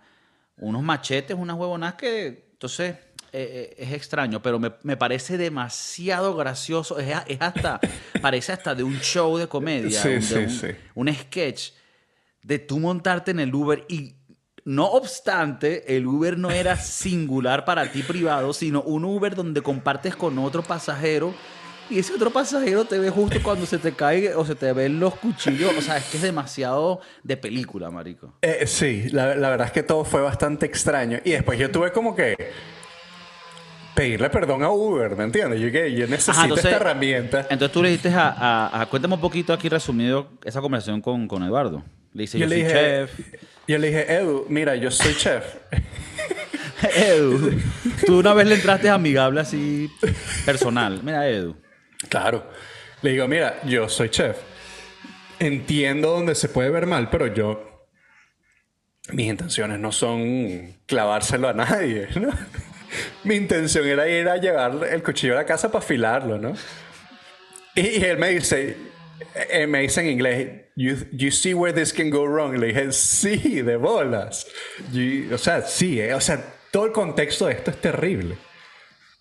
unos 0.56 0.82
machetes, 0.82 1.36
unas 1.38 1.56
huevonas 1.56 1.94
que. 1.94 2.48
Entonces, 2.52 2.96
eh, 3.32 3.72
eh, 3.72 3.74
es 3.78 3.92
extraño, 3.92 4.42
pero 4.42 4.58
me, 4.58 4.72
me 4.82 4.96
parece 4.96 5.38
demasiado 5.38 6.34
gracioso. 6.36 6.98
Es, 6.98 7.14
hasta. 7.40 7.80
parece 8.20 8.52
hasta 8.52 8.74
de 8.74 8.82
un 8.82 8.98
show 9.00 9.38
de 9.38 9.46
comedia. 9.46 10.02
Sí, 10.02 10.08
de 10.08 10.20
sí, 10.22 10.34
un, 10.34 10.50
sí. 10.50 10.66
un 10.94 11.14
sketch 11.14 11.70
de 12.42 12.58
tú 12.58 12.78
montarte 12.78 13.30
en 13.30 13.40
el 13.40 13.54
Uber 13.54 13.84
y 13.88 14.16
no 14.64 14.86
obstante, 14.86 15.96
el 15.96 16.06
Uber 16.06 16.38
no 16.38 16.50
era 16.50 16.76
singular 16.80 17.64
para 17.64 17.90
ti 17.90 18.02
privado, 18.02 18.52
sino 18.52 18.82
un 18.82 19.04
Uber 19.04 19.34
donde 19.34 19.62
compartes 19.62 20.16
con 20.16 20.38
otro 20.38 20.62
pasajero 20.62 21.34
y 21.88 21.98
ese 21.98 22.14
otro 22.14 22.30
pasajero 22.30 22.84
te 22.84 22.98
ve 22.98 23.10
justo 23.10 23.38
cuando 23.42 23.66
se 23.66 23.76
te 23.78 23.92
cae 23.92 24.32
o 24.36 24.44
se 24.44 24.54
te 24.54 24.72
ven 24.72 25.00
los 25.00 25.14
cuchillos. 25.16 25.72
O 25.76 25.82
sea, 25.82 25.96
es 25.96 26.04
que 26.04 26.18
es 26.18 26.22
demasiado 26.22 27.00
de 27.24 27.36
película, 27.36 27.90
marico. 27.90 28.32
Eh, 28.42 28.64
sí 28.66 29.08
la, 29.10 29.34
la 29.34 29.48
verdad 29.50 29.66
es 29.66 29.72
que 29.72 29.82
todo 29.82 30.04
fue 30.04 30.20
bastante 30.22 30.66
extraño 30.66 31.18
y 31.24 31.30
después 31.32 31.58
yo 31.58 31.68
tuve 31.70 31.90
como 31.90 32.14
que 32.14 32.36
pedirle 33.94 34.30
perdón 34.30 34.62
a 34.62 34.70
Uber 34.70 35.16
¿me 35.16 35.24
entiendes? 35.24 35.60
yo 35.60 35.70
que 35.72 35.92
yo 35.92 36.06
necesito 36.06 36.32
Ajá, 36.32 36.42
entonces- 36.44 36.64
esta 36.66 36.76
herramienta 36.76 37.40
Entonces 37.50 37.72
tú 37.72 37.82
le 37.82 37.88
dijiste 37.90 38.08
a, 38.10 38.28
a- 38.28 38.82
a- 38.82 38.86
cuéntame 38.86 39.14
un 39.14 39.20
poquito 39.20 39.52
aquí 39.52 39.68
resumido 39.68 40.28
esa 40.44 40.60
conversación 40.60 41.00
con, 41.00 41.26
con 41.26 41.42
Eduardo. 41.42 41.82
Le 42.12 42.22
dice, 42.22 42.38
yo, 42.38 42.46
yo 42.46 42.48
le 42.48 42.56
soy 42.56 42.64
dije 42.64 42.74
chef. 42.74 43.10
yo 43.68 43.78
le 43.78 43.86
dije 43.86 44.14
Edu 44.14 44.46
mira 44.48 44.74
yo 44.74 44.90
soy 44.90 45.14
chef 45.14 45.44
Edu, 46.96 47.60
tú 48.06 48.18
una 48.20 48.32
vez 48.34 48.46
le 48.46 48.54
entraste 48.54 48.88
amigable 48.88 49.40
así 49.40 49.90
personal. 50.46 51.02
Mira, 51.02 51.28
Edu. 51.28 51.56
Claro. 52.08 52.50
Le 53.02 53.10
digo, 53.10 53.28
mira, 53.28 53.60
yo 53.64 53.88
soy 53.88 54.08
chef. 54.08 54.38
Entiendo 55.38 56.10
donde 56.10 56.34
se 56.34 56.48
puede 56.48 56.70
ver 56.70 56.86
mal, 56.86 57.10
pero 57.10 57.26
yo. 57.26 57.88
Mis 59.12 59.26
intenciones 59.26 59.78
no 59.78 59.92
son 59.92 60.74
clavárselo 60.86 61.48
a 61.48 61.52
nadie, 61.52 62.08
¿no? 62.16 62.30
Mi 63.24 63.34
intención 63.36 63.86
era 63.86 64.08
ir 64.08 64.28
a 64.28 64.36
llevar 64.36 64.80
el 64.90 65.02
cuchillo 65.02 65.34
a 65.34 65.36
la 65.36 65.46
casa 65.46 65.70
para 65.70 65.84
afilarlo, 65.84 66.38
¿no? 66.38 66.54
Y, 67.74 67.80
y 67.80 68.04
él 68.04 68.18
me 68.18 68.30
dice, 68.30 68.76
eh, 69.34 69.66
me 69.66 69.80
dice 69.80 70.00
en 70.00 70.08
inglés, 70.08 70.48
you, 70.76 70.94
you 71.12 71.30
see 71.30 71.54
where 71.54 71.72
this 71.72 71.92
can 71.92 72.10
go 72.10 72.26
wrong. 72.26 72.56
Le 72.56 72.68
dije, 72.68 72.92
sí, 72.92 73.62
de 73.62 73.76
bolas. 73.76 74.46
O 75.32 75.38
sea, 75.38 75.62
sí, 75.62 76.00
eh, 76.00 76.14
o 76.14 76.20
sea, 76.20 76.42
todo 76.70 76.86
el 76.86 76.92
contexto 76.92 77.46
de 77.46 77.54
esto 77.54 77.70
es 77.70 77.80
terrible. 77.80 78.36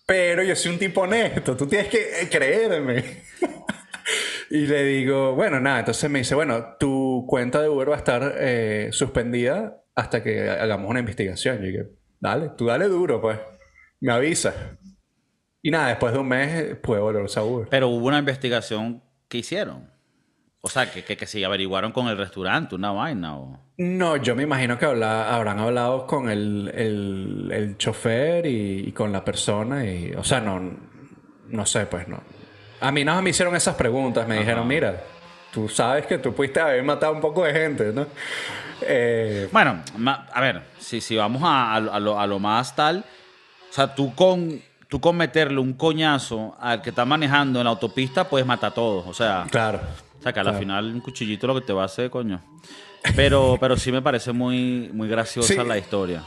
Pero 0.06 0.42
yo 0.42 0.56
soy 0.56 0.72
un 0.72 0.78
tipo 0.78 1.02
honesto, 1.02 1.56
tú 1.56 1.66
tienes 1.66 1.88
que 1.88 2.22
eh, 2.22 2.28
creerme. 2.28 3.04
y 4.50 4.66
le 4.66 4.82
digo, 4.82 5.36
bueno, 5.36 5.60
nada, 5.60 5.80
entonces 5.80 6.10
me 6.10 6.18
dice, 6.18 6.34
bueno, 6.34 6.76
tu 6.80 7.24
cuenta 7.28 7.62
de 7.62 7.68
Uber 7.68 7.90
va 7.90 7.94
a 7.94 7.98
estar 7.98 8.34
eh, 8.38 8.88
suspendida 8.90 9.84
hasta 9.94 10.22
que 10.22 10.50
hagamos 10.50 10.90
una 10.90 11.00
investigación. 11.00 11.58
Yo 11.58 11.66
dije, 11.66 11.86
dale, 12.18 12.50
tú 12.56 12.66
dale 12.66 12.86
duro, 12.86 13.20
pues. 13.20 13.38
Me 14.00 14.12
avisa. 14.12 14.78
Y 15.62 15.70
nada, 15.70 15.88
después 15.88 16.12
de 16.12 16.18
un 16.18 16.28
mes 16.28 16.54
eh, 16.54 16.74
pude 16.74 16.98
volver 16.98 17.26
a 17.32 17.42
Uber. 17.42 17.68
Pero 17.70 17.88
hubo 17.88 18.06
una 18.06 18.18
investigación 18.18 19.04
que 19.28 19.38
hicieron. 19.38 19.89
O 20.62 20.68
sea, 20.68 20.90
que, 20.90 21.02
que, 21.04 21.16
que 21.16 21.26
se 21.26 21.42
averiguaron 21.44 21.90
con 21.90 22.08
el 22.08 22.18
restaurante, 22.18 22.74
una 22.74 22.90
vaina. 22.92 23.36
O... 23.36 23.58
No, 23.78 24.16
yo 24.16 24.34
me 24.36 24.42
imagino 24.42 24.78
que 24.78 24.84
habla- 24.84 25.34
habrán 25.34 25.58
hablado 25.58 26.06
con 26.06 26.28
el, 26.28 26.70
el, 26.74 27.50
el 27.52 27.78
chofer 27.78 28.44
y, 28.44 28.84
y 28.88 28.92
con 28.92 29.10
la 29.10 29.24
persona 29.24 29.86
y, 29.86 30.12
o 30.12 30.22
sea, 30.22 30.40
no, 30.40 30.60
no 31.48 31.66
sé, 31.66 31.86
pues 31.86 32.06
no. 32.08 32.20
A 32.80 32.92
mí 32.92 33.04
no 33.04 33.20
me 33.22 33.30
hicieron 33.30 33.56
esas 33.56 33.74
preguntas, 33.74 34.28
me 34.28 34.38
dijeron, 34.38 34.68
mira, 34.68 35.02
tú 35.50 35.68
sabes 35.68 36.06
que 36.06 36.18
tú 36.18 36.34
pudiste 36.34 36.60
haber 36.60 36.82
matado 36.82 37.12
un 37.14 37.20
poco 37.20 37.44
de 37.44 37.52
gente, 37.52 37.92
¿no? 37.94 38.06
Eh, 38.82 39.48
bueno, 39.52 39.80
a 40.32 40.40
ver, 40.40 40.62
si, 40.78 41.00
si 41.00 41.16
vamos 41.16 41.42
a, 41.44 41.78
lo, 41.80 42.18
a, 42.20 42.26
lo, 42.26 42.38
más 42.38 42.74
tal, 42.76 43.04
o 43.70 43.72
sea, 43.72 43.94
tú 43.94 44.14
con, 44.14 44.60
tú 44.88 45.00
con 45.00 45.16
meterle 45.16 45.58
un 45.58 45.72
coñazo 45.74 46.56
al 46.60 46.80
que 46.82 46.90
está 46.90 47.04
manejando 47.04 47.60
en 47.60 47.64
la 47.64 47.70
autopista, 47.70 48.24
puedes 48.28 48.46
matar 48.46 48.72
a 48.72 48.74
todos, 48.74 49.06
o 49.06 49.14
sea... 49.14 49.46
Claro. 49.50 49.80
O 50.20 50.22
sea, 50.22 50.34
que 50.34 50.40
al 50.40 50.58
final 50.58 50.92
un 50.92 51.00
cuchillito 51.00 51.46
lo 51.46 51.54
que 51.54 51.62
te 51.62 51.72
va 51.72 51.82
a 51.82 51.86
hacer, 51.86 52.10
coño. 52.10 52.42
Pero, 53.16 53.56
pero 53.60 53.76
sí 53.78 53.90
me 53.90 54.02
parece 54.02 54.32
muy, 54.32 54.90
muy 54.92 55.08
graciosa 55.08 55.64
la 55.64 55.78
historia. 55.78 56.22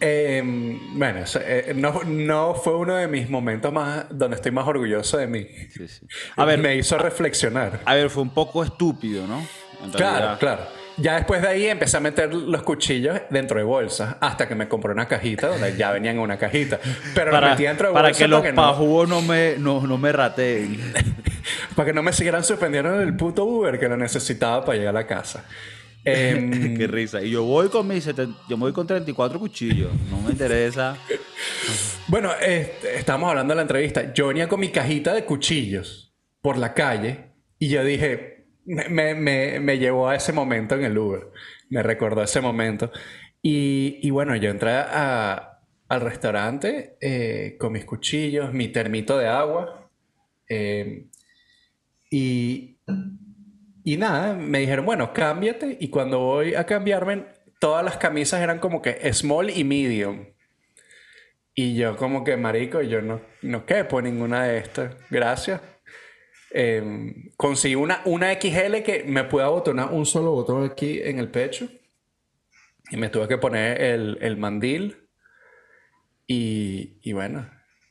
Em, 0.00 0.98
bueno, 0.98 1.20
eh, 1.40 1.72
no, 1.76 2.02
no, 2.04 2.54
fue 2.54 2.74
uno 2.74 2.96
de 2.96 3.06
mis 3.06 3.28
momentos 3.28 3.72
más 3.72 4.06
donde 4.10 4.36
estoy 4.36 4.50
más 4.50 4.66
orgulloso 4.66 5.18
de 5.18 5.26
mí. 5.26 5.46
A 6.36 6.44
ver, 6.46 6.58
me 6.58 6.74
hizo 6.74 6.96
reflexionar. 6.96 7.80
A, 7.84 7.94
ver, 7.94 8.08
fue 8.08 8.22
un 8.22 8.30
poco 8.30 8.64
estúpido, 8.64 9.26
¿no? 9.26 9.46
claro, 9.92 10.38
claro. 10.38 10.62
Ya 10.96 11.16
después 11.16 11.42
de 11.42 11.48
ahí 11.48 11.66
empecé 11.66 11.96
a 11.96 12.00
meter 12.00 12.32
los 12.32 12.62
cuchillos 12.62 13.20
dentro 13.30 13.58
de 13.58 13.64
bolsas 13.64 14.16
hasta 14.20 14.46
que 14.46 14.54
me 14.54 14.68
compré 14.68 14.92
una 14.92 15.08
cajita 15.08 15.48
donde 15.48 15.76
ya 15.76 15.90
venían 15.90 16.16
en 16.16 16.22
una 16.22 16.38
cajita. 16.38 16.78
Pero 17.14 17.30
para, 17.30 17.50
metí 17.50 17.64
dentro 17.64 17.88
de 17.88 17.94
Para 17.94 18.12
que 18.12 18.28
los 18.28 18.46
pajugos 18.48 19.08
no, 19.08 19.22
me, 19.22 19.56
no, 19.58 19.80
me 19.80 20.12
rateen. 20.12 20.78
para 21.76 21.86
que 21.86 21.92
no 21.92 22.02
me 22.02 22.12
siguieran 22.12 22.44
suspendiendo 22.44 23.00
el 23.00 23.16
puto 23.16 23.44
Uber 23.44 23.78
que 23.78 23.88
lo 23.88 23.96
necesitaba 23.96 24.64
para 24.64 24.78
llegar 24.78 24.96
a 24.96 25.00
la 25.00 25.06
casa. 25.06 25.44
Em, 26.06 26.76
Qué 26.76 26.86
risa. 26.86 27.22
Y 27.22 27.30
yo 27.30 27.44
voy 27.44 27.70
con 27.70 27.88
mis 27.88 28.04
yo 28.46 28.56
voy 28.58 28.72
con 28.72 28.86
34 28.86 29.38
cuchillos. 29.38 29.90
No 30.10 30.20
me 30.20 30.32
interesa. 30.32 30.98
bueno, 32.08 32.30
estamos 32.38 33.30
hablando 33.30 33.52
de 33.52 33.56
la 33.56 33.62
entrevista. 33.62 34.12
Yo 34.12 34.28
venía 34.28 34.46
con 34.46 34.60
mi 34.60 34.68
cajita 34.68 35.14
de 35.14 35.24
cuchillos 35.24 36.14
por 36.42 36.58
la 36.58 36.74
calle 36.74 37.30
y 37.58 37.68
yo 37.68 37.82
dije, 37.82 38.33
me, 38.66 39.14
me, 39.14 39.60
me 39.60 39.78
llevó 39.78 40.08
a 40.08 40.16
ese 40.16 40.32
momento 40.32 40.74
en 40.74 40.84
el 40.84 40.96
Uber. 40.98 41.28
Me 41.70 41.82
recordó 41.82 42.22
ese 42.22 42.40
momento. 42.40 42.90
Y, 43.42 43.98
y 44.02 44.10
bueno, 44.10 44.34
yo 44.36 44.50
entré 44.50 44.72
a, 44.72 45.60
al 45.88 46.00
restaurante 46.00 46.96
eh, 47.00 47.56
con 47.58 47.72
mis 47.72 47.84
cuchillos, 47.84 48.52
mi 48.52 48.68
termito 48.68 49.18
de 49.18 49.28
agua. 49.28 49.90
Eh, 50.48 51.06
y 52.10 52.74
y 53.86 53.98
nada, 53.98 54.32
me 54.34 54.60
dijeron, 54.60 54.86
bueno, 54.86 55.12
cámbiate. 55.12 55.76
Y 55.78 55.88
cuando 55.88 56.18
voy 56.18 56.54
a 56.54 56.64
cambiarme, 56.64 57.26
todas 57.58 57.84
las 57.84 57.98
camisas 57.98 58.40
eran 58.40 58.58
como 58.58 58.80
que 58.80 59.12
small 59.12 59.50
y 59.50 59.62
medium. 59.62 60.24
Y 61.54 61.76
yo 61.76 61.96
como 61.98 62.24
que, 62.24 62.36
marico, 62.38 62.80
yo 62.80 63.02
no, 63.02 63.20
no 63.42 63.66
quepo 63.66 64.00
ninguna 64.00 64.44
de 64.44 64.58
estas. 64.58 64.96
Gracias. 65.10 65.60
Em, 66.56 67.32
conseguí 67.36 67.74
una, 67.74 68.00
una 68.04 68.32
XL 68.32 68.82
que 68.84 69.04
me 69.06 69.24
pueda 69.24 69.46
abotonar 69.46 69.92
un 69.92 70.06
solo 70.06 70.30
botón 70.30 70.64
aquí 70.64 71.00
en 71.02 71.18
el 71.18 71.28
pecho. 71.28 71.68
Y 72.90 72.96
me 72.96 73.08
tuve 73.08 73.26
que 73.26 73.38
poner 73.38 73.80
el, 73.82 74.18
el 74.20 74.36
mandil. 74.36 75.08
Y, 76.26 76.98
y, 77.02 77.12
bueno, 77.12 77.50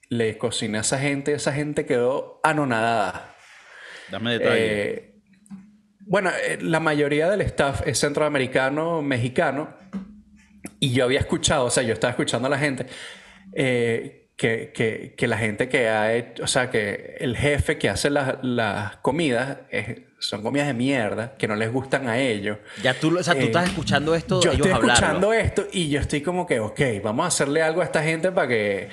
le 0.09 0.37
cociné 0.37 0.77
a 0.77 0.81
esa 0.81 0.97
gente. 0.97 1.33
Esa 1.33 1.51
gente 1.51 1.85
quedó 1.85 2.39
anonadada. 2.41 3.35
Dame 4.09 4.39
detalle. 4.39 4.91
Eh, 4.91 5.13
bueno, 6.05 6.29
eh, 6.29 6.57
la 6.61 6.79
mayoría 6.79 7.29
del 7.29 7.41
staff 7.41 7.81
es 7.85 7.99
centroamericano, 7.99 9.01
mexicano, 9.01 9.75
y 10.79 10.91
yo 10.91 11.05
había 11.05 11.19
escuchado, 11.19 11.65
o 11.65 11.69
sea, 11.69 11.83
yo 11.83 11.93
estaba 11.93 12.11
escuchando 12.11 12.47
a 12.47 12.51
la 12.51 12.59
gente, 12.59 12.87
eh, 13.53 14.22
que, 14.35 15.15
la 15.19 15.37
gente 15.37 15.69
que 15.69 15.87
ha 15.87 16.13
hecho, 16.13 16.43
o 16.43 16.47
sea, 16.47 16.69
que 16.69 17.17
el 17.19 17.37
jefe 17.37 17.77
que 17.77 17.89
hace 17.89 18.09
las 18.09 18.97
comidas 18.97 19.59
son 20.19 20.41
comidas 20.41 20.67
de 20.67 20.73
mierda, 20.73 21.35
que 21.37 21.47
no 21.47 21.55
les 21.55 21.71
gustan 21.71 22.07
a 22.07 22.17
ellos. 22.17 22.57
Ya 22.81 22.93
tú, 22.93 23.17
o 23.17 23.23
sea, 23.23 23.33
tú 23.33 23.41
eh, 23.41 23.45
estás 23.45 23.67
escuchando 23.67 24.15
esto. 24.15 24.41
Yo 24.41 24.51
estoy 24.51 24.71
escuchando 24.71 25.33
esto 25.33 25.67
y 25.71 25.89
yo 25.89 25.99
estoy 25.99 26.21
como 26.21 26.45
que, 26.45 26.59
ok, 26.59 26.79
vamos 27.03 27.25
a 27.25 27.27
hacerle 27.27 27.61
algo 27.61 27.81
a 27.81 27.85
esta 27.85 28.03
gente 28.03 28.31
para 28.31 28.47
que 28.47 28.89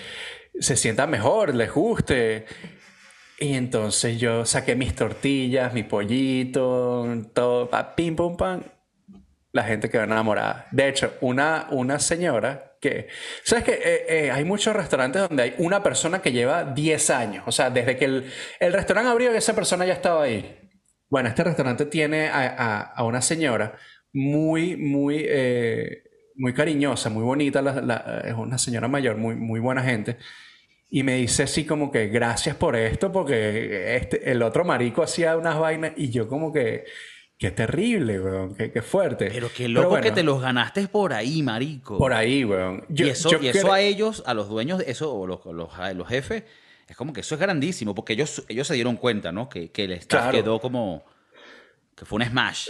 se 0.59 0.77
sienta 0.77 1.07
mejor, 1.07 1.55
les 1.55 1.73
guste. 1.73 2.47
Y 3.39 3.55
entonces 3.55 4.19
yo 4.19 4.45
saqué 4.45 4.77
mis 4.77 4.95
tortillas, 4.95 5.73
mi 5.73 5.83
pollito, 5.83 7.07
todo, 7.33 7.71
pim, 7.97 8.15
pum, 8.15 8.37
pam. 8.37 8.63
La 9.53 9.65
gente 9.65 9.89
quedó 9.89 10.05
enamorada. 10.05 10.67
De 10.71 10.89
hecho, 10.89 11.15
una, 11.21 11.67
una 11.71 11.99
señora 11.99 12.70
que... 12.81 13.09
¿Sabes 13.43 13.65
que 13.65 13.73
eh, 13.73 14.07
eh, 14.09 14.31
hay 14.31 14.45
muchos 14.45 14.75
restaurantes 14.75 15.29
donde 15.29 15.43
hay 15.43 15.55
una 15.59 15.83
persona 15.83 16.21
que 16.23 16.33
lleva 16.33 16.65
10 16.65 17.11
años? 17.11 17.45
O 17.47 17.53
sea, 17.53 17.71
desde 17.71 17.97
que 17.97 18.07
el, 18.07 18.33
el 18.59 18.73
restaurante 18.73 19.11
abrió, 19.11 19.33
esa 19.33 19.55
persona 19.55 19.87
ya 19.87 19.95
estaba 19.95 20.25
ahí. 20.25 20.59
Bueno, 21.09 21.29
este 21.29 21.45
restaurante 21.45 21.87
tiene 21.87 22.29
a, 22.29 22.81
a, 22.81 23.05
una 23.05 23.21
señora 23.21 23.77
muy, 24.13 24.77
muy, 24.77 25.25
eh, 25.29 26.05
muy 26.37 26.55
cariñosa, 26.55 27.11
muy 27.11 27.23
bonita. 27.23 27.61
es 28.25 28.35
una 28.35 28.59
señora 28.59 28.89
mayor, 28.89 29.17
muy, 29.17 29.35
muy 29.37 29.61
buena 29.61 29.83
gente 29.83 30.17
y 30.91 31.05
me 31.05 31.17
dice 31.17 31.45
así 31.45 31.65
como 31.65 31.93
que 31.93 32.09
gracias 32.09 32.57
por 32.57 32.75
esto, 32.77 33.13
porque 33.13 33.97
este, 33.97 34.31
el 34.31 34.43
otro 34.43 34.65
marico 34.65 35.03
hacía 35.03 35.37
unas 35.37 35.59
vainas 35.59 35.93
y 35.97 36.11
yo 36.11 36.29
como 36.29 36.53
que, 36.53 36.85
qué 37.41 37.51
terrible, 37.51 38.21
weón, 38.21 38.55
qué, 38.55 38.83
fuerte. 38.83 39.31
Pero 39.33 39.51
qué 39.57 39.67
loco 39.67 39.99
que 39.99 40.13
te 40.13 40.23
los 40.23 40.43
ganaste 40.43 40.87
por 40.89 41.15
ahí, 41.15 41.43
marico. 41.43 41.97
Por 41.97 42.13
ahí, 42.13 42.45
weón. 42.45 42.85
y 42.95 43.09
eso, 43.09 43.31
y 43.41 43.49
eso 43.49 43.73
a 43.73 43.81
ellos, 43.81 44.23
a 44.27 44.35
los 44.35 44.51
dueños 44.51 44.79
de 44.79 44.91
eso, 44.91 45.13
o 45.13 45.27
los, 45.27 45.47
los, 45.47 45.71
los, 45.97 46.09
jefes, 46.09 46.45
es 46.87 46.95
como 46.95 47.15
que 47.15 47.23
eso 47.23 47.35
es 47.35 47.41
grandísimo, 47.41 47.95
porque 47.95 48.13
ellos, 48.13 48.45
ellos 48.47 48.67
se 48.67 48.75
dieron 48.75 48.97
cuenta, 48.97 49.33
¿no? 49.33 49.49
Que, 49.49 49.71
que 49.71 49.85
el 49.85 49.93
staff 49.93 50.33
quedó 50.33 50.61
como, 50.61 51.03
que 51.97 52.05
fue 52.05 52.19
un 52.19 52.27
smash. 52.27 52.69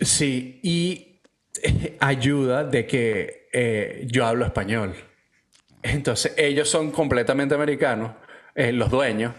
Sí, 0.00 0.60
y 0.62 1.20
eh, 1.60 1.96
ayuda 1.98 2.62
de 2.62 2.86
que 2.86 3.48
eh, 3.52 4.06
yo 4.08 4.24
hablo 4.24 4.44
español. 4.44 4.94
Entonces, 5.82 6.32
ellos 6.36 6.68
son 6.68 6.92
completamente 6.92 7.56
americanos, 7.56 8.12
eh, 8.54 8.70
los 8.70 8.88
dueños. 8.88 9.34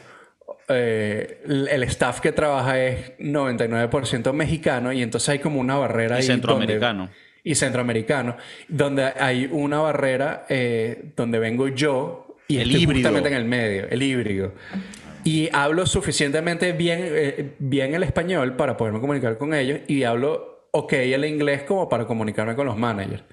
Eh, 0.69 1.41
el 1.45 1.83
staff 1.83 2.21
que 2.21 2.31
trabaja 2.31 2.81
es 2.81 3.17
99% 3.19 4.31
mexicano 4.33 4.93
y 4.93 5.01
entonces 5.01 5.29
hay 5.29 5.39
como 5.39 5.59
una 5.59 5.75
barrera 5.75 6.19
y 6.19 6.23
centroamericano. 6.23 7.09
y 7.43 7.55
centroamericano, 7.55 8.37
donde 8.67 9.03
hay 9.03 9.49
una 9.51 9.79
barrera 9.79 10.45
eh, 10.49 11.11
donde 11.15 11.39
vengo 11.39 11.67
yo 11.67 12.37
y 12.47 12.57
el 12.57 12.71
estoy 12.71 12.85
justamente 12.85 13.29
en 13.29 13.35
el 13.35 13.45
medio, 13.45 13.87
el 13.89 14.01
híbrido. 14.01 14.53
Y 15.25 15.49
hablo 15.53 15.85
suficientemente 15.85 16.73
bien, 16.73 17.55
bien 17.59 17.93
el 17.93 18.03
español 18.03 18.55
para 18.55 18.75
poderme 18.75 18.99
comunicar 18.99 19.37
con 19.37 19.53
ellos 19.53 19.79
y 19.87 20.03
hablo 20.03 20.67
ok 20.71 20.93
el 20.93 21.23
inglés 21.23 21.63
como 21.63 21.87
para 21.87 22.05
comunicarme 22.05 22.55
con 22.55 22.65
los 22.65 22.77
managers. 22.77 23.23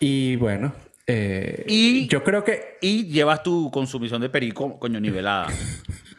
Y 0.00 0.36
bueno, 0.36 0.72
eh, 1.06 1.64
y 1.68 2.06
yo 2.06 2.22
creo 2.24 2.44
que. 2.44 2.78
Y 2.80 3.06
llevas 3.06 3.42
tu 3.42 3.70
consumición 3.70 4.20
de 4.20 4.28
perico, 4.28 4.78
coño, 4.78 5.00
nivelada. 5.00 5.48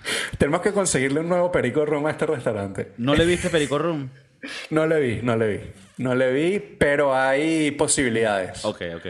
Tenemos 0.38 0.62
que 0.62 0.72
conseguirle 0.72 1.20
un 1.20 1.30
nuevo 1.30 1.52
perico 1.52 1.86
rum 1.86 2.06
a 2.08 2.12
este 2.12 2.26
restaurante. 2.26 2.92
¿No 2.98 3.16
le 3.16 3.26
viste 3.26 3.50
perico 3.50 3.78
rum? 3.78 4.10
no 4.70 4.86
le 4.86 5.00
vi, 5.00 5.20
no 5.22 5.36
le 5.36 5.48
vi. 5.48 5.60
No 5.98 6.14
le 6.14 6.34
vi, 6.34 6.60
pero 6.60 7.16
hay 7.16 7.72
posibilidades. 7.72 8.66
Ok, 8.66 8.82
ok. 8.98 9.06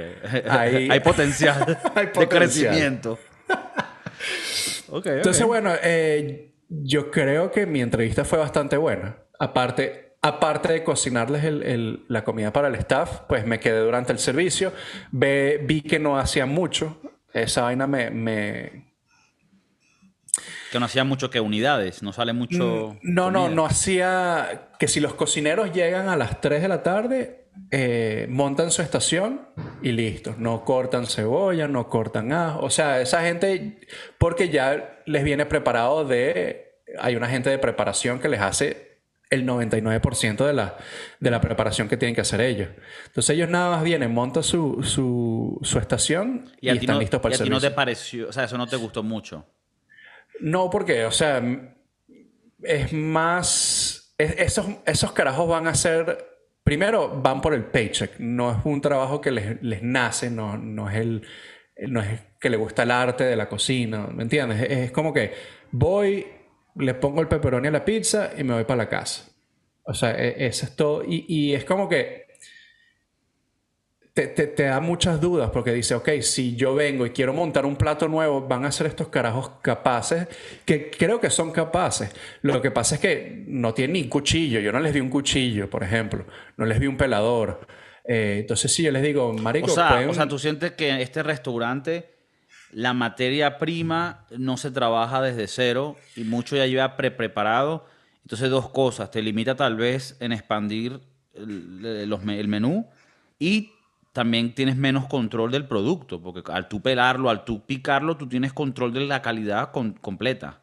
Hay, 0.50 1.00
potencial, 1.00 1.80
hay 1.96 2.08
de 2.08 2.28
crecimiento. 2.28 3.18
Entonces, 5.04 5.46
bueno, 5.46 5.74
eh, 5.82 6.54
yo 6.70 7.10
creo 7.10 7.52
que 7.52 7.66
mi 7.66 7.82
entrevista 7.82 8.24
fue 8.24 8.38
bastante 8.38 8.78
buena. 8.78 9.18
Aparte, 9.40 10.16
aparte 10.22 10.74
de 10.74 10.84
cocinarles 10.84 11.44
la 12.08 12.24
comida 12.24 12.54
para 12.54 12.68
el 12.68 12.76
staff, 12.76 13.22
pues 13.28 13.46
me 13.46 13.60
quedé 13.60 13.80
durante 13.80 14.12
el 14.12 14.20
servicio. 14.20 14.72
vi 15.12 15.82
que 15.82 16.00
no 16.00 16.20
hacían 16.20 16.50
mucho. 16.50 17.02
Esa 17.34 17.64
vaina 17.64 17.88
me, 17.88 18.95
Que 20.72 20.80
no 20.80 20.86
hacía 20.86 21.04
mucho 21.04 21.30
que 21.30 21.40
unidades, 21.40 22.04
no 22.04 22.12
sale 22.12 22.34
mucho. 22.34 22.98
No, 23.02 23.32
no, 23.32 23.50
no 23.50 23.66
hacía. 23.66 24.70
Que 24.80 24.88
si 24.88 25.00
los 25.00 25.14
cocineros 25.14 25.72
llegan 25.72 26.10
a 26.10 26.18
las 26.18 26.42
3 26.42 26.62
de 26.62 26.68
la 26.68 26.84
tarde, 26.84 27.46
eh, 27.72 28.28
montan 28.30 28.72
su 28.72 28.82
estación 28.82 29.48
y 29.82 29.92
listo. 29.92 30.36
No 30.38 30.66
cortan 30.66 31.06
cebolla, 31.08 31.68
no 31.68 31.88
cortan 31.90 32.34
ajo. 32.34 32.66
O 32.66 32.70
sea, 32.70 33.02
esa 33.02 33.22
gente, 33.22 33.80
porque 34.18 34.50
ya 34.50 35.02
les 35.06 35.24
viene 35.24 35.46
preparado 35.46 36.06
de. 36.06 36.82
Hay 37.00 37.16
una 37.16 37.28
gente 37.28 37.50
de 37.50 37.58
preparación 37.58 38.20
que 38.20 38.30
les 38.30 38.42
hace 38.42 38.96
el 39.30 39.46
99% 39.46 40.46
de 40.46 40.54
la, 40.54 40.78
de 41.20 41.32
la 41.32 41.42
preparación 41.42 41.88
que 41.88 41.98
tienen 41.98 42.16
que 42.16 42.22
hacer 42.22 42.42
ellos. 42.42 42.70
Entonces 43.08 43.36
ellos 43.36 43.50
nada 43.50 43.72
más 43.72 43.84
vienen, 43.84 44.14
montan 44.14 44.44
su, 44.44 44.84
su, 44.84 45.80
estación 45.80 46.52
y, 46.62 46.70
están 46.70 47.00
listos 47.00 47.20
para 47.22 47.34
el 47.34 47.38
servicio. 47.38 47.54
¿Y 47.54 47.58
a 47.58 47.60
ti 47.60 47.66
no 47.66 47.70
te 47.70 47.76
pareció, 47.76 48.30
o 48.30 48.34
sea, 48.34 48.44
eso 48.44 48.58
no 48.58 48.68
te 48.68 48.76
gustó 48.76 49.04
mucho? 49.04 49.46
No, 50.40 50.70
porque, 50.70 51.06
o 51.06 51.12
sea, 51.12 51.42
es 52.64 52.94
más, 52.94 54.16
esos, 54.18 54.68
esos 54.86 55.12
carajos 55.12 55.48
van 55.48 55.68
a 55.68 55.76
ser, 55.76 56.26
primero 56.64 57.22
van 57.22 57.42
por 57.42 57.54
el 57.54 57.66
paycheck, 57.66 58.20
no 58.20 58.52
es 58.52 58.58
un 58.66 58.82
trabajo 58.82 59.22
que 59.22 59.32
les, 59.32 59.62
les 59.62 59.84
nace, 59.84 60.30
no, 60.30 60.58
no, 60.58 60.90
es 60.90 60.98
el, 60.98 61.28
no 61.88 62.02
es 62.02 62.20
que 62.40 62.50
le 62.50 62.58
gusta 62.58 62.84
el 62.84 62.92
arte 62.92 63.24
de 63.24 63.36
la 63.36 63.50
cocina, 63.50 64.08
¿me 64.08 64.24
entiendes? 64.24 64.62
Es, 64.70 64.92
como 64.92 65.14
que 65.14 65.34
voy, 65.72 66.26
le 66.76 66.94
pongo 66.94 67.22
el 67.22 67.28
pepperoni 67.28 67.68
a 67.68 67.72
la 67.72 67.86
pizza 67.86 68.32
y 68.38 68.44
me 68.44 68.54
voy 68.54 68.66
para 68.66 68.84
la 68.84 68.90
casa. 68.90 69.32
O 69.84 69.94
sea, 69.94 70.12
e, 70.12 70.46
eso 70.46 70.66
es 70.66 70.76
todo. 70.76 71.04
Y, 71.04 71.26
y 71.28 71.54
es 71.54 71.66
como 71.66 71.88
que 71.88 72.25
te, 74.16 74.28
te, 74.28 74.48
te, 74.48 74.64
da 74.64 74.80
muchas 74.80 75.20
dudas 75.20 75.50
porque 75.50 75.74
dice, 75.74 75.94
ok, 75.94 76.10
si 76.22 76.56
yo 76.56 76.74
vengo 76.74 77.06
y 77.06 77.10
quiero 77.10 77.34
montar 77.34 77.66
un 77.66 77.76
plato 77.76 78.08
nuevo, 78.08 78.48
van 78.48 78.64
a 78.64 78.72
ser 78.72 78.88
estos 78.88 79.10
carajos 79.10 79.52
capaces, 79.62 80.30
que 80.64 80.90
creo 80.90 81.20
que 81.20 81.30
son 81.30 81.52
capaces. 81.52 82.16
Lo 82.42 82.62
que 82.62 82.72
pasa 82.72 82.96
es 82.96 83.02
que 83.02 83.44
no 83.46 83.74
tienen 83.74 83.94
ni 83.94 84.08
cuchillo. 84.08 84.62
Yo 84.62 84.72
no 84.72 84.80
les 84.80 84.94
vi 84.94 85.02
un 85.02 85.10
cuchillo, 85.10 85.70
por 85.70 85.84
ejemplo. 85.84 86.26
No 86.56 86.66
les 86.66 86.80
vi 86.80 86.88
un 86.88 86.96
pelador. 86.96 87.68
Eh, 88.06 88.38
entonces, 88.40 88.72
sí, 88.74 88.84
yo 88.84 88.92
les 88.92 89.04
digo, 89.04 89.34
marico... 89.34 89.68
O 89.68 89.76
sea, 89.76 90.08
o 90.08 90.14
sea, 90.14 90.30
tú 90.30 90.40
sientes 90.40 90.72
que 90.72 91.02
este 91.02 91.22
restaurante 91.22 92.16
la 92.72 92.94
materia 92.94 93.58
prima 93.58 94.26
no 94.38 94.56
se 94.56 94.72
trabaja 94.72 95.22
desde 95.22 95.48
cero 95.48 95.98
y 96.16 96.24
mucho 96.24 96.56
ya 96.56 96.66
lleva 96.68 96.96
pre-preparado. 96.96 97.86
Entonces, 98.22 98.50
dos 98.50 98.70
cosas. 98.70 99.12
Te 99.12 99.22
limita 99.22 99.58
tal 99.58 99.76
vez 99.76 100.16
en 100.22 100.32
expandir 100.32 101.02
el, 101.34 102.08
el, 102.30 102.48
menú 102.48 102.88
y 103.40 103.75
también 104.16 104.56
tienes 104.56 104.76
menos 104.76 105.06
control 105.06 105.52
del 105.52 105.68
producto, 105.68 106.20
porque 106.20 106.42
al 106.52 106.68
tú 106.68 106.82
pelarlo, 106.82 107.30
al 107.30 107.46
tú 107.46 107.64
picarlo, 107.64 108.18
tú 108.18 108.28
tienes 108.28 108.52
control 108.52 108.92
de 108.94 109.02
la 109.02 109.22
calidad 109.22 109.72
completa. 109.72 110.62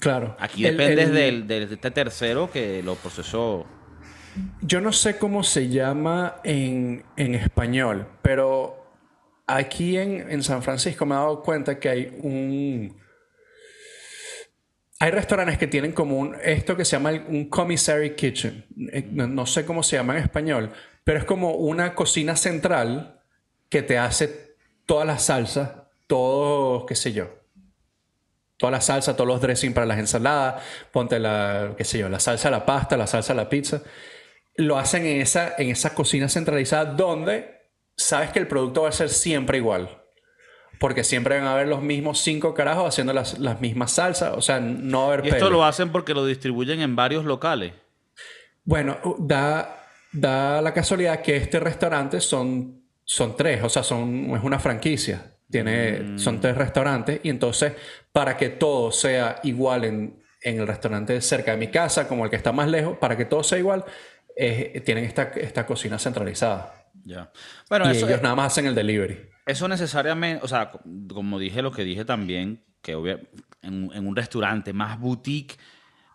Claro. 0.00 0.36
Aquí 0.38 0.62
dependes 0.62 1.12
del, 1.12 1.46
de 1.46 1.64
este 1.64 1.90
tercero 1.90 2.50
que 2.50 2.82
lo 2.82 2.94
procesó. 2.94 3.66
Yo 4.62 4.80
no 4.80 4.92
sé 4.92 5.18
cómo 5.18 5.42
se 5.42 5.68
llama 5.68 6.36
en, 6.44 7.04
en 7.16 7.34
español, 7.34 8.06
pero 8.22 8.86
Aquí 9.48 9.96
en, 9.96 10.42
San 10.42 10.60
Francisco 10.62 11.06
me 11.06 11.14
he 11.14 11.18
dado 11.18 11.42
cuenta 11.42 11.78
que 11.78 11.88
hay 11.88 12.18
un... 12.20 12.96
Hay 14.98 15.10
restaurantes 15.10 15.58
que 15.58 15.66
tienen 15.66 15.92
como 15.92 16.18
un, 16.18 16.34
esto 16.42 16.76
que 16.76 16.84
se 16.84 16.96
llama 16.96 17.12
un 17.28 17.48
commissary 17.48 18.16
kitchen. 18.16 18.64
Eh, 18.92 19.06
no, 19.12 19.46
sé 19.46 19.64
cómo 19.64 19.82
se 19.82 19.96
llama 19.96 20.16
en 20.16 20.22
español, 20.22 20.72
pero 21.06 21.20
es 21.20 21.24
como 21.24 21.52
una 21.52 21.94
cocina 21.94 22.34
central 22.34 23.20
que 23.68 23.82
te 23.82 23.96
hace 23.96 24.56
todas 24.86 25.06
las 25.06 25.26
salsas, 25.26 25.70
todo, 26.08 26.84
qué 26.84 26.96
sé 26.96 27.12
yo, 27.12 27.28
toda 28.56 28.72
la 28.72 28.80
salsa, 28.80 29.14
todos 29.14 29.28
los 29.28 29.40
dressings 29.40 29.72
para 29.72 29.86
las 29.86 30.00
ensaladas, 30.00 30.64
ponte 30.90 31.20
la, 31.20 31.74
qué 31.78 31.84
sé 31.84 32.00
yo, 32.00 32.08
la 32.08 32.18
salsa 32.18 32.48
a 32.48 32.50
la 32.50 32.66
pasta, 32.66 32.96
la 32.96 33.06
salsa 33.06 33.34
a 33.34 33.36
la 33.36 33.48
pizza. 33.48 33.82
Lo 34.56 34.78
hacen 34.78 35.06
en 35.06 35.20
esa, 35.20 35.54
en 35.56 35.70
esa 35.70 35.94
cocina 35.94 36.28
centralizada 36.28 36.86
donde 36.86 37.68
sabes 37.96 38.30
que 38.30 38.40
el 38.40 38.48
producto 38.48 38.82
va 38.82 38.88
a 38.88 38.92
ser 38.92 39.08
siempre 39.08 39.58
igual. 39.58 40.02
Porque 40.80 41.04
siempre 41.04 41.36
van 41.36 41.46
a 41.46 41.52
haber 41.52 41.68
los 41.68 41.82
mismos 41.82 42.18
cinco 42.18 42.52
carajos 42.52 42.88
haciendo 42.88 43.12
las, 43.12 43.38
mismas 43.60 43.92
salsas. 43.92 44.36
O 44.36 44.42
sea, 44.42 44.58
no 44.58 45.02
va 45.02 45.04
a 45.04 45.06
haber. 45.14 45.26
¿Y 45.26 45.28
esto 45.28 45.50
lo 45.50 45.64
hacen 45.64 45.92
porque 45.92 46.14
lo 46.14 46.26
distribuyen 46.26 46.80
en 46.80 46.96
varios 46.96 47.24
locales? 47.24 47.74
Bueno, 48.64 48.98
da, 49.18 49.85
da 50.16 50.62
la 50.62 50.72
casualidad 50.72 51.20
que 51.20 51.36
este 51.36 51.60
restaurante 51.60 52.20
son, 52.20 52.82
son 53.04 53.36
tres. 53.36 53.62
O 53.62 53.68
sea, 53.68 53.82
son, 53.82 54.34
es 54.36 54.42
una 54.42 54.58
franquicia. 54.58 55.32
Tiene, 55.50 56.00
mm. 56.00 56.18
Son 56.18 56.40
tres 56.40 56.56
restaurantes. 56.56 57.20
Y 57.22 57.30
entonces, 57.30 57.74
para 58.12 58.36
que 58.36 58.48
todo 58.50 58.90
sea 58.90 59.40
igual 59.44 59.84
en, 59.84 60.22
en, 60.42 60.60
el 60.60 60.66
restaurante 60.66 61.20
cerca 61.20 61.52
de 61.52 61.58
mi 61.58 61.68
casa, 61.68 62.08
como 62.08 62.24
el 62.24 62.30
que 62.30 62.36
está 62.36 62.52
más 62.52 62.68
lejos, 62.68 62.98
para 62.98 63.16
que 63.16 63.24
todo 63.24 63.42
sea 63.42 63.58
igual, 63.58 63.84
tienen 64.36 65.04
esta, 65.04 65.24
esta 65.34 65.66
cocina 65.66 65.98
centralizada. 65.98 66.74
Ya. 67.04 67.30
Bueno, 67.68 67.92
y 67.92 67.96
ellos 67.96 68.22
nada 68.22 68.34
más 68.34 68.52
hacen 68.52 68.66
el 68.66 68.74
delivery. 68.74 69.30
Eso 69.46 69.68
necesariamente, 69.68 70.44
o 70.44 70.48
sea, 70.48 70.72
como 71.08 71.38
dije 71.38 71.62
lo 71.62 71.70
que 71.70 71.84
dije 71.84 72.04
también, 72.04 72.64
que 72.82 72.92
en, 73.62 73.90
en 73.92 74.06
un 74.06 74.16
restaurante 74.16 74.72
más 74.72 74.98
boutique, 74.98 75.56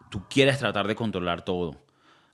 tú 0.10 0.28
quieres 0.30 0.60
tratar 0.60 0.88
de 0.88 0.96
controlar 0.96 1.44
todo. 1.46 1.86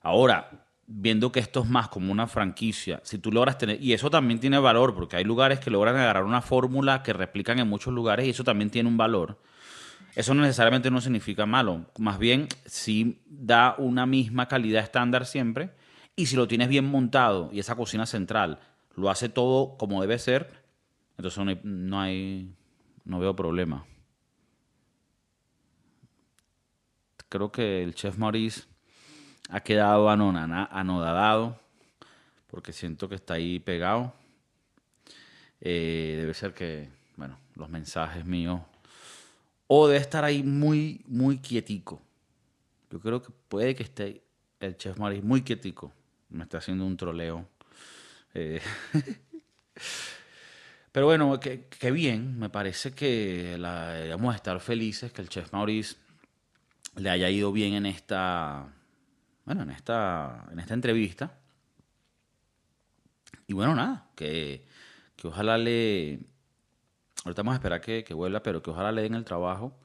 Ahora, 0.02 0.67
viendo 0.90 1.30
que 1.30 1.38
esto 1.38 1.60
es 1.60 1.68
más 1.68 1.88
como 1.88 2.10
una 2.10 2.26
franquicia, 2.26 3.00
si 3.04 3.18
tú 3.18 3.30
logras 3.30 3.58
tener, 3.58 3.80
y 3.82 3.92
eso 3.92 4.10
también 4.10 4.40
tiene 4.40 4.58
valor, 4.58 4.94
porque 4.94 5.16
hay 5.16 5.24
lugares 5.24 5.60
que 5.60 5.70
logran 5.70 5.96
agarrar 5.96 6.24
una 6.24 6.40
fórmula 6.40 7.02
que 7.02 7.12
replican 7.12 7.58
en 7.58 7.68
muchos 7.68 7.92
lugares 7.92 8.26
y 8.26 8.30
eso 8.30 8.42
también 8.42 8.70
tiene 8.70 8.88
un 8.88 8.96
valor. 8.96 9.38
Eso 10.14 10.32
no 10.32 10.40
necesariamente 10.40 10.90
no 10.90 11.02
significa 11.02 11.44
malo, 11.44 11.84
más 11.98 12.18
bien 12.18 12.48
sí 12.64 13.20
da 13.26 13.74
una 13.76 14.06
misma 14.06 14.48
calidad 14.48 14.82
estándar 14.82 15.26
siempre 15.26 15.70
y 16.16 16.26
si 16.26 16.36
lo 16.36 16.48
tienes 16.48 16.68
bien 16.68 16.86
montado 16.86 17.50
y 17.52 17.60
esa 17.60 17.76
cocina 17.76 18.06
central 18.06 18.58
lo 18.96 19.10
hace 19.10 19.28
todo 19.28 19.76
como 19.76 20.00
debe 20.00 20.18
ser, 20.18 20.50
entonces 21.18 21.58
no 21.62 22.00
hay, 22.00 22.54
no, 23.04 23.18
veo 23.20 23.36
problema. 23.36 23.86
Creo 27.28 27.52
que 27.52 27.82
el 27.82 27.94
chef 27.94 28.16
Maurice 28.16 28.62
ha 29.48 29.60
quedado 29.60 30.08
anodadado 30.08 31.58
porque 32.48 32.72
siento 32.72 33.08
que 33.08 33.16
está 33.16 33.34
ahí 33.34 33.58
pegado. 33.58 34.14
Eh, 35.60 36.16
debe 36.18 36.34
ser 36.34 36.54
que, 36.54 36.88
bueno, 37.16 37.38
los 37.54 37.68
mensajes 37.68 38.24
míos. 38.24 38.60
O 39.66 39.88
debe 39.88 40.00
estar 40.00 40.24
ahí 40.24 40.42
muy, 40.42 41.02
muy 41.06 41.38
quietico. 41.38 42.00
Yo 42.90 43.00
creo 43.00 43.22
que 43.22 43.30
puede 43.48 43.74
que 43.74 43.82
esté 43.82 44.22
el 44.60 44.76
chef 44.76 44.98
Maurice 44.98 45.22
muy 45.22 45.42
quietico 45.42 45.92
me 46.30 46.44
está 46.44 46.58
haciendo 46.58 46.84
un 46.84 46.96
troleo. 46.96 47.46
Eh, 48.34 48.60
pero 50.92 51.06
bueno, 51.06 51.38
qué 51.40 51.90
bien, 51.90 52.38
me 52.38 52.50
parece 52.50 52.92
que 52.92 53.56
la, 53.58 54.06
vamos 54.10 54.34
a 54.34 54.36
estar 54.36 54.60
felices 54.60 55.12
que 55.12 55.22
el 55.22 55.28
chef 55.28 55.52
Maurice 55.52 55.96
le 56.96 57.10
haya 57.10 57.30
ido 57.30 57.52
bien 57.52 57.74
en 57.74 57.86
esta, 57.86 58.68
bueno, 59.48 59.62
en 59.62 59.70
esta, 59.70 60.44
en 60.52 60.58
esta 60.58 60.74
entrevista. 60.74 61.38
Y 63.46 63.54
bueno, 63.54 63.74
nada, 63.74 64.10
que, 64.14 64.66
que 65.16 65.26
ojalá 65.26 65.56
le, 65.56 66.20
ahorita 67.24 67.40
vamos 67.40 67.52
a 67.52 67.54
esperar 67.54 67.80
que, 67.80 68.04
que 68.04 68.12
vuelva, 68.12 68.42
pero 68.42 68.62
que 68.62 68.68
ojalá 68.68 68.92
le 68.92 69.00
den 69.00 69.14
el 69.14 69.24
trabajo. 69.24 69.80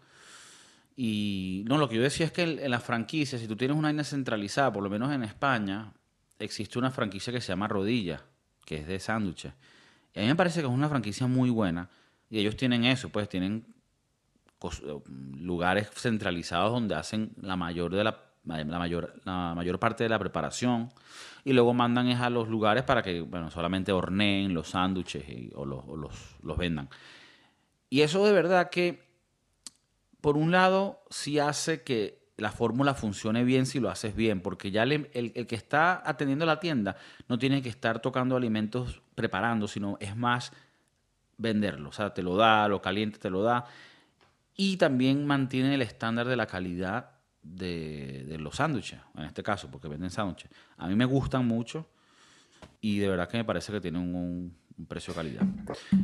Y 0.97 1.63
no, 1.65 1.77
lo 1.77 1.87
que 1.87 1.95
yo 1.95 2.01
decía 2.01 2.25
es 2.25 2.33
que 2.33 2.41
en, 2.43 2.69
la 2.69 2.81
franquicia, 2.81 3.39
si 3.39 3.47
tú 3.47 3.55
tienes 3.55 3.77
una 3.77 3.87
línea 3.87 4.03
centralizada, 4.03 4.73
por 4.73 4.83
lo 4.83 4.89
menos 4.89 5.13
en 5.13 5.23
España, 5.23 5.93
existe 6.39 6.77
una 6.77 6.91
franquicia 6.91 7.31
que 7.31 7.39
se 7.39 7.47
llama 7.47 7.69
Rodilla, 7.69 8.21
que 8.65 8.79
es 8.79 8.85
de 8.85 8.99
sándwiches. 8.99 9.53
Y 10.13 10.19
a 10.19 10.23
mí 10.23 10.27
me 10.27 10.35
parece 10.35 10.59
que 10.59 10.67
es 10.67 10.73
una 10.73 10.89
franquicia 10.89 11.25
muy 11.25 11.49
buena. 11.49 11.89
Y 12.29 12.37
ellos 12.37 12.57
tienen 12.57 12.83
eso, 12.83 13.07
pues 13.07 13.29
tienen 13.29 13.65
lugares 15.07 15.89
centralizados 15.91 16.73
donde 16.73 16.95
hacen 16.95 17.31
la 17.41 17.55
mayor 17.55 17.95
de 17.95 18.03
la, 18.03 18.32
la, 18.45 18.79
mayor, 18.79 19.13
la 19.23 19.53
mayor 19.55 19.79
parte 19.79 20.03
de 20.03 20.09
la 20.09 20.19
preparación 20.19 20.91
y 21.45 21.53
luego 21.53 21.73
mandan 21.73 22.07
es 22.07 22.19
a 22.19 22.29
los 22.29 22.47
lugares 22.47 22.83
para 22.83 23.01
que 23.01 23.21
bueno, 23.21 23.49
solamente 23.51 23.91
horneen 23.91 24.53
los 24.53 24.69
sándwiches 24.69 25.23
o, 25.55 25.65
los, 25.65 25.85
los, 26.41 26.57
vendan. 26.57 26.89
Y 27.89 28.01
eso 28.01 28.25
de 28.25 28.31
verdad 28.31 28.69
que, 28.69 29.03
por 30.21 30.37
un 30.37 30.51
lado, 30.51 31.03
sí 31.09 31.39
hace 31.39 31.83
que 31.83 32.23
la 32.37 32.51
fórmula 32.51 32.93
funcione 32.95 33.43
bien 33.43 33.65
si 33.65 33.79
lo 33.79 33.89
haces 33.89 34.15
bien, 34.15 34.41
porque 34.41 34.71
ya 34.71 34.83
el, 34.83 35.09
que 35.47 35.55
está 35.55 36.01
atendiendo 36.05 36.45
la 36.45 36.59
tienda 36.59 36.95
no 37.27 37.37
tiene 37.37 37.61
que 37.61 37.69
estar 37.69 37.99
tocando 37.99 38.35
alimentos 38.35 39.01
preparando, 39.15 39.67
sino 39.67 39.97
es 39.99 40.15
más 40.15 40.51
venderlo. 41.37 41.89
O 41.89 41.91
sea, 41.93 42.13
te 42.13 42.23
lo 42.23 42.35
da, 42.35 42.67
lo 42.67 42.81
caliente 42.81 43.19
te 43.19 43.29
lo 43.29 43.43
da. 43.43 43.65
Y 44.55 44.77
también 44.77 45.25
mantiene 45.25 45.75
el 45.75 45.81
estándar 45.81 46.27
de 46.27 46.35
la 46.35 46.47
calidad 46.47 47.12
de, 47.43 48.37
los 48.39 48.55
sándwiches, 48.55 48.99
en 49.17 49.25
este 49.25 49.43
caso, 49.43 49.69
porque 49.69 49.87
venden 49.87 50.09
sándwiches. 50.09 50.49
A 50.77 50.87
mí 50.87 50.95
me 50.95 51.05
gustan 51.05 51.45
mucho 51.45 51.87
y 52.81 52.99
de 52.99 53.09
verdad 53.09 53.29
que 53.29 53.37
me 53.37 53.45
parece 53.45 53.71
que 53.71 53.81
tienen 53.81 54.01
un, 54.01 54.57
precio 54.87 55.13
de 55.13 55.17
calidad. 55.17 55.43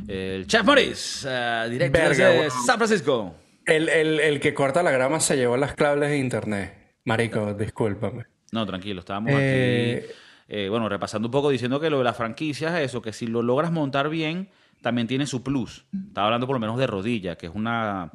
El 0.06 0.46
Chef 0.46 0.64
Morris, 0.64 1.26
uh, 1.26 1.68
directo 1.68 1.98
de 1.98 2.50
San 2.50 2.76
Francisco. 2.76 3.34
El, 3.66 4.40
que 4.40 4.54
corta 4.54 4.82
la 4.82 4.90
grama 4.90 5.20
se 5.20 5.36
llevó 5.36 5.56
las 5.56 5.74
claves 5.74 6.10
de 6.10 6.18
internet. 6.18 6.94
Marico, 7.04 7.54
discúlpame. 7.54 8.26
No, 8.52 8.66
tranquilo, 8.66 9.00
estábamos 9.00 9.32
aquí. 9.32 9.42
Eh, 9.42 10.14
eh, 10.48 10.68
bueno, 10.68 10.88
repasando 10.88 11.28
un 11.28 11.32
poco, 11.32 11.50
diciendo 11.50 11.78
que 11.80 11.90
lo 11.90 11.98
de 11.98 12.04
las 12.04 12.16
franquicias 12.16 12.74
es 12.74 12.86
eso, 12.86 13.00
que 13.00 13.12
si 13.12 13.26
lo 13.26 13.42
logras 13.42 13.70
montar 13.70 14.08
bien, 14.08 14.48
también 14.80 15.06
tiene 15.06 15.26
su 15.26 15.42
plus. 15.42 15.84
Estaba 16.08 16.28
hablando 16.28 16.46
por 16.46 16.56
lo 16.56 16.60
menos 16.60 16.78
de 16.78 16.86
Rodilla, 16.86 17.36
que 17.36 17.46
es 17.46 17.52
una 17.54 18.10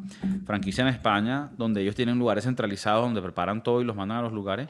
franquicia 0.45 0.81
en 0.81 0.87
España 0.89 1.51
donde 1.57 1.81
ellos 1.81 1.95
tienen 1.95 2.17
lugares 2.17 2.43
centralizados 2.43 3.03
donde 3.03 3.21
preparan 3.21 3.63
todo 3.63 3.81
y 3.81 3.85
los 3.85 3.95
mandan 3.95 4.19
a 4.19 4.21
los 4.21 4.33
lugares. 4.33 4.67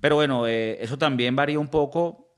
Pero 0.00 0.16
bueno, 0.16 0.46
eh, 0.46 0.78
eso 0.80 0.98
también 0.98 1.34
varía 1.34 1.58
un 1.58 1.68
poco. 1.68 2.28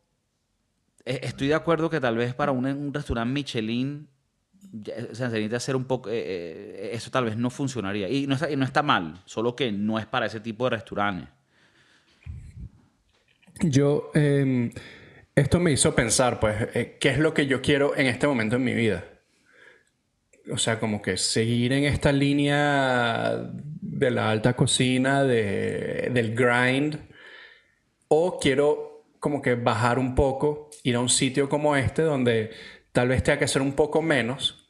Estoy 1.05 1.49
de 1.49 1.55
acuerdo 1.55 1.89
que 1.89 2.01
tal 2.01 2.17
vez 2.17 2.35
para 2.35 2.53
un, 2.53 2.93
restaurante 2.93 3.33
Michelin 3.33 4.09
se 5.13 5.25
necesita 5.25 5.57
hacer 5.57 5.77
un 5.77 5.85
poco, 5.85 6.11
eh, 6.11 6.19
eh, 6.19 6.91
eso 6.93 7.11
tal 7.11 7.25
vez 7.25 7.37
no 7.37 7.51
funcionaría. 7.51 8.09
Y 8.09 8.27
no, 8.27 8.35
está, 8.35 8.49
no 8.55 8.65
está 8.65 8.83
mal, 8.83 9.21
solo 9.25 9.57
que 9.57 9.73
no 9.73 9.99
es 9.99 10.07
para 10.07 10.27
ese 10.27 10.41
tipo 10.41 10.65
de 10.65 10.71
restaurantes. 10.71 11.29
Yo, 13.61 14.11
em, 14.15 14.71
esto 15.41 15.61
me 15.61 15.73
hizo 15.73 15.95
pensar, 15.95 16.41
pues, 16.41 16.69
eh, 16.75 16.97
¿qué 17.01 17.11
es 17.11 17.19
lo 17.19 17.35
que 17.35 17.47
yo 17.47 17.63
quiero 17.63 17.97
en 17.97 18.07
este 18.07 18.27
momento 18.27 18.57
en 18.57 18.65
mi 18.65 18.75
vida? 18.75 19.05
O 20.51 20.59
sea, 20.59 20.81
como 20.81 21.03
que 21.03 21.17
seguir 21.17 21.73
en 21.73 21.85
esta 21.85 22.13
línea 22.13 23.51
de 23.81 24.11
la 24.11 24.31
alta 24.31 24.55
cocina, 24.55 25.25
de, 25.25 26.11
del 26.13 26.35
grind, 26.35 26.99
o 28.09 28.39
quiero 28.39 29.05
como 29.21 29.43
que 29.43 29.55
bajar 29.55 29.99
un 29.99 30.15
poco, 30.15 30.71
ir 30.85 30.97
a 30.97 31.01
un 31.01 31.09
sitio 31.09 31.49
como 31.49 31.77
este 31.77 32.03
donde 32.03 32.51
tal 32.93 33.09
vez 33.09 33.23
tenga 33.23 33.39
que 33.39 33.45
hacer 33.45 33.63
un 33.63 33.73
poco 33.73 34.01
menos, 34.01 34.69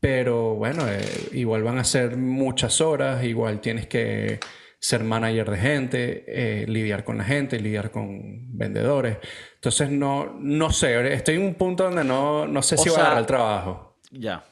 pero 0.00 0.54
bueno, 0.54 0.86
eh, 0.88 1.00
igual 1.32 1.62
van 1.62 1.78
a 1.78 1.84
ser 1.84 2.16
muchas 2.16 2.80
horas, 2.80 3.24
igual 3.24 3.60
tienes 3.60 3.86
que 3.86 4.38
ser 4.84 5.02
manager 5.02 5.50
de 5.50 5.56
gente, 5.56 6.24
eh, 6.26 6.66
lidiar 6.66 7.04
con 7.04 7.16
la 7.16 7.24
gente, 7.24 7.58
lidiar 7.58 7.90
con 7.90 8.58
vendedores. 8.58 9.16
Entonces, 9.54 9.88
no, 9.88 10.36
no 10.38 10.70
sé, 10.72 11.14
estoy 11.14 11.36
en 11.36 11.42
un 11.42 11.54
punto 11.54 11.84
donde 11.84 12.04
no, 12.04 12.46
no 12.46 12.60
sé 12.60 12.76
si 12.76 12.90
voy 12.90 13.00
a 13.00 13.04
dar 13.04 13.18
el 13.18 13.24
trabajo. 13.24 13.96
Ya. 14.10 14.44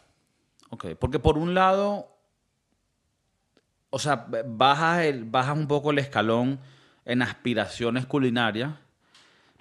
Ok, 0.70 0.86
porque 0.98 1.18
por 1.18 1.36
un 1.36 1.52
lado, 1.52 2.16
o 3.90 3.98
sea, 3.98 4.26
bajas, 4.46 5.04
el, 5.04 5.26
bajas 5.26 5.54
un 5.54 5.68
poco 5.68 5.90
el 5.90 5.98
escalón 5.98 6.58
en 7.04 7.20
aspiraciones 7.20 8.06
culinarias, 8.06 8.72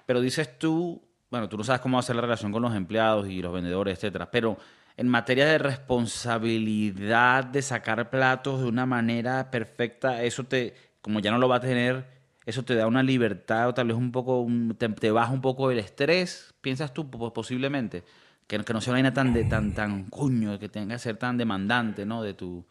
pero 0.06 0.22
dices 0.22 0.58
tú, 0.58 1.02
bueno, 1.30 1.50
tú 1.50 1.58
no 1.58 1.64
sabes 1.64 1.82
cómo 1.82 1.98
va 1.98 2.00
a 2.00 2.02
ser 2.02 2.16
la 2.16 2.22
relación 2.22 2.50
con 2.50 2.62
los 2.62 2.74
empleados 2.74 3.28
y 3.28 3.42
los 3.42 3.52
vendedores, 3.52 3.98
etcétera, 3.98 4.30
pero 4.30 4.56
en 4.96 5.08
materia 5.08 5.46
de 5.46 5.58
responsabilidad 5.58 7.44
de 7.44 7.62
sacar 7.62 8.10
platos 8.10 8.60
de 8.60 8.66
una 8.66 8.86
manera 8.86 9.50
perfecta, 9.50 10.22
eso 10.22 10.44
te, 10.44 10.74
como 11.00 11.20
ya 11.20 11.30
no 11.30 11.38
lo 11.38 11.48
va 11.48 11.56
a 11.56 11.60
tener, 11.60 12.06
eso 12.44 12.64
te 12.64 12.74
da 12.74 12.86
una 12.86 13.02
libertad 13.02 13.68
o 13.68 13.74
tal 13.74 13.88
vez 13.88 13.96
un 13.96 14.12
poco, 14.12 14.46
te, 14.76 15.10
baja 15.10 15.32
un 15.32 15.40
poco 15.40 15.70
el 15.70 15.78
estrés, 15.78 16.54
piensas 16.60 16.92
tú 16.92 17.10
posiblemente, 17.10 18.02
que, 18.46 18.58
no 18.58 18.80
sea 18.80 18.92
una 18.92 18.96
vaina 18.96 19.14
tan, 19.14 19.32
de, 19.32 19.44
tan, 19.44 19.72
tan 19.72 20.04
cuño, 20.04 20.58
que 20.58 20.68
tenga 20.68 20.94
que 20.94 20.98
ser 20.98 21.16
tan 21.16 21.38
demandante, 21.38 22.04
¿no? 22.04 22.22
De 22.22 22.34
tu... 22.34 22.66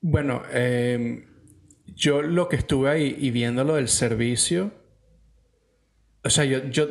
Bueno, 0.00 0.42
em, 0.52 1.24
yo 1.86 2.22
lo 2.22 2.48
que 2.48 2.56
estuve 2.56 2.90
ahí 2.90 3.16
y 3.18 3.30
viendo 3.30 3.64
lo 3.64 3.74
del 3.74 3.88
servicio, 3.88 4.72
o 6.22 6.30
sea, 6.30 6.44
yo, 6.44 6.64
yo 6.68 6.88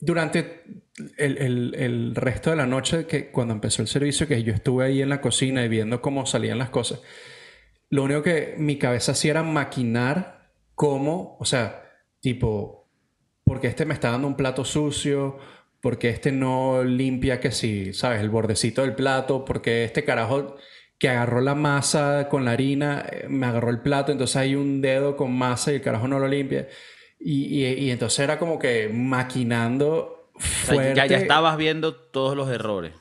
durante 0.00 0.81
el, 1.16 2.14
resto 2.14 2.50
de 2.50 2.56
la 2.56 2.66
noche, 2.66 3.06
que 3.06 3.30
cuando 3.30 3.54
empezó 3.54 3.82
el 3.82 3.88
servicio, 3.88 4.28
que 4.28 4.42
yo 4.42 4.52
estuve 4.52 4.84
ahí 4.84 5.02
en 5.02 5.08
la 5.08 5.20
cocina 5.20 5.64
y 5.64 5.68
viendo 5.68 6.02
cómo 6.02 6.26
salían 6.26 6.58
las 6.58 6.70
cosas, 6.70 7.00
lo 7.90 8.04
único 8.04 8.22
que 8.22 8.54
mi 8.58 8.78
cabeza 8.78 9.12
hacía 9.12 9.32
era 9.32 9.42
maquinar 9.42 10.50
cómo, 10.74 11.36
o 11.38 11.44
sea, 11.44 11.82
tipo, 12.20 12.88
porque 13.44 13.68
este 13.68 13.84
me 13.84 13.94
está 13.94 14.10
dando 14.10 14.28
un 14.28 14.36
plato 14.36 14.64
sucio, 14.64 15.38
porque 15.80 16.08
este 16.08 16.32
no 16.32 16.84
limpia 16.84 17.40
que 17.40 17.50
si, 17.50 17.92
¿sabes? 17.92 18.20
El 18.20 18.30
bordecito 18.30 18.82
del 18.82 18.94
plato, 18.94 19.44
porque 19.44 19.84
este 19.84 20.04
carajo 20.04 20.56
que 21.02 21.08
agarró 21.08 21.40
la 21.40 21.56
masa 21.56 22.28
con 22.28 22.44
la 22.44 22.52
harina, 22.52 23.04
eh, 23.10 23.26
me 23.28 23.46
agarró 23.46 23.70
el 23.70 23.80
plato, 23.80 24.12
entonces 24.12 24.36
hay 24.36 24.54
un 24.54 24.80
dedo 24.80 25.16
con 25.16 25.32
masa 25.32 25.72
y 25.72 25.76
el 25.76 25.82
carajo 25.82 26.06
no 26.06 26.20
lo 26.20 26.28
limpia. 26.28 26.68
Y, 27.18 27.90
entonces 27.90 28.20
era 28.20 28.38
como 28.38 28.58
que 28.58 28.88
maquinando 28.88 30.21
fuerte. 30.36 30.94
ya, 30.94 31.06
ya, 31.06 31.18
estabas 31.18 31.56
viendo 31.56 31.94
todos 31.94 32.36
los 32.36 32.50
errores. 32.50 32.92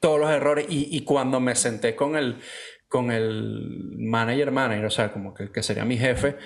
Todos 0.00 0.20
los 0.20 0.30
errores. 0.30 0.66
Y, 0.68 1.00
cuando 1.04 1.40
me 1.40 1.54
senté 1.54 1.96
con 1.96 2.16
el, 2.16 2.38
con 2.88 3.10
el 3.10 3.94
manager 3.98 4.50
manager, 4.50 4.84
o 4.84 4.90
sea, 4.90 5.12
como 5.12 5.34
que, 5.34 5.50
que 5.50 5.62
sería 5.62 5.84
mi 5.84 5.96
jefe, 5.96 6.36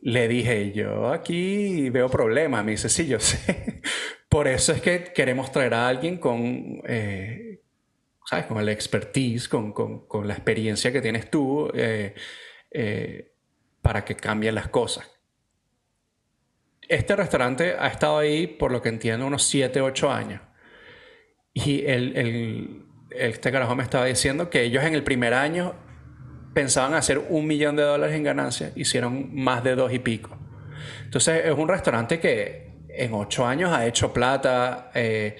le 0.00 0.28
dije, 0.28 0.72
yo 0.72 1.08
aquí 1.12 1.90
veo 1.90 2.08
problemas. 2.08 2.64
Me 2.64 2.72
dice, 2.72 2.88
sí, 2.88 3.06
yo 3.06 3.18
sé. 3.18 3.80
Por 4.28 4.48
eso 4.48 4.72
es 4.72 4.80
que 4.80 5.12
queremos 5.14 5.52
traer 5.52 5.74
a 5.74 5.88
alguien 5.88 6.18
con, 6.18 6.80
eh, 6.86 7.60
¿sabes? 8.24 8.46
Con 8.46 8.58
el 8.58 8.68
expertise, 8.68 9.48
con, 9.48 9.72
con, 9.72 10.06
con, 10.06 10.26
la 10.26 10.34
experiencia 10.34 10.92
que 10.92 11.02
tienes 11.02 11.30
tú, 11.30 11.70
eh, 11.74 12.14
eh, 12.70 13.32
para 13.82 14.04
que 14.04 14.16
cambien 14.16 14.54
las 14.54 14.68
cosas 14.68 15.12
este 16.94 17.16
restaurante 17.16 17.74
ha 17.78 17.86
estado 17.86 18.18
ahí, 18.18 18.46
por 18.46 18.70
lo 18.70 18.82
que 18.82 18.90
entiendo, 18.90 19.26
unos 19.26 19.44
7, 19.44 19.80
8 19.80 20.12
años. 20.12 20.42
Y 21.54 21.86
el, 21.86 22.84
este 23.10 23.50
carajo 23.50 23.74
me 23.74 23.82
estaba 23.82 24.04
diciendo 24.04 24.50
que 24.50 24.62
ellos 24.62 24.84
en 24.84 24.94
el 24.94 25.02
primer 25.02 25.32
año 25.32 25.74
pensaban 26.52 26.92
hacer 26.94 27.18
un 27.30 27.46
millón 27.46 27.76
de 27.76 27.82
dólares 27.82 28.14
en 28.14 28.24
ganancias, 28.24 28.72
hicieron 28.76 29.34
más 29.34 29.64
de 29.64 29.74
dos 29.74 29.92
y 29.92 30.00
pico. 30.00 30.36
Entonces 31.04 31.46
es 31.46 31.56
un 31.56 31.68
restaurante 31.68 32.20
que 32.20 32.72
en 32.88 33.14
ocho 33.14 33.46
años 33.46 33.72
ha 33.72 33.86
hecho 33.86 34.12
plata 34.12 34.90
eh, 34.94 35.38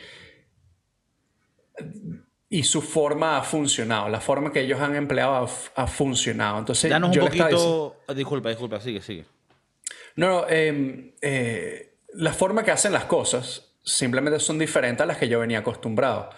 y 2.48 2.62
su 2.62 2.80
forma 2.80 3.36
ha 3.36 3.42
funcionado, 3.42 4.08
la 4.08 4.20
forma 4.20 4.52
que 4.52 4.60
ellos 4.60 4.80
han 4.80 4.94
empleado 4.96 5.48
ha, 5.74 5.86
funcionado. 5.86 6.58
Entonces, 6.58 6.90
Danos 6.90 7.14
un 7.14 7.24
poquito... 7.24 7.96
Disculpa, 8.14 8.48
disculpa, 8.48 8.80
sigue, 8.80 9.02
sigue. 9.02 9.24
No, 10.16 10.48
em, 10.48 11.12
eh, 11.20 11.94
la 12.14 12.32
forma 12.32 12.64
que 12.64 12.70
hacen 12.70 12.92
las 12.92 13.04
cosas 13.04 13.74
simplemente 13.82 14.38
son 14.40 14.58
diferentes 14.58 15.02
a 15.02 15.06
las 15.06 15.18
que 15.18 15.28
yo 15.28 15.40
venía 15.40 15.60
acostumbrado. 15.60 16.30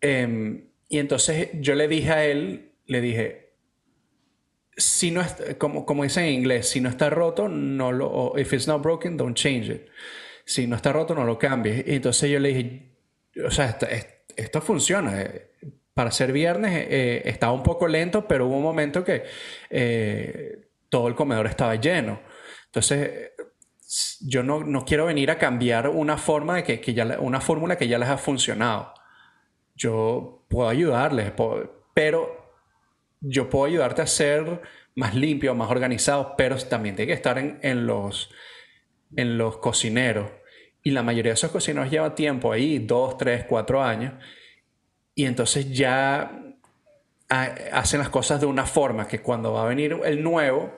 Em, 0.00 0.70
y 0.88 0.98
entonces 0.98 1.50
yo 1.54 1.74
le 1.74 1.88
dije 1.88 2.10
a 2.10 2.24
él, 2.24 2.72
le 2.86 3.00
dije, 3.00 3.54
si 4.76 5.10
no 5.10 5.22
como, 5.58 5.84
como 5.84 6.04
dicen 6.04 6.24
en 6.24 6.34
inglés, 6.34 6.68
si 6.68 6.80
no 6.80 6.88
está 6.88 7.10
roto, 7.10 7.48
no 7.48 7.92
lo, 7.92 8.32
if 8.38 8.52
it's 8.52 8.68
not 8.68 8.82
broken, 8.82 9.16
don't 9.16 9.36
change 9.36 9.68
it. 9.68 9.88
Si 10.44 10.66
no 10.66 10.76
está 10.76 10.92
roto, 10.92 11.14
no 11.14 11.24
lo 11.24 11.38
cambies. 11.38 11.84
Y 11.86 11.96
entonces 11.96 12.30
yo 12.30 12.38
le 12.38 12.48
dije, 12.48 12.96
o 13.44 13.50
sea, 13.50 13.76
esto, 14.36 14.60
funciona. 14.62 15.20
Eh, 15.20 15.50
para 15.92 16.12
ser 16.12 16.32
viernes 16.32 16.86
eh, 16.88 17.22
estaba 17.24 17.52
un 17.52 17.64
poco 17.64 17.88
lento, 17.88 18.26
pero 18.28 18.46
hubo 18.46 18.56
un 18.56 18.62
momento 18.62 19.04
que 19.04 19.24
todo 20.88 21.08
el 21.08 21.14
comedor 21.14 21.46
estaba 21.46 21.74
lleno. 21.74 22.20
Entonces, 22.68 23.32
yo 24.20 24.42
no, 24.42 24.84
quiero 24.84 25.06
venir 25.06 25.30
a 25.30 25.38
cambiar 25.38 25.88
una 25.88 26.18
forma 26.18 26.56
de 26.56 26.80
que, 26.80 26.94
ya, 26.94 27.18
una 27.20 27.40
fórmula 27.40 27.76
que 27.76 27.88
ya 27.88 27.98
les 27.98 28.08
ha 28.08 28.18
funcionado. 28.18 28.92
Yo 29.74 30.44
puedo 30.48 30.68
ayudarles, 30.68 31.32
pero 31.94 32.52
yo 33.20 33.48
puedo 33.48 33.64
ayudarte 33.64 34.02
a 34.02 34.06
ser 34.06 34.60
más 34.94 35.14
limpio, 35.14 35.54
más 35.54 35.70
organizado, 35.70 36.34
pero 36.36 36.56
también 36.56 36.96
tiene 36.96 37.06
que 37.06 37.14
estar 37.14 37.38
en, 37.38 37.86
los, 37.86 38.30
en 39.16 39.38
los 39.38 39.58
cocineros. 39.58 40.30
Y 40.82 40.90
la 40.90 41.02
mayoría 41.02 41.30
de 41.30 41.34
esos 41.34 41.50
cocineros 41.50 41.90
lleva 41.90 42.14
tiempo 42.14 42.52
ahí, 42.52 42.78
dos, 42.78 43.16
tres, 43.16 43.44
cuatro 43.44 43.82
años. 43.82 44.14
Y 45.14 45.24
entonces 45.24 45.70
ya 45.72 46.42
hacen 47.28 48.00
las 48.00 48.08
cosas 48.08 48.40
de 48.40 48.46
una 48.46 48.66
forma 48.66 49.06
que 49.06 49.20
cuando 49.20 49.52
va 49.52 49.62
a 49.62 49.68
venir 49.68 49.98
el 50.04 50.22
nuevo, 50.22 50.76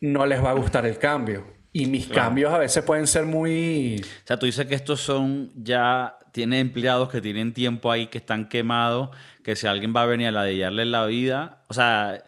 no 0.00 0.26
les 0.26 0.42
va 0.42 0.50
a 0.50 0.54
gustar 0.54 0.86
el 0.86 0.98
cambio. 0.98 1.44
Y 1.72 1.86
mis 1.86 2.08
cambios 2.08 2.52
a 2.52 2.58
veces 2.58 2.82
pueden 2.82 3.06
ser 3.06 3.26
muy... 3.26 4.02
O 4.02 4.26
sea, 4.26 4.38
tú 4.38 4.46
dices 4.46 4.66
que 4.66 4.74
estos 4.74 5.00
son 5.00 5.52
ya, 5.54 6.18
tiene 6.32 6.58
empleados 6.58 7.08
que 7.10 7.20
tienen 7.20 7.52
tiempo 7.52 7.92
ahí, 7.92 8.08
que 8.08 8.18
están 8.18 8.48
quemados, 8.48 9.10
que 9.44 9.54
si 9.54 9.68
alguien 9.68 9.94
va 9.94 10.02
a 10.02 10.06
venir 10.06 10.28
a 10.28 10.32
ladillarles 10.32 10.88
la 10.88 11.06
vida, 11.06 11.62
o 11.68 11.74
sea, 11.74 12.24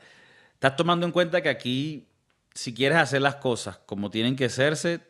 estás 0.54 0.76
tomando 0.76 1.06
en 1.06 1.12
cuenta 1.12 1.42
que 1.42 1.48
aquí, 1.48 2.06
si 2.54 2.72
quieres 2.72 2.98
hacer 2.98 3.20
las 3.20 3.36
cosas 3.36 3.78
como 3.78 4.10
tienen 4.10 4.36
que 4.36 4.44
hacerse, 4.44 5.00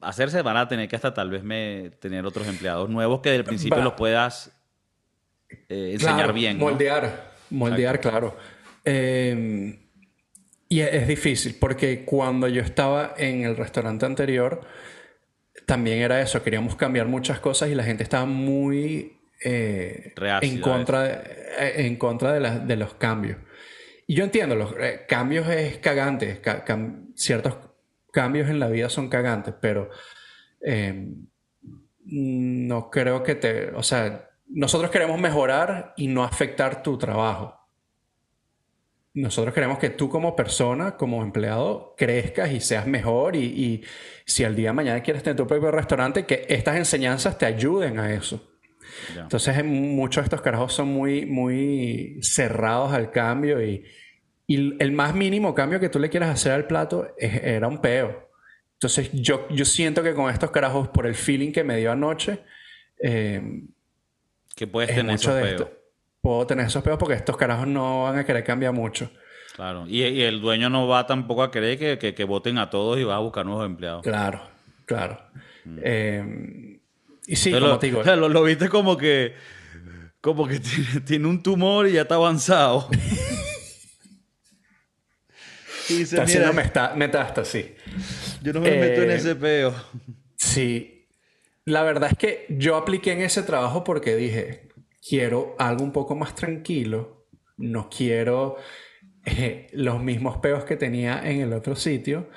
hacerse 0.00 0.42
van 0.42 0.56
a 0.56 0.66
tener 0.66 0.88
que 0.88 0.96
hasta 0.96 1.14
tal 1.14 1.30
vez 1.30 1.44
me, 1.44 1.90
tener 2.00 2.26
otros 2.26 2.48
empleados 2.48 2.90
nuevos 2.90 3.20
que 3.20 3.30
del 3.30 3.44
principio 3.44 3.82
los 3.82 3.92
puedas 3.92 4.50
eh, 5.68 5.92
enseñar 5.92 6.32
bien. 6.32 6.58
Moldear, 6.58 7.34
moldear, 7.50 8.00
claro. 8.00 8.36
Eh, 8.84 9.78
y 10.72 10.82
es 10.82 11.08
difícil 11.08 11.56
porque 11.58 12.04
cuando 12.04 12.46
yo 12.46 12.62
estaba 12.62 13.14
en 13.16 13.42
el 13.42 13.56
restaurante 13.56 14.06
anterior, 14.06 14.60
también 15.66 15.98
era 15.98 16.20
eso, 16.20 16.44
queríamos 16.44 16.76
cambiar 16.76 17.08
muchas 17.08 17.40
cosas 17.40 17.70
y 17.70 17.74
la 17.74 17.82
gente 17.82 18.04
estaba 18.04 18.24
muy 18.24 19.18
eh, 19.44 20.14
en, 20.40 20.60
contra 20.60 21.02
de, 21.02 21.12
eh, 21.58 21.86
en 21.86 21.96
contra 21.96 22.34
de, 22.34 22.60
de, 22.60 22.76
los 22.76 22.94
cambios. 22.94 23.38
Y 24.06 24.14
yo 24.14 24.22
entiendo, 24.22 24.54
los 24.54 24.72
eh, 24.78 25.06
cambios 25.08 25.48
es 25.48 25.78
cagante, 25.78 26.40
ciertos 27.16 27.56
cambios 28.12 28.48
en 28.48 28.60
la 28.60 28.68
vida 28.68 28.88
son 28.88 29.08
cagantes, 29.08 29.54
pero 29.60 29.90
em, 30.60 31.26
no 32.04 32.90
creo 32.90 33.24
que 33.24 33.34
te, 33.34 33.70
o 33.72 33.82
sea, 33.82 34.30
nosotros 34.46 34.92
queremos 34.92 35.20
mejorar 35.20 35.94
y 35.96 36.06
no 36.06 36.22
afectar 36.22 36.84
tu 36.84 36.96
trabajo 36.96 37.59
nosotros 39.14 39.52
queremos 39.52 39.78
que 39.78 39.90
tú 39.90 40.08
como 40.08 40.36
persona, 40.36 40.96
como 40.96 41.22
empleado, 41.22 41.94
crezcas 41.96 42.52
y 42.52 42.60
seas 42.60 42.86
mejor 42.86 43.34
y, 43.34 43.82
si 44.24 44.44
al 44.44 44.54
día 44.54 44.68
de 44.68 44.74
mañana 44.74 45.02
quieres 45.02 45.22
tener 45.22 45.36
tu 45.36 45.46
propio 45.46 45.70
restaurante, 45.72 46.24
que 46.26 46.46
estas 46.48 46.76
enseñanzas 46.76 47.36
te 47.36 47.46
ayuden 47.46 47.98
a 47.98 48.12
eso. 48.14 48.48
Entonces 49.16 49.64
muchos 49.64 50.22
de 50.22 50.26
estos 50.26 50.40
carajos 50.42 50.72
son 50.72 50.88
muy, 50.88 51.26
muy 51.26 52.18
cerrados 52.22 52.92
al 52.92 53.10
cambio 53.10 53.62
y, 53.64 53.84
el 54.52 54.90
más 54.90 55.14
mínimo 55.14 55.54
cambio 55.54 55.78
que 55.78 55.88
tú 55.88 56.00
le 56.00 56.10
quieras 56.10 56.30
hacer 56.30 56.50
al 56.50 56.66
plato 56.66 57.14
era 57.16 57.68
un 57.68 57.80
peo. 57.80 58.30
Entonces 58.72 59.10
yo, 59.12 59.46
yo 59.50 59.64
siento 59.64 60.02
que 60.02 60.12
con 60.12 60.28
estos 60.28 60.50
carajos, 60.50 60.88
por 60.88 61.06
el 61.06 61.14
feeling 61.14 61.52
que 61.52 61.62
me 61.62 61.76
dio 61.76 61.92
anoche, 61.92 62.40
eh, 63.00 63.62
que 64.56 64.66
puedes 64.66 64.90
tener 64.90 65.04
mucho 65.04 65.32
de 65.34 65.50
esto 65.50 65.79
puedo 66.20 66.46
tener 66.46 66.66
esos 66.66 66.82
peos 66.82 66.98
porque 66.98 67.14
estos 67.14 67.36
carajos 67.36 67.66
no 67.66 68.04
van 68.04 68.18
a 68.18 68.24
querer 68.24 68.44
cambiar 68.44 68.72
mucho. 68.72 69.10
Claro, 69.54 69.84
y, 69.86 70.02
el 70.22 70.40
dueño 70.40 70.70
no 70.70 70.88
va 70.88 71.06
tampoco 71.06 71.42
a 71.42 71.50
querer 71.50 71.98
que, 71.98 72.14
que, 72.14 72.24
voten 72.24 72.58
a 72.58 72.70
todos 72.70 72.98
y 72.98 73.04
va 73.04 73.16
a 73.16 73.18
buscar 73.18 73.44
nuevos 73.44 73.66
empleados. 73.66 74.02
Claro, 74.02 74.40
claro. 74.86 75.20
Eh, 75.82 76.78
y 77.26 77.36
sí, 77.36 77.52
como 77.52 77.66
lo, 77.66 77.78
te 77.78 77.86
digo. 77.86 78.02
Lo, 78.16 78.28
lo 78.28 78.42
viste 78.42 78.68
como 78.68 78.96
que, 78.96 79.34
como 80.20 80.46
que 80.48 80.60
tiene, 80.60 81.00
tiene 81.00 81.26
un 81.26 81.42
tumor 81.42 81.86
y 81.88 81.92
ya 81.92 82.02
está 82.02 82.14
avanzado. 82.14 82.88
Y 85.90 85.94
dice, 85.94 86.16
está 86.16 86.22
haciendo 86.22 86.52
metástasis. 86.94 87.66
Yo 88.42 88.52
no 88.52 88.60
me 88.60 88.70
meto 88.76 89.02
en 89.02 89.10
ese 89.10 89.34
peo. 89.34 89.74
Sí. 90.36 91.08
La 91.64 91.82
verdad 91.82 92.10
es 92.12 92.18
que 92.18 92.46
yo 92.48 92.76
apliqué 92.76 93.12
en 93.12 93.22
ese 93.22 93.42
trabajo 93.42 93.82
porque 93.82 94.14
dije, 94.14 94.69
quiero 95.10 95.56
algo 95.58 95.82
un 95.82 95.90
poco 95.90 96.14
más 96.14 96.36
tranquilo. 96.36 97.26
No 97.56 97.90
quiero 97.90 98.56
eh, 99.26 99.66
los 99.72 100.00
mismos 100.00 100.38
peos 100.38 100.62
que 100.62 100.76
tenía 100.76 101.28
en 101.28 101.40
el 101.40 101.52
otro 101.52 101.74
sitio. 101.74 102.28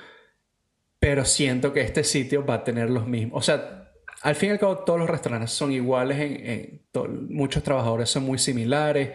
Pero 0.98 1.24
siento 1.24 1.72
que 1.72 1.82
este 1.82 2.02
sitio 2.02 2.44
va 2.44 2.54
a 2.54 2.64
tener 2.64 2.90
los 2.90 3.06
mismos. 3.06 3.38
O 3.38 3.42
sea, 3.42 3.92
al 4.22 4.34
fin 4.34 4.48
y 4.48 4.52
al 4.52 4.58
cabo 4.58 4.78
todos 4.78 4.98
los 4.98 5.08
restaurantes 5.08 5.52
son 5.52 5.70
iguales. 5.70 6.18
En, 6.18 6.82
muchos 7.28 7.62
trabajadores 7.62 8.10
son 8.10 8.24
muy 8.24 8.38
similares. 8.38 9.10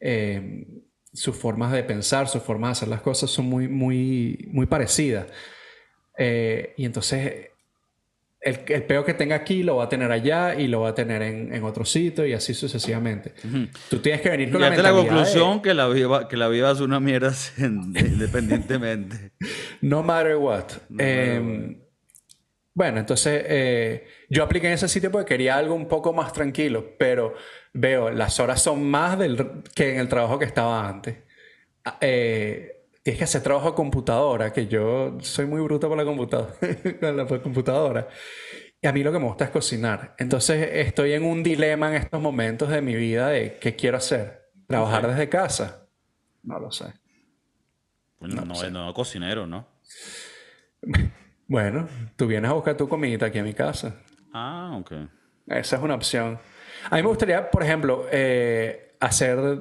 Eh, 0.00 0.66
sus 1.12 1.36
formas 1.36 1.70
de 1.70 1.84
pensar, 1.84 2.26
sus 2.26 2.42
formas 2.42 2.70
de 2.70 2.72
hacer 2.72 2.88
las 2.88 3.00
cosas 3.00 3.30
son 3.30 3.44
muy, 3.44 3.68
muy, 3.68 4.48
muy 4.50 4.66
parecidas. 4.66 5.28
Eh, 6.18 6.74
y 6.76 6.84
entonces 6.84 7.50
el, 8.44 8.60
el, 8.68 8.82
peo 8.84 9.04
que 9.04 9.14
tenga 9.14 9.36
aquí 9.36 9.62
lo 9.62 9.76
va 9.76 9.84
a 9.84 9.88
tener 9.88 10.12
allá 10.12 10.54
y 10.54 10.68
lo 10.68 10.82
va 10.82 10.90
a 10.90 10.94
tener 10.94 11.22
en, 11.22 11.52
en 11.54 11.64
otro 11.64 11.84
sitio 11.84 12.26
y 12.26 12.32
así 12.32 12.54
sucesivamente. 12.54 13.32
Tú 13.88 13.98
tienes 13.98 14.20
que 14.20 14.30
venir 14.30 14.50
con 14.50 14.60
la 14.60 14.70
mentalidad 14.70 14.94
la 14.94 15.00
conclusión 15.00 15.62
que, 15.62 15.74
la 15.74 15.88
vida, 15.88 16.28
que 16.28 16.36
la 16.36 16.48
vida 16.48 16.70
es 16.70 16.80
una 16.80 17.00
mierda 17.00 17.32
independientemente. 17.58 19.32
no 19.80 20.02
matter 20.02 20.36
what. 20.36 20.64
eh, 20.98 21.76
bueno, 22.74 22.98
entonces 22.98 23.44
eh, 23.46 24.06
yo 24.28 24.42
apliqué 24.42 24.66
en 24.66 24.72
ese 24.72 24.88
sitio 24.88 25.10
porque 25.12 25.34
quería 25.34 25.56
algo 25.56 25.74
un 25.74 25.86
poco 25.86 26.12
más 26.12 26.32
tranquilo, 26.32 26.96
pero 26.98 27.34
veo 27.72 28.10
las 28.10 28.40
horas 28.40 28.60
son 28.60 28.84
más 28.90 29.16
del, 29.16 29.62
que 29.74 29.94
en 29.94 30.00
el 30.00 30.08
trabajo 30.08 30.40
que 30.40 30.44
estaba 30.44 30.88
antes. 30.88 31.18
Ah, 31.84 31.98
eh, 32.00 32.73
tienes 33.04 33.18
que 33.18 33.24
hacer 33.24 33.42
trabajo 33.42 33.70
de 33.70 33.74
computadora, 33.74 34.52
que 34.52 34.66
yo 34.66 35.18
soy 35.20 35.44
muy 35.44 35.60
bruto 35.60 35.88
por 35.88 35.96
la 35.96 36.04
computadora. 36.04 36.54
la 37.12 37.26
computadora. 37.26 38.08
Y 38.80 38.86
a 38.86 38.92
mí 38.92 39.02
lo 39.02 39.12
que 39.12 39.18
me 39.18 39.26
gusta 39.26 39.44
es 39.44 39.50
cocinar. 39.50 40.16
Entonces 40.18 40.70
estoy 40.72 41.12
en 41.12 41.22
un 41.22 41.42
dilema 41.42 41.88
en 41.90 41.96
estos 41.96 42.20
momentos 42.20 42.70
de 42.70 42.80
mi 42.80 42.94
vida 42.94 43.28
de 43.28 43.58
qué 43.58 43.76
quiero 43.76 43.98
hacer. 43.98 44.50
¿Trabajar 44.66 45.06
desde 45.06 45.28
casa? 45.28 45.86
No 46.42 46.58
lo 46.58 46.72
sé. 46.72 46.86
Bueno, 48.18 48.42
no, 48.46 48.54
no, 48.54 48.70
no 48.70 48.94
cocinero, 48.94 49.46
¿no? 49.46 49.68
Bueno, 51.46 51.86
tú 52.16 52.26
vienes 52.26 52.50
a 52.50 52.54
buscar 52.54 52.74
tu 52.74 52.88
comida 52.88 53.26
aquí 53.26 53.38
a 53.38 53.42
mi 53.42 53.52
casa. 53.52 54.00
Ah, 54.32 54.74
ok. 54.80 54.92
Esa 55.46 55.76
es 55.76 55.82
una 55.82 55.94
opción. 55.94 56.38
A 56.88 56.96
mí 56.96 57.02
me 57.02 57.08
gustaría, 57.08 57.50
por 57.50 57.62
ejemplo, 57.62 58.06
eh, 58.10 58.96
hacer 58.98 59.60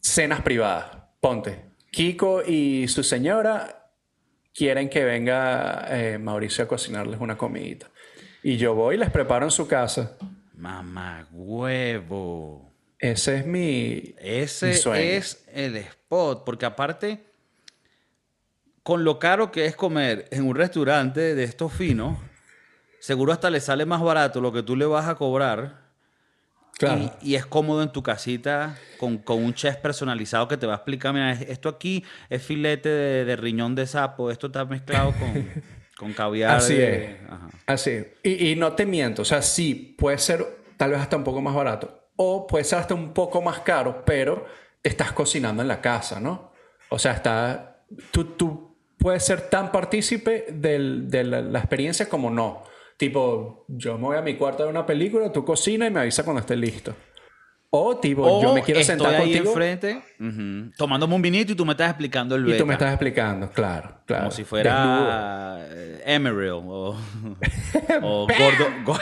cenas 0.00 0.42
privadas. 0.42 0.86
Ponte, 1.20 1.68
Kiko 1.90 2.42
y 2.42 2.88
su 2.88 3.02
señora 3.02 3.92
quieren 4.54 4.88
que 4.88 5.04
venga 5.04 5.86
eh, 5.88 6.18
Mauricio 6.18 6.64
a 6.64 6.68
cocinarles 6.68 7.20
una 7.20 7.38
comidita. 7.38 7.90
Y 8.42 8.56
yo 8.56 8.74
voy 8.74 8.96
y 8.96 8.98
les 8.98 9.10
preparo 9.10 9.46
en 9.46 9.50
su 9.50 9.66
casa. 9.66 10.16
Mamá 10.54 11.28
huevo. 11.32 12.72
Ese 12.98 13.38
es 13.38 13.46
mi. 13.46 14.14
Ese 14.18 14.70
es 14.70 15.44
el 15.52 15.76
spot. 15.76 16.44
Porque 16.44 16.66
aparte 16.66 17.24
con 18.82 19.04
lo 19.04 19.18
caro 19.18 19.52
que 19.52 19.66
es 19.66 19.76
comer 19.76 20.26
en 20.30 20.46
un 20.46 20.56
restaurante 20.56 21.34
de 21.34 21.44
estos 21.44 21.72
finos, 21.72 22.18
seguro 23.00 23.32
hasta 23.32 23.50
le 23.50 23.60
sale 23.60 23.84
más 23.84 24.00
barato 24.00 24.40
lo 24.40 24.52
que 24.52 24.62
tú 24.62 24.76
le 24.76 24.86
vas 24.86 25.06
a 25.06 25.14
cobrar. 25.14 25.87
Claro. 26.78 27.12
Y, 27.22 27.34
es 27.34 27.44
cómodo 27.44 27.82
en 27.82 27.90
tu 27.90 28.02
casita 28.02 28.78
con, 28.98 29.22
un 29.26 29.54
chef 29.54 29.76
personalizado 29.76 30.46
que 30.46 30.56
te 30.56 30.66
va 30.66 30.74
a 30.74 30.76
explicar, 30.76 31.12
mira, 31.12 31.32
esto 31.32 31.68
aquí 31.68 32.04
es 32.30 32.42
filete 32.42 32.88
de, 32.88 33.36
riñón 33.36 33.74
de 33.74 33.86
sapo, 33.86 34.30
esto 34.30 34.46
está 34.46 34.64
mezclado 34.64 35.12
con, 35.12 35.48
con 35.98 36.12
caviar. 36.12 36.56
Así 36.56 36.76
es. 36.80 37.16
Así 37.66 38.04
Y, 38.22 38.50
y 38.50 38.56
no 38.56 38.72
te 38.72 38.86
miento, 38.86 39.22
o 39.22 39.24
sea, 39.24 39.42
sí, 39.42 39.96
puede 39.98 40.18
ser 40.18 40.46
tal 40.76 40.92
vez 40.92 41.00
hasta 41.00 41.16
un 41.16 41.24
poco 41.24 41.42
más 41.42 41.54
barato. 41.54 42.10
O 42.16 42.46
puede 42.46 42.64
ser 42.64 42.78
hasta 42.78 42.94
un 42.94 43.12
poco 43.12 43.42
más 43.42 43.60
caro, 43.60 44.04
pero 44.06 44.46
estás 44.82 45.12
cocinando 45.12 45.62
en 45.62 45.68
la 45.68 45.80
casa, 45.80 46.20
¿no? 46.20 46.52
O 46.88 46.98
sea, 46.98 47.12
está, 47.12 47.82
tú, 48.10 48.24
tú 48.24 48.76
puede 48.98 49.20
ser 49.20 49.42
tan 49.42 49.70
partícipe 49.70 50.46
del, 50.50 51.08
de 51.10 51.24
la, 51.24 51.58
experiencia 51.58 52.08
como 52.08 52.30
no. 52.30 52.64
Tipo, 52.98 53.64
yo 53.68 53.96
me 53.96 54.06
voy 54.08 54.16
a 54.16 54.22
mi 54.22 54.34
cuarto 54.34 54.64
de 54.64 54.70
una 54.70 54.84
película, 54.84 55.32
tú 55.32 55.44
cocinas 55.44 55.88
y 55.88 55.92
me 55.92 56.00
avisa 56.00 56.24
cuando 56.24 56.40
esté 56.40 56.56
listo. 56.56 56.94
O 57.70 57.96
tipo, 57.98 58.42
yo 58.42 58.52
me 58.52 58.62
quiero 58.62 58.82
sentar 58.82 59.14
ahí 59.14 59.20
contigo. 59.20 59.50
enfrente, 59.50 60.02
tomándome 60.76 61.14
un 61.14 61.22
vinito 61.22 61.52
y 61.52 61.54
tú 61.54 61.64
me 61.64 61.72
estás 61.72 61.90
explicando 61.90 62.34
el 62.34 62.42
beta. 62.42 62.56
Y 62.56 62.58
tú 62.58 62.66
me 62.66 62.72
estás 62.72 62.90
explicando, 62.90 63.50
claro, 63.50 64.00
claro. 64.04 64.24
Como 64.24 64.30
si 64.32 64.42
fuera 64.42 65.64
Emerald 66.04 66.64
o, 66.66 66.96
o 68.02 68.26
Gordo. 68.26 68.98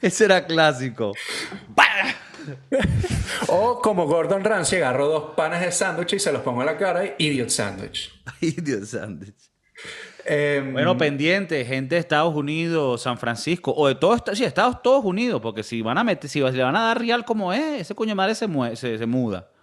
Ese 0.00 0.24
era 0.24 0.44
clásico. 0.44 1.12
o 3.46 3.80
como 3.80 4.06
Gordon 4.08 4.42
Ramsay, 4.42 4.78
agarro 4.78 5.06
dos 5.06 5.34
panes 5.36 5.60
de 5.60 5.70
sándwich 5.70 6.14
y 6.14 6.18
se 6.18 6.32
los 6.32 6.42
pongo 6.42 6.62
en 6.62 6.66
la 6.66 6.76
cara 6.76 7.04
y 7.06 7.14
idiot 7.18 7.50
sandwich. 7.50 8.10
idiot 8.40 8.84
sandwich. 8.84 9.51
Em, 10.24 10.72
bueno, 10.72 10.96
pendiente, 10.96 11.64
gente 11.64 11.96
de 11.96 12.00
Estados 12.00 12.34
Unidos, 12.34 13.02
San 13.02 13.18
Francisco, 13.18 13.74
o 13.76 13.88
de 13.88 13.96
todos, 13.96 14.22
sí, 14.34 14.44
Estados 14.44 14.82
todos 14.82 15.04
Unidos, 15.04 15.40
porque 15.40 15.62
si 15.62 15.82
van 15.82 15.98
a 15.98 16.04
meter, 16.04 16.30
si 16.30 16.40
le 16.40 16.62
van 16.62 16.76
a 16.76 16.82
dar 16.82 16.98
real 16.98 17.24
como 17.24 17.52
es, 17.52 17.80
ese 17.80 17.94
coño 17.94 18.14
madre 18.14 18.34
se, 18.34 18.76
se, 18.76 19.06
muda. 19.06 19.48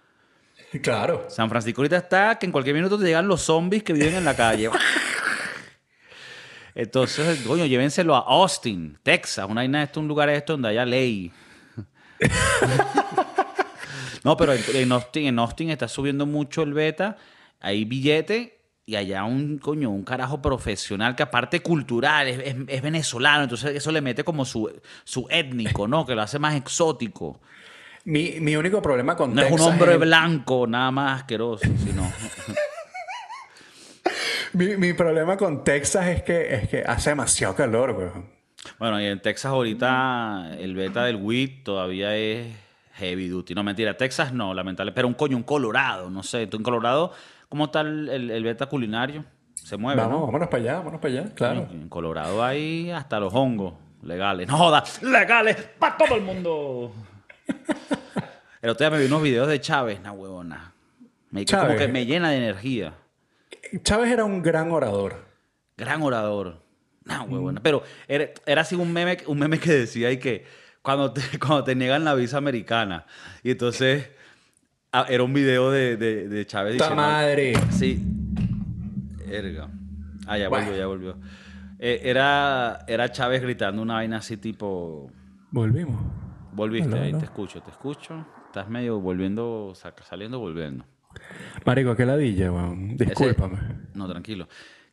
Claro. 0.82 1.26
San 1.28 1.48
Francisco 1.48 1.80
ahorita 1.80 1.96
está 1.96 2.38
que 2.38 2.46
en 2.46 2.52
cualquier 2.52 2.76
minuto 2.76 2.96
te 2.96 3.04
llegan 3.04 3.26
los 3.26 3.42
zombies 3.42 3.82
que 3.82 3.92
viven 3.92 4.14
en 4.14 4.24
la 4.24 4.36
calle. 4.36 4.70
Entonces, 6.76 7.42
coño, 7.44 7.66
llévenselo 7.66 8.14
a 8.14 8.20
Austin, 8.20 8.96
Texas, 9.02 9.46
una 9.48 9.62
vaina 9.62 9.82
esto, 9.82 9.98
un 9.98 10.06
lugar 10.06 10.28
esto 10.28 10.52
donde 10.52 10.68
haya 10.68 10.84
ley. 10.84 11.32
no, 14.22 14.36
pero 14.36 14.52
en 14.52 14.92
Austin, 14.92 15.26
en 15.26 15.38
Austin 15.40 15.70
está 15.70 15.88
subiendo 15.88 16.24
mucho 16.24 16.62
el 16.62 16.72
beta. 16.72 17.16
Hay 17.58 17.84
billete 17.84 18.59
y 18.86 18.96
allá 18.96 19.24
un 19.24 19.58
coño, 19.58 19.90
un 19.90 20.02
carajo 20.02 20.42
profesional 20.42 21.14
que 21.14 21.22
aparte 21.22 21.60
cultural, 21.60 22.28
es, 22.28 22.82
venezolano, 22.82 23.44
entonces 23.44 23.76
eso 23.76 23.92
le 23.92 24.00
mete 24.00 24.24
como 24.24 24.44
su, 24.44 24.70
su 25.04 25.26
étnico, 25.30 25.86
¿no? 25.86 26.04
Que 26.04 26.14
lo 26.14 26.22
hace 26.22 26.38
más 26.38 26.56
exótico. 26.56 27.40
Mi, 28.04 28.40
mi 28.40 28.56
único 28.56 28.80
problema 28.80 29.16
con 29.16 29.34
no 29.34 29.42
es 29.42 29.52
un 29.52 29.60
hombre 29.60 29.96
blanco, 29.96 30.66
nada 30.66 30.90
más 30.90 31.20
asqueroso, 31.20 31.68
sino... 31.84 32.02
mi, 34.54 34.76
mi, 34.76 34.92
problema 34.94 35.36
con 35.36 35.62
Texas 35.62 36.08
es 36.08 36.22
que, 36.22 36.54
es 36.54 36.68
que 36.68 36.82
hace 36.82 37.10
demasiado 37.10 37.54
calor, 37.54 37.90
weón. 37.90 38.40
Bueno, 38.78 39.00
y 39.00 39.06
en 39.06 39.20
Texas 39.20 39.52
ahorita 39.52 40.56
el 40.58 40.74
beta 40.74 41.04
del 41.04 41.16
WIT 41.16 41.64
todavía 41.64 42.16
es 42.16 42.46
heavy 42.94 43.28
duty. 43.28 43.54
No, 43.54 43.62
mentira, 43.62 43.96
Texas 43.96 44.32
no, 44.32 44.54
lamentable. 44.54 44.92
Pero 44.92 45.08
un 45.08 45.14
coño, 45.14 45.36
un 45.36 45.42
Colorado, 45.42 46.10
no 46.10 46.22
sé. 46.22 46.46
¿Tú 46.46 46.56
en 46.56 46.62
Colorado 46.62 47.12
cómo 47.50 47.66
está 47.66 47.82
el, 47.82 48.42
beta 48.42 48.66
culinario? 48.66 49.26
Se 49.54 49.76
mueve, 49.76 50.00
Vamos, 50.00 50.20
¿no? 50.20 50.26
vámonos 50.26 50.48
para 50.48 50.62
allá, 50.62 50.76
vámonos 50.76 51.00
para 51.00 51.14
allá, 51.14 51.34
claro. 51.34 51.68
En 51.70 51.90
Colorado 51.90 52.42
hay 52.42 52.90
hasta 52.90 53.20
los 53.20 53.34
hongos 53.34 53.74
legales. 54.02 54.48
No 54.48 54.56
joda, 54.56 54.82
legales 55.02 55.56
para 55.78 55.98
todo 55.98 56.16
el 56.16 56.22
mundo. 56.22 56.92
el 58.62 58.70
otro 58.70 58.88
día 58.88 58.96
me 58.96 59.02
vi 59.02 59.06
unos 59.06 59.22
videos 59.22 59.48
de 59.48 59.60
Chávez, 59.60 60.00
na 60.00 60.12
huevona. 60.12 60.72
Me, 61.30 61.44
Chávez. 61.44 61.66
Como 61.66 61.78
que 61.78 61.88
me 61.88 62.06
llena 62.06 62.30
de 62.30 62.38
energía. 62.38 62.94
Chávez 63.82 64.10
era 64.10 64.24
un 64.24 64.40
gran 64.40 64.70
orador. 64.70 65.26
Gran 65.76 66.00
orador. 66.02 66.62
No, 67.04 67.24
huevona. 67.24 67.60
Pero 67.62 67.82
era, 68.08 68.30
era, 68.46 68.62
así 68.62 68.76
un 68.76 68.92
meme, 68.92 69.18
un 69.26 69.38
meme 69.38 69.58
que 69.58 69.72
decía 69.72 70.10
y 70.10 70.18
que 70.18 70.46
cuando 70.82 71.12
te, 71.12 71.20
cuando 71.38 71.64
te 71.64 71.74
niegan 71.74 72.04
la 72.04 72.14
visa 72.14 72.38
americana. 72.38 73.06
Y 73.42 73.50
entonces 73.50 74.08
ah, 74.92 75.06
era 75.08 75.22
un 75.22 75.32
video 75.32 75.70
de, 75.70 75.96
de, 75.96 76.28
de 76.28 76.46
Chávez 76.46 76.74
diciendo... 76.74 76.96
madre! 76.96 77.52
Sí. 77.70 78.04
Erga. 79.28 79.68
Ah, 80.26 80.38
ya 80.38 80.48
volvió, 80.48 80.76
ya 80.76 80.86
volvió. 80.86 81.16
Eh, 81.78 82.00
era, 82.04 82.84
era 82.86 83.10
Chávez 83.10 83.42
gritando 83.42 83.82
una 83.82 83.94
vaina 83.94 84.18
así 84.18 84.36
tipo... 84.36 85.10
Volvimos. 85.50 86.00
Volviste, 86.52 86.98
ahí 86.98 87.12
te 87.12 87.24
escucho, 87.24 87.62
te 87.62 87.70
escucho. 87.70 88.26
Estás 88.46 88.68
medio 88.68 89.00
volviendo, 89.00 89.72
saliendo, 90.08 90.38
volviendo. 90.38 90.84
Marico, 91.64 91.94
qué 91.96 92.06
ladilla, 92.06 92.52
weón. 92.52 92.96
Discúlpame. 92.96 93.58
no, 93.94 94.08
tranquilo 94.08 94.48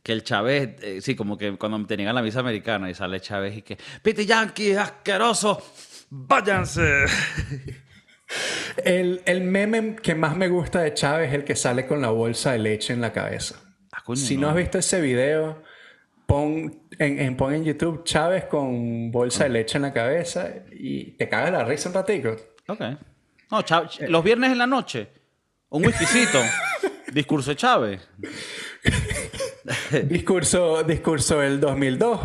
que 0.08 0.14
el 0.14 0.24
Chávez, 0.24 0.76
eh, 0.82 1.02
sí, 1.02 1.18
como 1.18 1.38
que 1.38 1.58
cuando 1.58 1.86
te 1.86 1.98
niegan 1.98 2.16
la 2.16 2.22
visa 2.22 2.40
americana 2.40 2.90
y 2.90 2.94
sale 2.94 3.20
Chávez 3.20 3.58
y 3.58 3.62
que, 3.62 3.78
Pete 4.02 4.26
Yankee, 4.26 4.72
asqueroso, 4.72 5.62
váyanse. 6.10 7.04
El, 8.84 9.22
el, 9.26 9.42
meme 9.42 9.96
que 9.96 10.16
más 10.16 10.36
me 10.36 10.50
gusta 10.50 10.82
de 10.82 10.94
Chávez 10.94 11.30
es 11.30 11.36
el 11.36 11.44
que 11.44 11.56
sale 11.56 11.88
con 11.88 12.02
la 12.02 12.10
bolsa 12.10 12.52
de 12.52 12.60
leche 12.60 12.94
en 12.94 13.02
la 13.02 13.14
cabeza. 13.14 13.56
Ah, 13.92 14.04
si 14.16 14.38
no. 14.38 14.50
has 14.50 14.56
visto 14.56 14.78
ese 14.78 15.02
video, 15.02 15.64
pon 16.26 16.88
en, 17.00 17.20
en, 17.20 17.38
pon 17.38 17.54
en 17.54 17.64
YouTube 17.64 18.04
Chávez 18.04 18.46
con 18.46 19.12
bolsa 19.12 19.46
de 19.46 19.50
leche 19.52 19.78
en 19.78 19.84
la 19.84 19.94
cabeza 19.94 20.50
y 20.72 21.12
te 21.18 21.30
cagas 21.30 21.52
la 21.52 21.64
risa 21.64 21.90
un 21.90 21.96
ratico. 21.96 22.36
Ok. 22.68 22.82
No, 23.50 23.62
Chávez, 23.62 24.00
los 24.10 24.24
viernes 24.24 24.52
en 24.52 24.58
la 24.58 24.68
noche, 24.68 25.08
un 25.70 25.86
whiskycito, 25.86 26.40
discurso 27.14 27.52
de 27.52 27.56
Chávez. 27.56 28.10
discurso, 30.04 30.84
discurso 30.84 31.40
del 31.40 31.60
2002. 31.60 32.20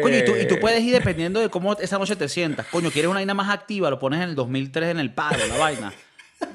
Coño, 0.00 0.18
y 0.18 0.24
tú, 0.24 0.32
y 0.36 0.46
tú 0.46 0.54
Eh, 0.54 0.58
puedes 0.60 0.82
ir 0.82 0.92
dependiendo 0.92 1.40
de 1.40 1.48
cómo 1.48 1.72
esa 1.74 1.98
noche 1.98 2.16
te 2.16 2.28
sientas. 2.28 2.66
Coño, 2.66 2.90
¿quieres 2.90 3.08
una 3.10 3.18
vaina 3.18 3.34
más 3.34 3.50
activa? 3.50 3.90
Lo 3.90 3.98
pones 3.98 4.20
en 4.22 4.30
el 4.30 4.34
2003 4.34 4.90
en 4.90 4.98
el 5.00 5.12
palo, 5.14 5.38
la 5.46 5.56
vaina. 5.58 5.92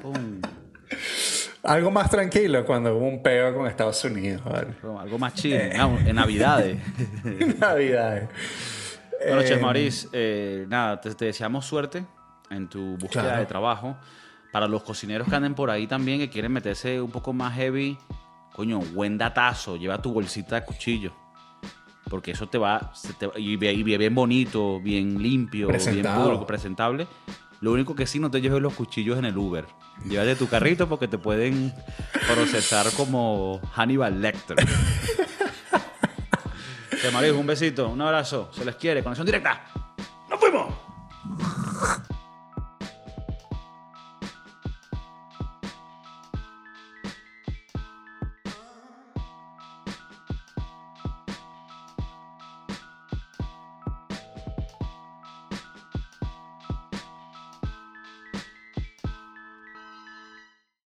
Pum. 0.02 0.40
Algo 1.62 1.90
más 1.90 2.10
tranquilo 2.10 2.64
cuando 2.64 2.96
hubo 2.96 3.06
un 3.06 3.22
peo 3.22 3.54
con 3.54 3.66
Estados 3.66 4.02
Unidos. 4.04 4.42
¿vale? 4.44 4.68
Algo 4.98 5.18
más 5.18 5.34
chido. 5.34 5.58
No, 5.76 5.98
en 5.98 6.16
Navidades. 6.16 6.78
Navidades. 7.60 8.28
Bueno, 9.26 9.42
Eh, 9.42 9.44
Chef 9.46 9.60
Maurice, 9.60 10.08
eh, 10.12 10.64
nada, 10.68 10.98
te, 11.00 11.14
te 11.14 11.26
deseamos 11.26 11.66
suerte 11.66 12.04
en 12.50 12.68
tu 12.68 12.96
búsqueda 12.96 13.22
Claro. 13.24 13.40
de 13.40 13.46
trabajo. 13.46 13.96
Para 14.52 14.66
los 14.66 14.82
cocineros 14.82 15.28
que 15.28 15.36
anden 15.36 15.54
por 15.54 15.70
ahí 15.70 15.86
también, 15.86 16.18
que 16.18 16.30
quieren 16.30 16.50
meterse 16.52 17.00
un 17.00 17.10
poco 17.10 17.32
más 17.32 17.54
heavy, 17.54 17.96
coño, 18.54 18.80
buen 18.80 19.16
datazo, 19.18 19.76
lleva 19.76 20.00
tu 20.02 20.12
bolsita 20.12 20.56
de 20.56 20.64
cuchillo 20.64 21.12
porque 22.10 22.32
eso 22.32 22.48
te 22.48 22.58
va, 22.58 22.92
y, 23.36 23.52
y, 23.52 23.82
bien 23.82 24.14
bonito, 24.14 24.80
bien 24.80 25.22
limpio, 25.22 25.68
bien 25.68 26.04
público, 26.04 26.46
presentable. 26.46 27.06
Lo 27.60 27.72
único 27.72 27.94
que 27.94 28.06
sí 28.06 28.18
no 28.18 28.30
te 28.30 28.40
lleves 28.40 28.60
los 28.60 28.74
cuchillos 28.74 29.18
en 29.18 29.26
el 29.26 29.38
Uber. 29.38 29.66
Llévate 30.06 30.34
tu 30.34 30.48
carrito 30.48 30.88
porque 30.88 31.08
te 31.08 31.18
pueden 31.18 31.72
procesar 32.26 32.86
como 32.96 33.60
Hannibal 33.74 34.20
Lecter. 34.20 34.56
Te 37.00 37.30
un 37.32 37.46
besito, 37.46 37.88
un 37.88 38.00
abrazo, 38.02 38.50
se 38.52 38.64
les 38.64 38.76
quiere, 38.76 39.02
conexión 39.02 39.24
directa. 39.24 39.64
¡Nos 40.28 40.40
fuimos! 40.40 40.74